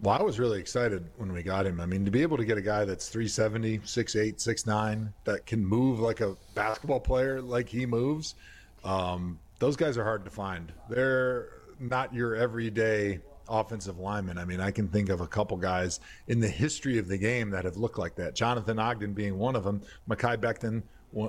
Well, 0.00 0.16
I 0.16 0.22
was 0.22 0.38
really 0.38 0.60
excited 0.60 1.04
when 1.16 1.32
we 1.32 1.42
got 1.42 1.66
him. 1.66 1.80
I 1.80 1.86
mean, 1.86 2.04
to 2.04 2.10
be 2.10 2.22
able 2.22 2.36
to 2.36 2.44
get 2.44 2.56
a 2.56 2.62
guy 2.62 2.84
that's 2.84 3.08
370, 3.08 3.80
6'8, 3.80 4.36
6'9, 4.36 5.12
that 5.24 5.44
can 5.44 5.64
move 5.64 5.98
like 5.98 6.20
a 6.20 6.36
basketball 6.54 7.00
player 7.00 7.42
like 7.42 7.68
he 7.68 7.84
moves, 7.84 8.36
um, 8.84 9.40
those 9.58 9.76
guys 9.76 9.98
are 9.98 10.04
hard 10.04 10.24
to 10.24 10.30
find. 10.30 10.72
They're 10.88 11.48
not 11.80 12.14
your 12.14 12.36
everyday 12.36 13.20
offensive 13.48 13.98
lineman. 13.98 14.38
I 14.38 14.44
mean, 14.44 14.60
I 14.60 14.70
can 14.70 14.86
think 14.86 15.08
of 15.08 15.20
a 15.20 15.26
couple 15.26 15.56
guys 15.56 15.98
in 16.28 16.38
the 16.38 16.48
history 16.48 16.98
of 16.98 17.08
the 17.08 17.18
game 17.18 17.50
that 17.50 17.64
have 17.64 17.76
looked 17.76 17.98
like 17.98 18.14
that. 18.16 18.36
Jonathan 18.36 18.78
Ogden 18.78 19.14
being 19.14 19.36
one 19.36 19.56
of 19.56 19.64
them. 19.64 19.82
Mekhi 20.08 20.36
Becton, 20.36 20.82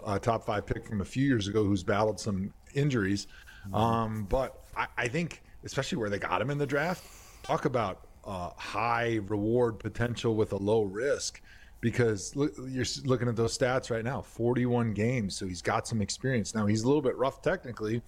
a 0.05 0.19
top 0.19 0.45
five 0.45 0.67
pick 0.67 0.85
from 0.85 1.01
a 1.01 1.05
few 1.05 1.25
years 1.25 1.47
ago, 1.47 1.63
who's 1.63 1.83
battled 1.83 2.19
some 2.19 2.53
injuries. 2.75 3.25
Um, 3.73 4.25
but 4.29 4.63
I, 4.77 4.87
I 4.97 5.07
think, 5.07 5.41
especially 5.63 5.97
where 5.97 6.09
they 6.09 6.19
got 6.19 6.39
him 6.41 6.49
in 6.49 6.57
the 6.57 6.67
draft, 6.67 7.03
talk 7.43 7.65
about 7.65 8.05
uh, 8.29 8.51
high 8.55 9.19
reward 9.27 9.79
potential 9.79 10.35
with 10.35 10.53
a 10.53 10.57
low 10.57 10.83
risk. 10.83 11.41
Because 11.81 12.35
look, 12.35 12.53
you're 12.67 12.85
looking 13.05 13.27
at 13.27 13.35
those 13.35 13.57
stats 13.57 13.89
right 13.89 14.03
now 14.03 14.21
41 14.21 14.93
games. 14.93 15.35
So 15.35 15.47
he's 15.47 15.61
got 15.61 15.87
some 15.87 16.01
experience. 16.01 16.53
Now, 16.53 16.65
he's 16.65 16.83
a 16.83 16.87
little 16.87 17.01
bit 17.01 17.17
rough 17.17 17.41
technically, 17.41 18.01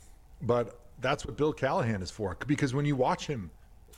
but 0.44 0.80
that's 1.00 1.26
what 1.26 1.38
Bill 1.38 1.54
Callahan 1.54 2.02
is 2.02 2.12
for. 2.12 2.38
Because 2.46 2.74
when 2.74 2.86
you 2.86 2.96
watch 2.96 3.26
him 3.28 3.50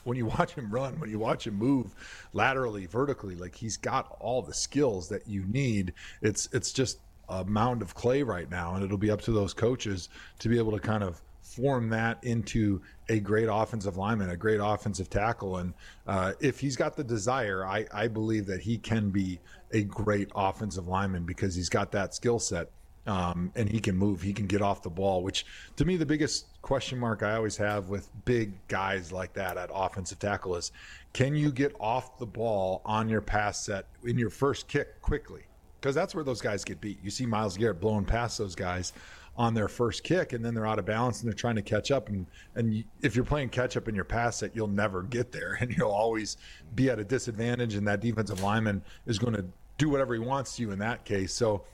when 0.04 0.16
you 0.16 0.26
watch 0.38 0.54
him 0.54 0.70
run, 0.70 0.98
when 1.00 1.10
you 1.10 1.18
watch 1.18 1.46
him 1.46 1.54
move 1.54 1.94
laterally, 2.32 2.86
vertically, 2.86 3.34
like 3.34 3.54
he's 3.54 3.76
got 3.76 4.16
all 4.20 4.42
the 4.42 4.54
skills 4.54 5.08
that 5.08 5.26
you 5.26 5.44
need. 5.46 5.92
It's 6.22 6.48
it's 6.52 6.72
just 6.72 7.00
a 7.28 7.44
mound 7.44 7.82
of 7.82 7.94
clay 7.94 8.22
right 8.22 8.50
now, 8.50 8.74
and 8.74 8.84
it'll 8.84 8.98
be 8.98 9.10
up 9.10 9.22
to 9.22 9.32
those 9.32 9.52
coaches 9.52 10.08
to 10.38 10.48
be 10.48 10.58
able 10.58 10.72
to 10.72 10.78
kind 10.78 11.02
of 11.02 11.20
form 11.44 11.90
that 11.90 12.24
into 12.24 12.80
a 13.08 13.20
great 13.20 13.48
offensive 13.50 13.96
lineman, 13.96 14.30
a 14.30 14.36
great 14.36 14.60
offensive 14.62 15.10
tackle. 15.10 15.58
And 15.58 15.74
uh, 16.06 16.32
if 16.40 16.58
he's 16.58 16.74
got 16.74 16.96
the 16.96 17.04
desire, 17.04 17.64
I, 17.64 17.86
I 17.92 18.08
believe 18.08 18.46
that 18.46 18.60
he 18.60 18.78
can 18.78 19.10
be 19.10 19.38
a 19.72 19.82
great 19.82 20.30
offensive 20.34 20.88
lineman 20.88 21.24
because 21.24 21.54
he's 21.54 21.68
got 21.68 21.92
that 21.92 22.14
skill 22.14 22.38
set 22.38 22.70
um, 23.06 23.52
and 23.54 23.68
he 23.68 23.78
can 23.78 23.96
move. 23.96 24.22
He 24.22 24.32
can 24.32 24.46
get 24.46 24.62
off 24.62 24.82
the 24.82 24.90
ball, 24.90 25.22
which 25.22 25.44
to 25.76 25.84
me, 25.84 25.96
the 25.96 26.06
biggest 26.06 26.46
question 26.62 26.98
mark 26.98 27.22
I 27.22 27.34
always 27.34 27.56
have 27.58 27.88
with 27.90 28.08
big 28.24 28.52
guys 28.68 29.12
like 29.12 29.34
that 29.34 29.58
at 29.58 29.70
offensive 29.72 30.18
tackle 30.18 30.56
is 30.56 30.72
can 31.12 31.34
you 31.34 31.52
get 31.52 31.76
off 31.78 32.18
the 32.18 32.26
ball 32.26 32.80
on 32.84 33.08
your 33.08 33.20
pass 33.20 33.64
set 33.64 33.86
in 34.04 34.18
your 34.18 34.30
first 34.30 34.66
kick 34.68 35.00
quickly? 35.02 35.42
Because 35.80 35.94
that's 35.94 36.14
where 36.14 36.24
those 36.24 36.40
guys 36.40 36.64
get 36.64 36.80
beat. 36.80 36.98
You 37.04 37.10
see 37.10 37.26
Myles 37.26 37.58
Garrett 37.58 37.78
blowing 37.78 38.06
past 38.06 38.38
those 38.38 38.54
guys 38.54 38.94
on 39.36 39.54
their 39.54 39.68
first 39.68 40.04
kick, 40.04 40.32
and 40.32 40.44
then 40.44 40.54
they're 40.54 40.66
out 40.66 40.78
of 40.78 40.84
balance 40.84 41.20
and 41.20 41.28
they're 41.28 41.36
trying 41.36 41.56
to 41.56 41.62
catch 41.62 41.90
up. 41.90 42.08
And 42.08 42.26
and 42.54 42.84
if 43.02 43.16
you're 43.16 43.24
playing 43.24 43.48
catch 43.48 43.76
up 43.76 43.88
in 43.88 43.94
your 43.94 44.04
pass 44.04 44.36
set, 44.38 44.54
you'll 44.54 44.68
never 44.68 45.02
get 45.02 45.32
there, 45.32 45.54
and 45.60 45.70
you'll 45.76 45.90
always 45.90 46.36
be 46.74 46.90
at 46.90 46.98
a 46.98 47.04
disadvantage. 47.04 47.74
And 47.74 47.86
that 47.88 48.00
defensive 48.00 48.42
lineman 48.42 48.82
is 49.06 49.18
going 49.18 49.34
to 49.34 49.44
do 49.78 49.88
whatever 49.88 50.14
he 50.14 50.20
wants 50.20 50.56
to 50.56 50.62
you 50.62 50.70
in 50.70 50.78
that 50.78 51.04
case. 51.04 51.34
So 51.34 51.64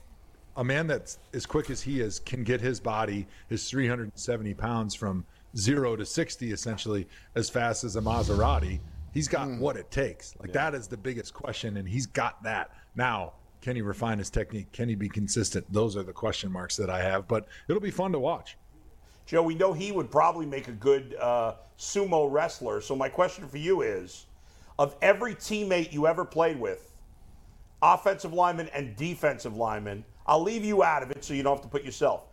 a 0.57 0.63
man 0.63 0.87
that's 0.87 1.19
as 1.33 1.45
quick 1.45 1.69
as 1.69 1.81
he 1.81 2.01
is 2.01 2.19
can 2.19 2.43
get 2.43 2.59
his 2.59 2.79
body, 2.79 3.27
his 3.47 3.69
370 3.69 4.53
pounds, 4.55 4.95
from 4.95 5.25
zero 5.57 5.95
to 5.95 6.05
60 6.05 6.51
essentially 6.51 7.07
as 7.35 7.49
fast 7.49 7.83
as 7.83 7.95
a 7.95 8.01
Maserati. 8.01 8.79
He's 9.13 9.27
got 9.27 9.47
hmm. 9.47 9.59
what 9.59 9.75
it 9.77 9.91
takes. 9.91 10.35
Like 10.39 10.53
that 10.53 10.73
is 10.73 10.87
the 10.87 10.97
biggest 10.97 11.33
question, 11.33 11.77
and 11.77 11.87
he's 11.87 12.05
got 12.05 12.41
that. 12.43 12.71
Now, 12.95 13.33
can 13.61 13.75
he 13.75 13.81
refine 13.81 14.17
his 14.17 14.29
technique? 14.29 14.71
Can 14.71 14.89
he 14.89 14.95
be 14.95 15.07
consistent? 15.07 15.71
Those 15.71 15.95
are 15.95 16.03
the 16.03 16.13
question 16.13 16.51
marks 16.51 16.75
that 16.77 16.89
I 16.89 17.01
have, 17.01 17.27
but 17.27 17.47
it'll 17.67 17.81
be 17.81 17.91
fun 17.91 18.11
to 18.13 18.19
watch. 18.19 18.57
Joe, 19.25 19.43
we 19.43 19.55
know 19.55 19.71
he 19.71 19.91
would 19.91 20.09
probably 20.09 20.45
make 20.45 20.67
a 20.67 20.73
good 20.73 21.15
uh, 21.19 21.53
sumo 21.77 22.31
wrestler. 22.31 22.81
So 22.81 22.95
my 22.95 23.07
question 23.07 23.47
for 23.47 23.57
you 23.57 23.81
is, 23.81 24.25
of 24.79 24.95
every 25.01 25.35
teammate 25.35 25.93
you 25.93 26.07
ever 26.07 26.25
played 26.25 26.59
with, 26.59 26.91
offensive 27.81 28.33
lineman 28.33 28.67
and 28.69 28.95
defensive 28.95 29.55
lineman, 29.55 30.03
I'll 30.25 30.41
leave 30.41 30.65
you 30.65 30.83
out 30.83 31.03
of 31.03 31.11
it 31.11 31.23
so 31.23 31.33
you 31.33 31.43
don't 31.43 31.55
have 31.55 31.63
to 31.63 31.69
put 31.69 31.83
yourself. 31.83 32.25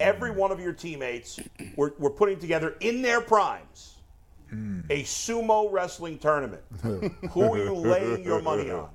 Every 0.00 0.30
one 0.30 0.52
of 0.52 0.60
your 0.60 0.72
teammates 0.72 1.40
were, 1.76 1.94
were 1.98 2.10
putting 2.10 2.38
together 2.38 2.76
in 2.80 3.02
their 3.02 3.20
primes 3.20 3.96
a 4.90 5.02
sumo 5.02 5.70
wrestling 5.70 6.18
tournament. 6.18 6.62
Who 6.82 7.42
are 7.42 7.58
you 7.58 7.74
laying 7.74 8.24
your 8.24 8.40
money 8.40 8.70
on? 8.70 8.88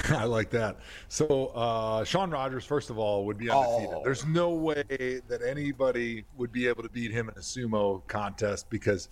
I 0.10 0.24
like 0.24 0.50
that. 0.50 0.78
So 1.08 1.46
uh, 1.54 2.04
Shaun 2.04 2.30
Rogers, 2.30 2.64
first 2.64 2.90
of 2.90 2.98
all, 2.98 3.24
would 3.26 3.38
be 3.38 3.50
undefeated. 3.50 3.94
Oh. 3.94 4.02
There's 4.04 4.26
no 4.26 4.50
way 4.50 4.84
that 5.28 5.40
anybody 5.46 6.24
would 6.36 6.52
be 6.52 6.66
able 6.66 6.82
to 6.82 6.88
beat 6.88 7.10
him 7.10 7.28
in 7.28 7.34
a 7.36 7.40
sumo 7.40 8.06
contest 8.06 8.70
because 8.70 9.08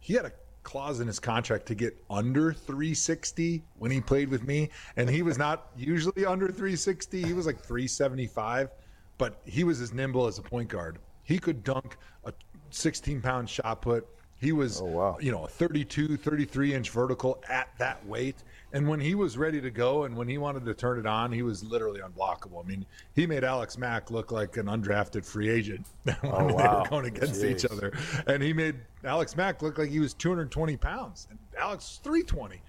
he 0.00 0.14
had 0.14 0.24
a 0.24 0.32
clause 0.62 1.00
in 1.00 1.06
his 1.06 1.20
contract 1.20 1.66
to 1.66 1.74
get 1.74 1.96
under 2.10 2.52
360 2.52 3.62
when 3.78 3.90
he 3.90 4.00
played 4.00 4.28
with 4.28 4.44
me, 4.44 4.70
and 4.96 5.08
he 5.08 5.22
was 5.22 5.38
not 5.38 5.68
usually 5.76 6.26
under 6.26 6.48
360. 6.48 7.22
He 7.22 7.32
was 7.32 7.46
like 7.46 7.60
375, 7.60 8.70
but 9.18 9.40
he 9.44 9.62
was 9.64 9.80
as 9.80 9.92
nimble 9.92 10.26
as 10.26 10.38
a 10.38 10.42
point 10.42 10.68
guard. 10.68 10.98
He 11.22 11.38
could 11.38 11.62
dunk 11.62 11.96
a 12.24 12.32
16 12.70 13.20
pound 13.20 13.48
shot 13.48 13.82
put. 13.82 14.06
He 14.44 14.52
was, 14.52 14.80
you 15.20 15.32
know, 15.32 15.44
a 15.44 15.48
32, 15.48 16.16
33 16.18 16.74
inch 16.74 16.90
vertical 16.90 17.42
at 17.48 17.68
that 17.78 18.04
weight. 18.06 18.36
And 18.72 18.88
when 18.88 19.00
he 19.00 19.14
was 19.14 19.38
ready 19.38 19.60
to 19.60 19.70
go 19.70 20.04
and 20.04 20.16
when 20.16 20.28
he 20.28 20.36
wanted 20.36 20.64
to 20.66 20.74
turn 20.74 20.98
it 20.98 21.06
on, 21.06 21.32
he 21.32 21.42
was 21.42 21.64
literally 21.64 22.00
unblockable. 22.00 22.62
I 22.62 22.68
mean, 22.68 22.84
he 23.14 23.26
made 23.26 23.42
Alex 23.44 23.78
Mack 23.78 24.10
look 24.10 24.30
like 24.32 24.56
an 24.56 24.66
undrafted 24.66 25.24
free 25.24 25.48
agent 25.48 25.86
when 26.02 26.16
Oh, 26.24 26.48
they 26.48 26.54
were 26.54 26.84
going 26.90 27.06
against 27.06 27.42
each 27.42 27.64
other. 27.64 27.92
And 28.26 28.42
he 28.42 28.52
made 28.52 28.76
Alex 29.04 29.36
Mack 29.36 29.62
look 29.62 29.78
like 29.78 29.90
he 29.90 30.00
was 30.00 30.12
220 30.14 30.76
pounds. 30.76 31.26
And 31.30 31.38
Alex 31.58 32.00
320 32.04 32.60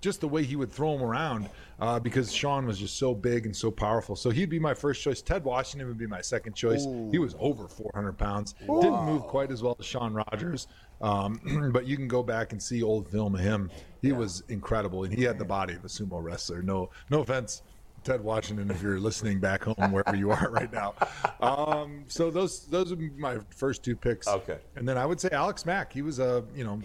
just 0.00 0.22
the 0.22 0.28
way 0.28 0.42
he 0.42 0.56
would 0.56 0.72
throw 0.72 0.94
him 0.94 1.02
around 1.02 1.46
uh, 1.78 2.00
because 2.00 2.32
Shaun 2.32 2.66
was 2.66 2.78
just 2.78 2.96
so 2.96 3.14
big 3.14 3.44
and 3.44 3.54
so 3.54 3.70
powerful. 3.70 4.16
So 4.16 4.30
he'd 4.30 4.48
be 4.48 4.58
my 4.58 4.72
first 4.72 5.02
choice. 5.02 5.20
Ted 5.20 5.44
Washington 5.44 5.88
would 5.88 5.98
be 5.98 6.06
my 6.06 6.22
second 6.22 6.54
choice. 6.54 6.86
He 7.10 7.18
was 7.18 7.36
over 7.38 7.68
400 7.68 8.16
pounds. 8.16 8.54
Didn't 8.60 9.04
move 9.04 9.24
quite 9.24 9.50
as 9.50 9.62
well 9.62 9.76
as 9.78 9.84
Shaun 9.84 10.14
Rogers, 10.14 10.68
um, 11.00 11.70
but 11.72 11.86
you 11.86 11.96
can 11.96 12.08
go 12.08 12.22
back 12.22 12.52
and 12.52 12.62
see 12.62 12.82
old 12.82 13.08
film 13.08 13.34
of 13.34 13.40
him. 13.40 13.70
He 14.02 14.12
was 14.12 14.42
incredible, 14.48 15.04
and 15.04 15.12
he 15.12 15.24
had 15.24 15.38
the 15.38 15.44
body 15.44 15.74
of 15.74 15.84
a 15.84 15.88
sumo 15.88 16.22
wrestler. 16.22 16.62
No, 16.62 16.90
no 17.10 17.20
offense. 17.20 17.62
Ted 18.02 18.24
Washington, 18.24 18.70
if 18.70 18.80
you're 18.80 18.98
listening 18.98 19.40
back 19.40 19.64
home, 19.64 19.92
wherever 19.92 20.16
you 20.16 20.30
are 20.30 20.48
right 20.52 20.72
now, 20.72 20.94
um, 21.40 22.04
so 22.08 22.30
those 22.30 22.66
those 22.66 22.92
are 22.92 22.96
my 23.18 23.38
first 23.50 23.82
two 23.82 23.94
picks. 23.94 24.26
Okay, 24.26 24.58
and 24.76 24.88
then 24.88 24.96
I 24.96 25.04
would 25.04 25.20
say 25.20 25.28
Alex 25.32 25.66
Mack. 25.66 25.92
He 25.92 26.00
was 26.00 26.18
a 26.18 26.42
you 26.54 26.64
know 26.64 26.80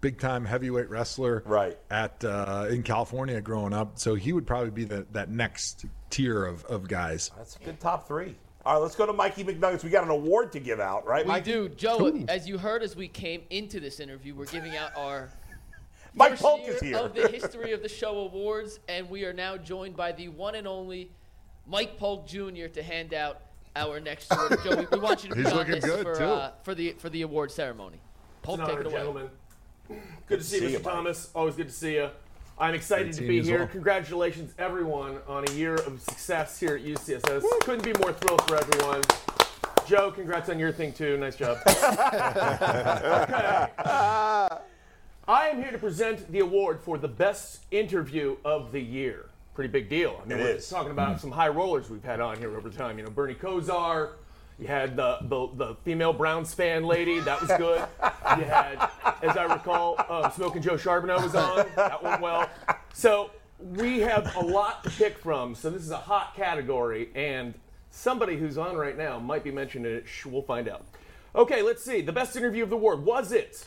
big 0.00 0.18
time 0.18 0.44
heavyweight 0.44 0.88
wrestler 0.88 1.42
right 1.44 1.76
at 1.90 2.24
uh, 2.24 2.66
in 2.70 2.82
California 2.82 3.40
growing 3.40 3.72
up. 3.72 3.98
So 3.98 4.14
he 4.14 4.32
would 4.32 4.46
probably 4.46 4.70
be 4.70 4.84
the, 4.84 5.06
that 5.12 5.30
next 5.30 5.86
tier 6.08 6.44
of, 6.44 6.64
of 6.66 6.88
guys. 6.88 7.30
That's 7.36 7.56
a 7.56 7.64
good 7.64 7.80
top 7.80 8.06
three. 8.06 8.36
All 8.66 8.74
right, 8.74 8.82
let's 8.82 8.94
go 8.94 9.06
to 9.06 9.12
Mikey 9.12 9.44
McNuggets. 9.44 9.82
We 9.82 9.90
got 9.90 10.04
an 10.04 10.10
award 10.10 10.52
to 10.52 10.60
give 10.60 10.80
out, 10.80 11.06
right, 11.06 11.24
We 11.24 11.28
Mikey? 11.32 11.50
do, 11.52 11.68
Joe. 11.70 12.24
As 12.28 12.46
you 12.46 12.58
heard, 12.58 12.82
as 12.82 12.94
we 12.94 13.08
came 13.08 13.42
into 13.48 13.80
this 13.80 14.00
interview, 14.00 14.34
we're 14.34 14.44
giving 14.46 14.76
out 14.76 14.90
our 14.96 15.30
Mike 16.14 16.32
first 16.32 16.42
Polk 16.42 16.60
year 16.62 16.74
is 16.74 16.80
here. 16.80 16.96
of 16.98 17.14
the 17.14 17.28
history 17.28 17.72
of 17.72 17.82
the 17.82 17.88
show 17.88 18.18
awards, 18.18 18.78
and 18.88 19.08
we 19.08 19.24
are 19.24 19.32
now 19.32 19.56
joined 19.56 19.96
by 19.96 20.12
the 20.12 20.28
one 20.28 20.56
and 20.56 20.66
only 20.68 21.10
Mike 21.66 21.96
Polk 21.96 22.26
Jr. 22.26 22.66
to 22.74 22.82
hand 22.82 23.14
out 23.14 23.40
our 23.76 23.98
next 23.98 24.30
award. 24.30 24.58
Joe, 24.62 24.76
we, 24.76 24.86
we 24.92 24.98
want 24.98 25.22
you 25.24 25.30
to 25.30 25.34
be 25.36 25.42
He's 25.42 25.52
on 25.52 25.56
looking 25.58 25.74
this 25.76 25.84
good, 25.84 26.02
for 26.02 26.14
too. 26.16 26.24
uh, 26.24 26.52
for 26.62 26.74
the 26.74 26.92
for 26.98 27.08
the 27.08 27.22
award 27.22 27.50
ceremony. 27.50 27.98
Polk, 28.42 28.60
It's 28.60 28.68
an 28.68 28.76
take 28.76 28.78
honor, 28.78 28.80
it 28.80 28.86
away. 28.92 28.96
gentlemen. 29.00 29.30
Good 30.26 30.38
to 30.40 30.44
see 30.44 30.56
you, 30.56 30.66
see 30.66 30.72
you, 30.74 30.78
Mr. 30.80 30.84
Mike. 30.84 30.92
Thomas. 30.94 31.30
Always 31.34 31.54
good 31.56 31.68
to 31.68 31.74
see 31.74 31.94
you. 31.94 32.10
I'm 32.60 32.74
excited 32.74 33.14
to 33.14 33.22
be 33.26 33.42
here. 33.42 33.60
well. 33.60 33.68
Congratulations, 33.68 34.52
everyone, 34.58 35.18
on 35.26 35.48
a 35.48 35.52
year 35.52 35.76
of 35.76 35.98
success 36.02 36.60
here 36.60 36.76
at 36.76 36.84
UCSS. 36.84 37.42
Couldn't 37.62 37.84
be 37.84 37.94
more 37.98 38.12
thrilled 38.12 38.42
for 38.46 38.56
everyone. 38.56 39.00
Joe, 39.86 40.10
congrats 40.10 40.50
on 40.50 40.58
your 40.58 40.70
thing 40.70 40.92
too. 40.92 41.16
Nice 41.16 41.36
job. 41.36 41.56
okay. 41.66 41.78
I 45.26 45.48
am 45.48 45.62
here 45.62 45.70
to 45.70 45.78
present 45.78 46.30
the 46.30 46.40
award 46.40 46.80
for 46.82 46.98
the 46.98 47.08
best 47.08 47.64
interview 47.70 48.36
of 48.44 48.72
the 48.72 48.80
year. 48.80 49.26
Pretty 49.54 49.70
big 49.70 49.88
deal. 49.88 50.20
I 50.22 50.28
mean, 50.28 50.38
It 50.38 50.42
we're 50.42 50.50
is. 50.56 50.68
talking 50.68 50.90
about 50.92 51.18
some 51.20 51.30
high 51.30 51.48
rollers 51.48 51.88
we've 51.88 52.04
had 52.04 52.20
on 52.20 52.36
here 52.38 52.54
over 52.56 52.68
time. 52.68 52.98
You 52.98 53.04
know, 53.04 53.10
Bernie 53.10 53.34
Kosar. 53.34 54.10
You 54.60 54.66
had 54.66 54.94
the, 54.94 55.18
the, 55.22 55.48
the 55.54 55.74
female 55.84 56.12
Browns 56.12 56.52
fan 56.52 56.84
lady. 56.84 57.18
That 57.20 57.40
was 57.40 57.50
good. 57.56 57.82
You 58.36 58.44
had, 58.44 58.90
as 59.22 59.34
I 59.34 59.44
recall, 59.44 59.96
um, 60.10 60.30
Smoking 60.32 60.60
Joe 60.60 60.74
Charboneau 60.74 61.22
was 61.22 61.34
on. 61.34 61.66
That 61.76 62.02
went 62.02 62.20
well. 62.20 62.48
So 62.92 63.30
we 63.58 64.00
have 64.00 64.36
a 64.36 64.40
lot 64.40 64.84
to 64.84 64.90
pick 64.90 65.16
from. 65.18 65.54
So 65.54 65.70
this 65.70 65.82
is 65.82 65.90
a 65.90 65.96
hot 65.96 66.36
category, 66.36 67.08
and 67.14 67.54
somebody 67.90 68.36
who's 68.36 68.58
on 68.58 68.76
right 68.76 68.98
now 68.98 69.18
might 69.18 69.44
be 69.44 69.50
mentioned 69.50 69.86
in 69.86 69.94
it. 69.94 70.04
We'll 70.26 70.42
find 70.42 70.68
out. 70.68 70.84
Okay, 71.34 71.62
let's 71.62 71.82
see. 71.82 72.02
The 72.02 72.12
best 72.12 72.36
interview 72.36 72.62
of 72.62 72.68
the 72.68 72.76
award 72.76 73.02
was 73.02 73.32
it? 73.32 73.66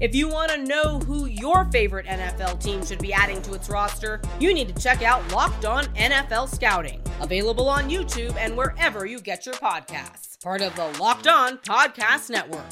If 0.00 0.14
you 0.14 0.28
want 0.28 0.52
to 0.52 0.58
know 0.64 1.00
who 1.00 1.26
your 1.26 1.64
favorite 1.72 2.06
NFL 2.06 2.62
team 2.62 2.86
should 2.86 3.00
be 3.00 3.12
adding 3.12 3.42
to 3.42 3.54
its 3.54 3.68
roster, 3.68 4.20
you 4.38 4.54
need 4.54 4.68
to 4.74 4.80
check 4.80 5.02
out 5.02 5.28
Locked 5.32 5.64
On 5.64 5.84
NFL 5.96 6.54
Scouting, 6.54 7.02
available 7.20 7.68
on 7.68 7.90
YouTube 7.90 8.36
and 8.36 8.56
wherever 8.56 9.06
you 9.06 9.18
get 9.20 9.44
your 9.44 9.56
podcasts. 9.56 10.40
Part 10.40 10.62
of 10.62 10.76
the 10.76 10.86
Locked 11.00 11.26
On 11.26 11.58
Podcast 11.58 12.30
Network. 12.30 12.70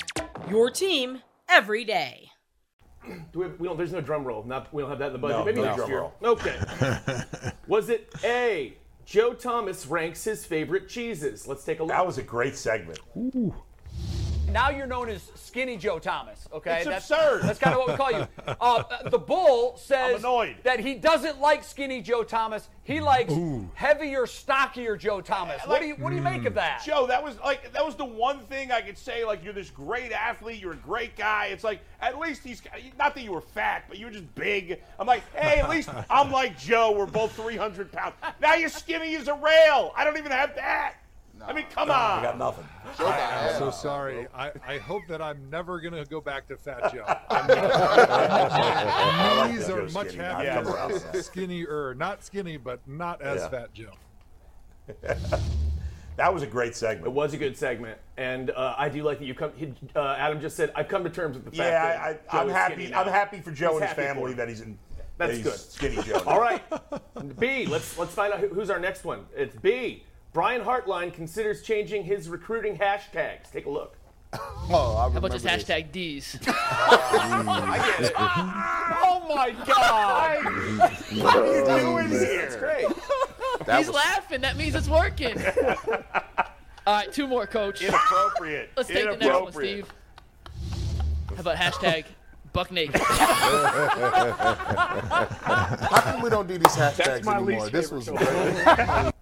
Your 0.48 0.70
team 0.70 1.20
every 1.48 1.84
day. 1.84 2.30
Do 3.32 3.40
we, 3.40 3.48
we 3.48 3.66
don't, 3.66 3.76
there's 3.76 3.92
no 3.92 4.00
drum 4.00 4.22
roll. 4.22 4.44
Not, 4.44 4.72
we 4.72 4.82
don't 4.82 4.90
have 4.90 5.00
that 5.00 5.08
in 5.08 5.12
the 5.14 5.18
budget. 5.18 5.38
No, 5.38 5.44
Maybe 5.44 5.56
no 5.58 5.64
next 5.64 5.76
drum 5.78 5.90
year. 5.90 6.00
roll. 6.02 6.14
Okay. 6.22 6.56
was 7.66 7.88
it 7.88 8.08
A? 8.22 8.76
Joe 9.04 9.34
Thomas 9.34 9.84
ranks 9.86 10.22
his 10.22 10.46
favorite 10.46 10.88
cheeses. 10.88 11.48
Let's 11.48 11.64
take 11.64 11.80
a 11.80 11.82
look. 11.82 11.90
That 11.90 12.06
was 12.06 12.18
a 12.18 12.22
great 12.22 12.56
segment. 12.56 13.00
Now 14.56 14.70
you're 14.70 14.86
known 14.86 15.10
as 15.10 15.30
Skinny 15.34 15.76
Joe 15.76 15.98
Thomas. 15.98 16.48
Okay, 16.50 16.76
It's 16.76 16.86
that's 16.86 17.10
absurd. 17.10 17.42
That's 17.42 17.58
kind 17.58 17.74
of 17.74 17.80
what 17.80 17.88
we 17.90 17.96
call 17.96 18.10
you. 18.10 18.26
Uh, 18.58 19.10
the 19.10 19.18
Bull 19.18 19.76
says 19.76 20.22
that 20.62 20.80
he 20.80 20.94
doesn't 20.94 21.40
like 21.40 21.62
Skinny 21.62 22.00
Joe 22.00 22.22
Thomas. 22.22 22.68
He 22.84 23.00
likes 23.00 23.34
heavier, 23.74 24.24
stockier 24.26 24.96
Joe 24.96 25.20
Thomas. 25.20 25.60
what 25.66 25.80
do 25.82 25.86
you 25.86 25.94
What 25.96 26.10
do 26.10 26.16
you 26.16 26.22
make 26.22 26.46
of 26.46 26.54
that? 26.54 26.82
Joe, 26.86 27.06
that 27.06 27.22
was 27.22 27.38
like 27.40 27.72
that 27.74 27.84
was 27.84 27.96
the 27.96 28.04
one 28.04 28.40
thing 28.46 28.72
I 28.72 28.80
could 28.80 28.96
say. 28.96 29.26
Like 29.26 29.44
you're 29.44 29.52
this 29.52 29.68
great 29.68 30.10
athlete, 30.10 30.60
you're 30.60 30.72
a 30.72 30.76
great 30.76 31.16
guy. 31.16 31.46
It's 31.46 31.64
like 31.64 31.80
at 32.00 32.18
least 32.18 32.44
he's 32.44 32.62
not 32.98 33.14
that 33.14 33.24
you 33.24 33.32
were 33.32 33.42
fat, 33.42 33.84
but 33.88 33.98
you 33.98 34.06
were 34.06 34.12
just 34.12 34.34
big. 34.34 34.80
I'm 34.98 35.06
like, 35.06 35.22
hey, 35.34 35.60
at 35.60 35.68
least 35.68 35.90
I'm 36.08 36.30
like 36.30 36.58
Joe. 36.58 36.92
We're 36.92 37.04
both 37.06 37.32
300 37.32 37.92
pounds. 37.92 38.14
Now 38.40 38.54
you're 38.54 38.70
skinny 38.70 39.16
as 39.16 39.28
a 39.28 39.34
rail. 39.34 39.92
I 39.94 40.04
don't 40.04 40.16
even 40.16 40.32
have 40.32 40.54
that. 40.54 40.94
I 41.44 41.52
mean, 41.52 41.66
come 41.70 41.90
on. 41.90 42.18
I 42.18 42.22
got 42.22 42.38
nothing. 42.38 42.64
I, 42.98 43.50
am 43.50 43.58
so 43.58 43.70
sorry. 43.70 44.26
I, 44.34 44.52
I 44.66 44.78
hope 44.78 45.02
that 45.08 45.20
I'm 45.20 45.50
never 45.50 45.80
going 45.80 45.94
to 45.94 46.04
go 46.08 46.20
back 46.20 46.48
to 46.48 46.56
Fat 46.56 46.92
Joe. 46.92 47.04
I 47.30 47.46
like 49.38 49.50
Knees 49.52 49.66
that 49.66 49.76
are 49.76 49.86
Joe 49.86 49.92
much 49.92 50.08
skinny. 50.08 50.24
I've 50.24 50.46
happier. 50.46 50.72
come 50.72 50.74
around. 50.74 51.02
Skinnier, 51.24 51.94
not 51.94 52.24
skinny, 52.24 52.56
but 52.56 52.80
not 52.86 53.20
as 53.22 53.40
Yeah. 53.42 53.48
Fat 53.48 53.74
Joe. 53.74 53.92
That 56.16 56.32
was 56.32 56.42
a 56.42 56.46
great 56.46 56.74
segment. 56.74 57.06
It 57.08 57.12
was 57.12 57.34
a 57.34 57.36
good 57.36 57.58
segment, 57.58 57.98
and 58.16 58.48
uh, 58.48 58.74
I 58.78 58.88
do 58.88 59.02
like 59.02 59.18
that 59.18 59.26
you 59.26 59.34
come. 59.34 59.52
He, 59.54 59.74
uh, 59.94 60.14
Adam 60.18 60.40
just 60.40 60.56
said, 60.56 60.72
"I've 60.74 60.88
come 60.88 61.04
to 61.04 61.10
terms 61.10 61.36
with 61.36 61.44
the 61.44 61.50
fact 61.50 61.58
Yeah, 61.58 61.82
that 61.82 62.00
I, 62.00 62.12
Joe 62.14 62.18
I, 62.30 62.40
I'm 62.40 62.48
is 62.48 62.54
happy. 62.54 62.86
now." 62.88 63.02
I'm 63.02 63.08
happy 63.08 63.40
for 63.42 63.50
Joe 63.50 63.72
He's 63.72 63.74
and 63.74 63.82
his 63.82 63.88
happy 63.90 64.00
for 64.02 64.14
family 64.14 64.30
him. 64.30 64.36
that 64.38 64.48
he's 64.48 64.60
in. 64.62 64.78
That's 65.18 65.30
that 65.32 65.36
he's 65.36 65.44
good. 65.44 65.58
Skinny 65.58 66.02
Joe. 66.04 66.22
All 66.26 66.40
right, 66.40 66.62
B. 67.38 67.66
Let's 67.66 67.98
let's 67.98 68.14
find 68.14 68.32
out 68.32 68.40
who, 68.40 68.48
who's 68.48 68.70
our 68.70 68.80
next 68.80 69.04
one. 69.04 69.26
It's 69.36 69.54
B. 69.56 70.04
Brian 70.36 70.60
Hartline 70.60 71.14
considers 71.14 71.62
changing 71.62 72.04
his 72.04 72.28
recruiting 72.28 72.76
hashtags. 72.76 73.50
Take 73.50 73.64
a 73.64 73.70
look. 73.70 73.96
Oh, 74.68 74.96
I 74.96 75.02
How 75.02 75.06
about 75.06 75.14
remember 75.14 75.28
just 75.30 75.44
this. 75.44 75.64
hashtag 75.64 75.92
D's? 75.92 76.38
I 76.48 77.96
get 77.98 78.10
it. 78.10 78.12
Oh 78.18 79.24
my 79.32 79.52
God! 79.64 80.44
What 81.22 81.36
are 81.36 81.46
you 81.46 81.64
doing 81.64 82.08
here? 82.08 82.40
It's 82.40 82.56
great. 82.56 82.86
He's 83.78 83.88
laughing. 83.88 84.40
That 84.40 84.56
means 84.56 84.74
it's 84.74 84.88
working. 84.88 85.40
All 86.86 86.94
right, 86.94 87.12
two 87.12 87.28
more, 87.28 87.46
Coach. 87.46 87.80
Inappropriate. 87.80 88.70
Let's 88.76 88.88
take 88.88 89.08
the 89.08 89.16
next 89.16 89.40
one, 89.40 89.52
Steve. 89.52 89.88
How 91.36 91.40
about 91.40 91.56
hashtag 91.56 92.06
Buck 92.52 92.72
Naked? 92.72 93.00
How 93.00 93.20
come 96.02 96.22
we 96.22 96.28
don't 96.28 96.48
do 96.48 96.58
these 96.58 96.76
hashtags 96.76 97.24
my 97.24 97.36
anymore? 97.36 97.60
least 97.60 97.72
This 97.72 97.88
favorite 97.88 98.10
was 98.10 99.02
great. 99.04 99.12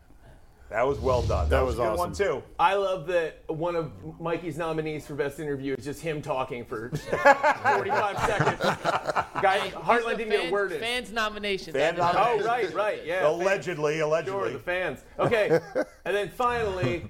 That 0.75 0.89
was 0.89 0.99
well 0.99 1.23
done. 1.23 1.49
That, 1.51 1.65
was, 1.65 1.77
a 1.79 1.83
good 1.83 1.97
one 1.97 2.13
too. 2.13 2.43
I 2.59 2.75
love 2.75 3.07
that 3.07 3.45
one 3.47 3.77
of 3.77 3.93
Mikey's 4.21 4.59
nominees 4.59 5.07
for 5.07 5.15
best 5.15 5.39
interview 5.39 5.77
is 5.79 5.85
just 5.85 6.01
him 6.01 6.21
talking 6.21 6.65
for 6.65 6.89
45 6.97 8.19
seconds. 8.19 8.61
Guy, 9.41 9.71
Hartline 9.71 10.17
didn't 10.17 10.31
get 10.31 10.39
a 10.39 10.39
Fans- 10.41 10.53
word 10.53 10.73
in. 10.73 10.81
Fans 10.81 11.13
nomination. 11.13 11.75
Fan 11.75 11.95
That 11.95 12.17
is- 12.41 12.45
Oh, 12.45 12.49
right, 12.49 12.75
right, 12.75 13.07
yeah. 13.07 13.29
Allegedly, 13.29 14.01
allegedly. 14.01 14.41
Sure, 14.41 14.51
the 14.51 14.59
fans. 14.59 15.05
Okay, 15.21 15.49
and 16.05 16.17
then 16.17 16.29
finally, 16.29 17.05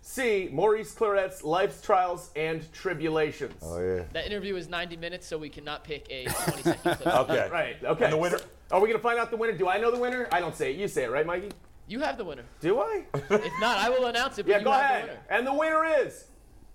C. 0.00 0.48
Maurice 0.50 0.92
Clarett's 0.92 1.44
Life's 1.44 1.82
Trials 1.82 2.30
and 2.34 2.66
Tribulations. 2.72 3.62
Oh 3.62 3.78
yeah. 3.78 4.04
That 4.14 4.24
interview 4.24 4.56
is 4.56 4.70
90 4.70 4.96
minutes, 4.96 5.26
so 5.26 5.36
we 5.36 5.50
cannot 5.50 5.84
pick 5.84 6.06
a 6.08 6.24
20 6.24 6.62
second 6.62 6.94
clip. 6.96 7.06
Okay. 7.06 7.48
Right, 7.52 7.76
okay. 7.84 8.04
And 8.04 8.12
the 8.14 8.16
winner- 8.16 8.38
So, 8.38 8.44
are 8.70 8.80
we 8.80 8.88
going 8.88 8.98
to 8.98 9.02
find 9.02 9.18
out 9.18 9.30
the 9.30 9.36
winner? 9.36 9.52
Do 9.52 9.68
I 9.68 9.76
know 9.76 9.90
the 9.90 9.98
winner? 10.00 10.28
I 10.32 10.40
don't 10.40 10.56
say 10.56 10.72
it. 10.72 10.78
You 10.78 10.88
say 10.88 11.04
it, 11.04 11.10
right, 11.10 11.26
Mikey? 11.26 11.50
You 11.92 12.00
have 12.00 12.16
the 12.16 12.24
winner. 12.24 12.44
Do 12.60 12.80
I? 12.80 13.04
If 13.12 13.52
not, 13.60 13.76
I 13.76 13.90
will 13.90 14.06
announce 14.06 14.38
it. 14.38 14.44
But 14.44 14.52
yeah, 14.52 14.58
you 14.60 14.64
go 14.64 14.70
have 14.72 14.80
ahead. 14.80 15.02
The 15.02 15.08
winner. 15.08 15.20
And 15.28 15.46
the 15.46 15.52
winner 15.52 15.84
is. 16.06 16.24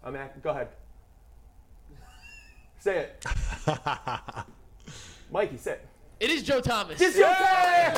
I'm 0.03 0.15
at, 0.15 0.43
go 0.43 0.51
ahead. 0.51 0.67
Say 2.77 2.99
it. 2.99 3.25
Mikey, 5.31 5.57
say 5.57 5.71
it. 5.71 5.86
It 6.19 6.31
is 6.31 6.41
Joe 6.41 6.61
Thomas. 6.61 6.99
It's 6.99 7.15
Joe 7.15 7.31
Thomas. 7.31 7.97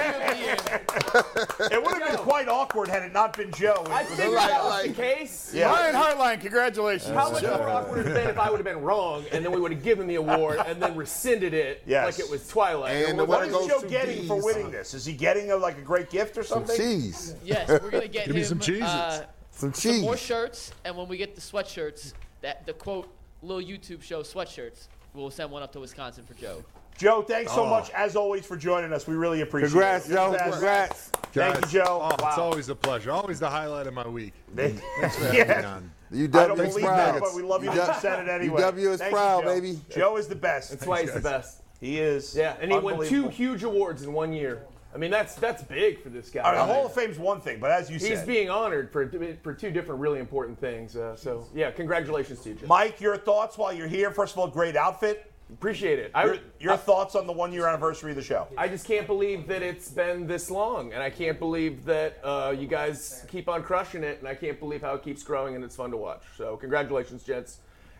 It 1.71 1.81
would 1.83 2.01
have 2.01 2.11
been 2.11 2.17
quite 2.17 2.47
awkward 2.47 2.87
had 2.89 3.03
it 3.03 3.13
not 3.13 3.35
been 3.37 3.51
Joe. 3.51 3.83
I 3.89 4.03
figured 4.03 4.37
that 4.37 4.63
was 4.63 4.83
the 4.87 4.93
case. 4.93 5.51
Yeah. 5.53 5.67
Ryan 5.69 5.95
Hartline, 5.95 6.41
congratulations. 6.41 7.13
How 7.13 7.31
much 7.31 7.43
more 7.43 7.69
awkward 7.69 7.97
would 7.97 8.07
it 8.07 8.15
have 8.15 8.15
been 8.23 8.29
if 8.29 8.39
I 8.39 8.49
would 8.49 8.57
have 8.57 8.65
been 8.65 8.81
wrong 8.81 9.23
and 9.31 9.43
then 9.45 9.51
we 9.51 9.59
would 9.61 9.71
have 9.71 9.83
given 9.83 10.07
the 10.07 10.15
award 10.15 10.59
and 10.65 10.81
then 10.81 10.95
rescinded 10.95 11.53
it 11.53 11.83
Yes. 11.85 12.05
like 12.05 12.19
it 12.25 12.29
was 12.31 12.47
Twilight? 12.47 12.91
And 13.07 13.25
what 13.27 13.47
is 13.47 13.53
Joe 13.67 13.81
getting 13.87 14.25
for 14.27 14.43
winning 14.43 14.71
this? 14.71 14.93
Is 14.93 15.05
he 15.05 15.13
getting 15.13 15.51
a, 15.51 15.55
like 15.55 15.77
a 15.77 15.81
great 15.81 16.09
gift 16.09 16.37
or 16.37 16.43
something? 16.43 16.75
Some 16.75 16.85
cheese. 16.85 17.35
Yes, 17.43 17.69
we're 17.69 17.89
gonna 17.91 18.07
get 18.07 18.25
Give 18.27 18.35
me 18.35 18.41
him 18.41 18.47
some 18.47 18.59
cheeses. 18.59 18.83
uh, 18.83 19.25
Some 19.51 19.73
some 19.73 20.01
more 20.01 20.17
shirts, 20.17 20.71
and 20.85 20.95
when 20.97 21.07
we 21.07 21.17
get 21.17 21.35
the 21.35 21.41
sweatshirts, 21.41 22.13
that 22.41 22.65
the 22.65 22.73
quote 22.73 23.07
little 23.41 23.61
YouTube 23.63 24.01
show 24.01 24.21
sweatshirts, 24.23 24.87
we'll 25.13 25.31
send 25.31 25.51
one 25.51 25.63
up 25.63 25.71
to 25.73 25.79
Wisconsin 25.79 26.23
for 26.25 26.33
Joe. 26.35 26.63
Joe, 26.99 27.21
thanks 27.21 27.53
so 27.53 27.63
Oh. 27.63 27.69
much 27.69 27.89
as 27.91 28.15
always 28.17 28.45
for 28.45 28.57
joining 28.57 28.91
us. 28.91 29.07
We 29.07 29.15
really 29.15 29.39
appreciate 29.41 29.69
it. 29.69 29.71
Congrats, 29.71 30.09
it. 30.09 30.13
Joe. 30.13 30.23
You're 30.23 30.31
the 30.33 30.37
best. 30.37 30.51
Congrats. 30.51 31.11
Thank 31.31 31.55
you, 31.65 31.79
Joe. 31.79 31.99
Oh, 32.11 32.27
It's 32.27 32.37
always 32.37 32.67
a 32.69 32.75
pleasure. 32.75 33.11
Always 33.11 33.39
the 33.39 33.49
highlight 33.49 33.87
of 33.87 33.93
my 33.93 34.05
week. 34.07 34.33
Thanks 34.55 34.81
for 34.81 35.23
having 35.25 35.37
Yeah. 35.37 35.59
me 35.61 35.65
on. 35.65 35.91
UW 36.11 36.39
I 36.43 36.47
don't 36.47 36.59
is 36.59 36.69
believe 36.73 36.85
proud. 36.85 37.15
that, 37.15 37.21
but 37.21 37.33
we 37.35 37.41
love 37.41 37.63
you 37.63 37.71
that 37.71 37.95
you 37.95 38.01
said 38.01 38.27
it 38.27 38.29
anyway. 38.41 38.61
UW 38.61 38.91
is 38.91 38.99
Thank 38.99 39.11
you, 39.11 39.15
proud, 39.17 39.43
Joe. 39.43 39.49
baby. 39.49 39.79
Joe 39.89 40.17
is 40.17 40.27
the 40.27 40.35
best. 40.35 40.71
That's 40.71 40.85
why 40.85 41.01
he's 41.01 41.13
the 41.13 41.19
best. 41.21 41.61
He 41.79 41.99
is. 41.99 42.35
Yeah, 42.35 42.57
and 42.59 42.69
he 42.71 42.77
won 42.77 43.05
two 43.07 43.29
huge 43.29 43.63
awards 43.63 44.03
in 44.03 44.11
one 44.11 44.33
year. 44.33 44.63
I 44.93 44.97
mean, 44.97 45.11
that's 45.11 45.35
that's 45.35 45.61
big 45.63 46.01
for 46.01 46.09
this 46.09 46.29
guy. 46.31 46.41
All 46.41 46.51
right, 46.51 46.57
the 46.67 46.73
Hall 46.73 46.87
of 46.87 46.93
Fame's 46.93 47.19
one 47.19 47.39
thing, 47.39 47.59
but 47.59 47.69
as 47.71 47.89
you 47.89 47.99
He's 47.99 48.07
said, 48.07 48.17
he's 48.17 48.25
being 48.27 48.49
honored 48.49 48.91
for 48.91 49.09
for 49.43 49.53
two 49.53 49.69
different 49.71 50.01
really 50.01 50.19
important 50.19 50.59
things. 50.59 50.97
Uh, 50.97 51.15
so 51.15 51.45
yeah, 51.53 51.69
congratulations 51.71 52.41
to 52.41 52.49
you, 52.49 52.55
Jim. 52.55 52.67
Mike, 52.67 52.99
your 52.99 53.15
thoughts 53.15 53.55
while 53.57 53.71
you're 53.71 53.87
here? 53.87 54.09
First 54.11 54.33
of 54.33 54.39
all, 54.39 54.47
great 54.47 54.75
outfit. 54.75 55.31
Appreciate 55.51 55.97
it. 55.99 56.11
I 56.13 56.25
Your, 56.25 56.37
your 56.59 56.73
I- 56.73 56.77
thoughts 56.77 57.15
on 57.15 57.25
the 57.25 57.33
one 57.33 57.51
year 57.51 57.67
anniversary 57.67 58.11
of 58.11 58.17
the 58.17 58.23
show? 58.23 58.47
I 58.57 58.67
just 58.67 58.85
can't 58.85 59.07
believe 59.07 59.47
that 59.47 59.61
it's 59.63 59.89
been 59.89 60.27
this 60.27 60.51
long, 60.51 60.93
and 60.93 61.01
I 61.01 61.09
can't 61.09 61.39
believe 61.39 61.85
that 61.85 62.19
uh, 62.23 62.55
you 62.57 62.67
guys 62.67 63.25
keep 63.29 63.49
on 63.49 63.63
crushing 63.63 64.03
it, 64.03 64.19
and 64.19 64.27
I 64.27 64.35
can't 64.35 64.59
believe 64.59 64.81
how 64.81 64.93
it 64.93 65.03
keeps 65.03 65.23
growing, 65.23 65.55
and 65.55 65.63
it's 65.63 65.75
fun 65.75 65.89
to 65.91 65.97
watch. 65.97 66.21
So 66.37 66.55
congratulations, 66.57 67.23
gents. 67.23 67.59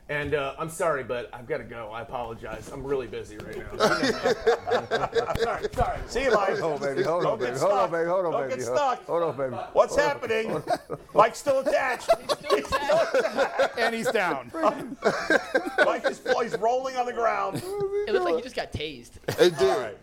And 0.10 0.34
uh, 0.34 0.56
I'm 0.58 0.70
sorry, 0.70 1.04
but 1.04 1.30
I've 1.32 1.46
got 1.46 1.60
to 1.60 1.64
go. 1.64 1.92
I 1.92 2.02
apologize. 2.02 2.68
I'm 2.74 2.84
really 2.84 3.06
busy 3.06 3.38
right 3.38 3.58
now. 3.58 3.78
sorry, 5.38 5.66
sorry. 5.72 6.00
See 6.08 6.24
you, 6.24 6.34
Mike. 6.34 6.58
Hold 6.58 6.74
on, 6.74 6.80
baby. 6.82 7.04
Hold 7.04 7.26
on, 7.26 7.38
baby. 7.40 7.60
Hold 7.60 7.72
on, 7.74 7.92
baby. 7.92 8.10
Hold 8.10 8.26
on, 8.26 8.32
Don't 8.32 8.50
baby. 8.50 8.56
get 8.56 8.66
stuck. 8.66 9.06
Hold 9.06 9.22
on, 9.22 9.38
baby. 9.38 9.56
What's 9.74 9.96
Hold 9.96 10.10
on. 10.10 10.20
happening? 10.20 10.64
Mike's 11.14 11.38
still 11.38 11.60
attached. 11.60 12.10
He's 12.50 12.66
still 12.66 13.00
attached. 13.14 13.78
And 13.78 13.94
he's 13.94 14.10
down. 14.12 14.52
Mike 15.86 16.06
is 16.06 16.22
he's 16.42 16.58
rolling 16.58 16.96
on 16.98 17.06
the 17.06 17.14
ground. 17.14 17.62
It 18.08 18.12
looks 18.12 18.26
like 18.26 18.36
he 18.36 18.42
just 18.42 18.56
got 18.56 18.74
tased. 18.74 19.12
It 19.40 19.58
did. 19.60 19.70
All 19.70 19.80
right. 19.80 19.98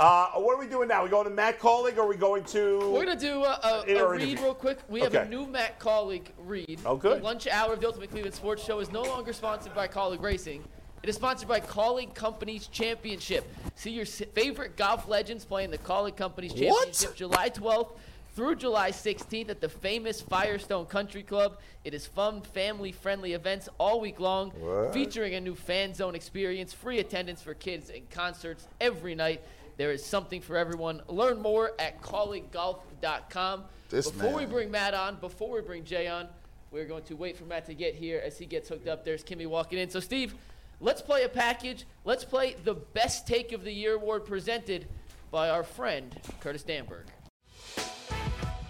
Uh, 0.00 0.28
what 0.34 0.54
are 0.54 0.60
we 0.60 0.68
doing 0.68 0.88
now? 0.88 1.02
We 1.02 1.10
going 1.10 1.24
to 1.24 1.30
Matt 1.30 1.58
Kaulig 1.58 1.96
or 1.96 2.02
are 2.02 2.06
we 2.06 2.16
going 2.16 2.44
to? 2.44 2.90
We're 2.92 3.04
gonna 3.04 3.18
do 3.18 3.42
a, 3.44 3.84
a, 3.88 3.96
a 3.96 4.08
read 4.08 4.38
real 4.38 4.54
quick. 4.54 4.78
We 4.88 5.00
have 5.00 5.14
a 5.14 5.28
new 5.28 5.46
Matt 5.46 5.80
Kaulig 5.80 6.26
read. 6.38 6.78
Oh, 6.86 6.96
good. 6.96 7.18
The 7.20 7.24
lunch 7.24 7.48
hour 7.48 7.72
of 7.72 7.80
the 7.80 7.86
Ultimate 7.88 8.10
Cleveland 8.10 8.34
Sports 8.34 8.64
Show 8.64 8.78
is 8.78 8.92
no 8.92 9.02
longer 9.02 9.32
sponsored 9.32 9.74
by 9.74 9.88
Kaulig 9.88 10.22
Racing. 10.22 10.62
It 11.02 11.08
is 11.08 11.16
sponsored 11.16 11.48
by 11.48 11.60
Kaulig 11.60 12.14
Companies 12.14 12.68
Championship. 12.68 13.52
See 13.74 13.90
your 13.90 14.06
favorite 14.06 14.76
golf 14.76 15.08
legends 15.08 15.44
playing 15.44 15.70
the 15.70 15.78
Kaulig 15.78 16.16
Companies 16.16 16.52
What? 16.52 16.60
Championship 16.92 17.16
July 17.16 17.50
12th 17.50 17.90
through 18.34 18.54
July 18.54 18.92
16th 18.92 19.48
at 19.48 19.60
the 19.60 19.68
famous 19.68 20.20
Firestone 20.20 20.86
Country 20.86 21.24
Club. 21.24 21.58
It 21.82 21.92
is 21.92 22.06
fun, 22.06 22.40
family-friendly 22.40 23.32
events 23.32 23.68
all 23.78 24.00
week 24.00 24.20
long, 24.20 24.50
What? 24.50 24.92
featuring 24.92 25.34
a 25.34 25.40
new 25.40 25.56
fan 25.56 25.92
zone 25.92 26.14
experience, 26.14 26.72
free 26.72 27.00
attendance 27.00 27.42
for 27.42 27.54
kids, 27.54 27.90
and 27.90 28.08
concerts 28.10 28.68
every 28.80 29.16
night. 29.16 29.42
There 29.78 29.92
is 29.92 30.04
something 30.04 30.40
for 30.40 30.56
everyone. 30.56 31.02
Learn 31.06 31.40
more 31.40 31.70
at 31.78 32.02
colleaguegolf.com. 32.02 33.64
This 33.88 34.10
before 34.10 34.34
we 34.34 34.44
bring 34.44 34.72
Matt 34.72 34.92
on, 34.92 35.16
before 35.20 35.54
we 35.54 35.60
bring 35.62 35.84
Jay 35.84 36.08
on, 36.08 36.26
we're 36.72 36.84
going 36.84 37.04
to 37.04 37.14
wait 37.14 37.36
for 37.36 37.44
Matt 37.44 37.64
to 37.66 37.74
get 37.74 37.94
here 37.94 38.20
as 38.22 38.36
he 38.36 38.44
gets 38.44 38.68
hooked 38.68 38.88
up. 38.88 39.04
There's 39.04 39.22
Kimmy 39.22 39.46
walking 39.46 39.78
in. 39.78 39.88
So, 39.88 40.00
Steve, 40.00 40.34
let's 40.80 41.00
play 41.00 41.22
a 41.22 41.28
package. 41.28 41.86
Let's 42.04 42.24
play 42.24 42.56
the 42.64 42.74
Best 42.74 43.26
Take 43.26 43.52
of 43.52 43.62
the 43.62 43.72
Year 43.72 43.94
award 43.94 44.26
presented 44.26 44.88
by 45.30 45.48
our 45.48 45.62
friend, 45.62 46.20
Curtis 46.40 46.64
Danburg. 46.64 47.06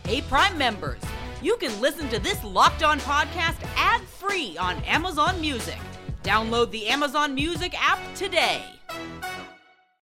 Hey, 0.04 0.20
Prime 0.20 0.58
members, 0.58 1.00
you 1.42 1.56
can 1.56 1.80
listen 1.80 2.08
to 2.10 2.18
this 2.18 2.42
Locked 2.44 2.82
On 2.82 3.00
podcast 3.00 3.56
ad 3.76 4.02
free 4.02 4.58
on 4.58 4.76
Amazon 4.84 5.40
Music. 5.40 5.78
Download 6.22 6.70
the 6.70 6.86
Amazon 6.88 7.34
Music 7.34 7.74
app 7.80 7.98
today. 8.14 8.62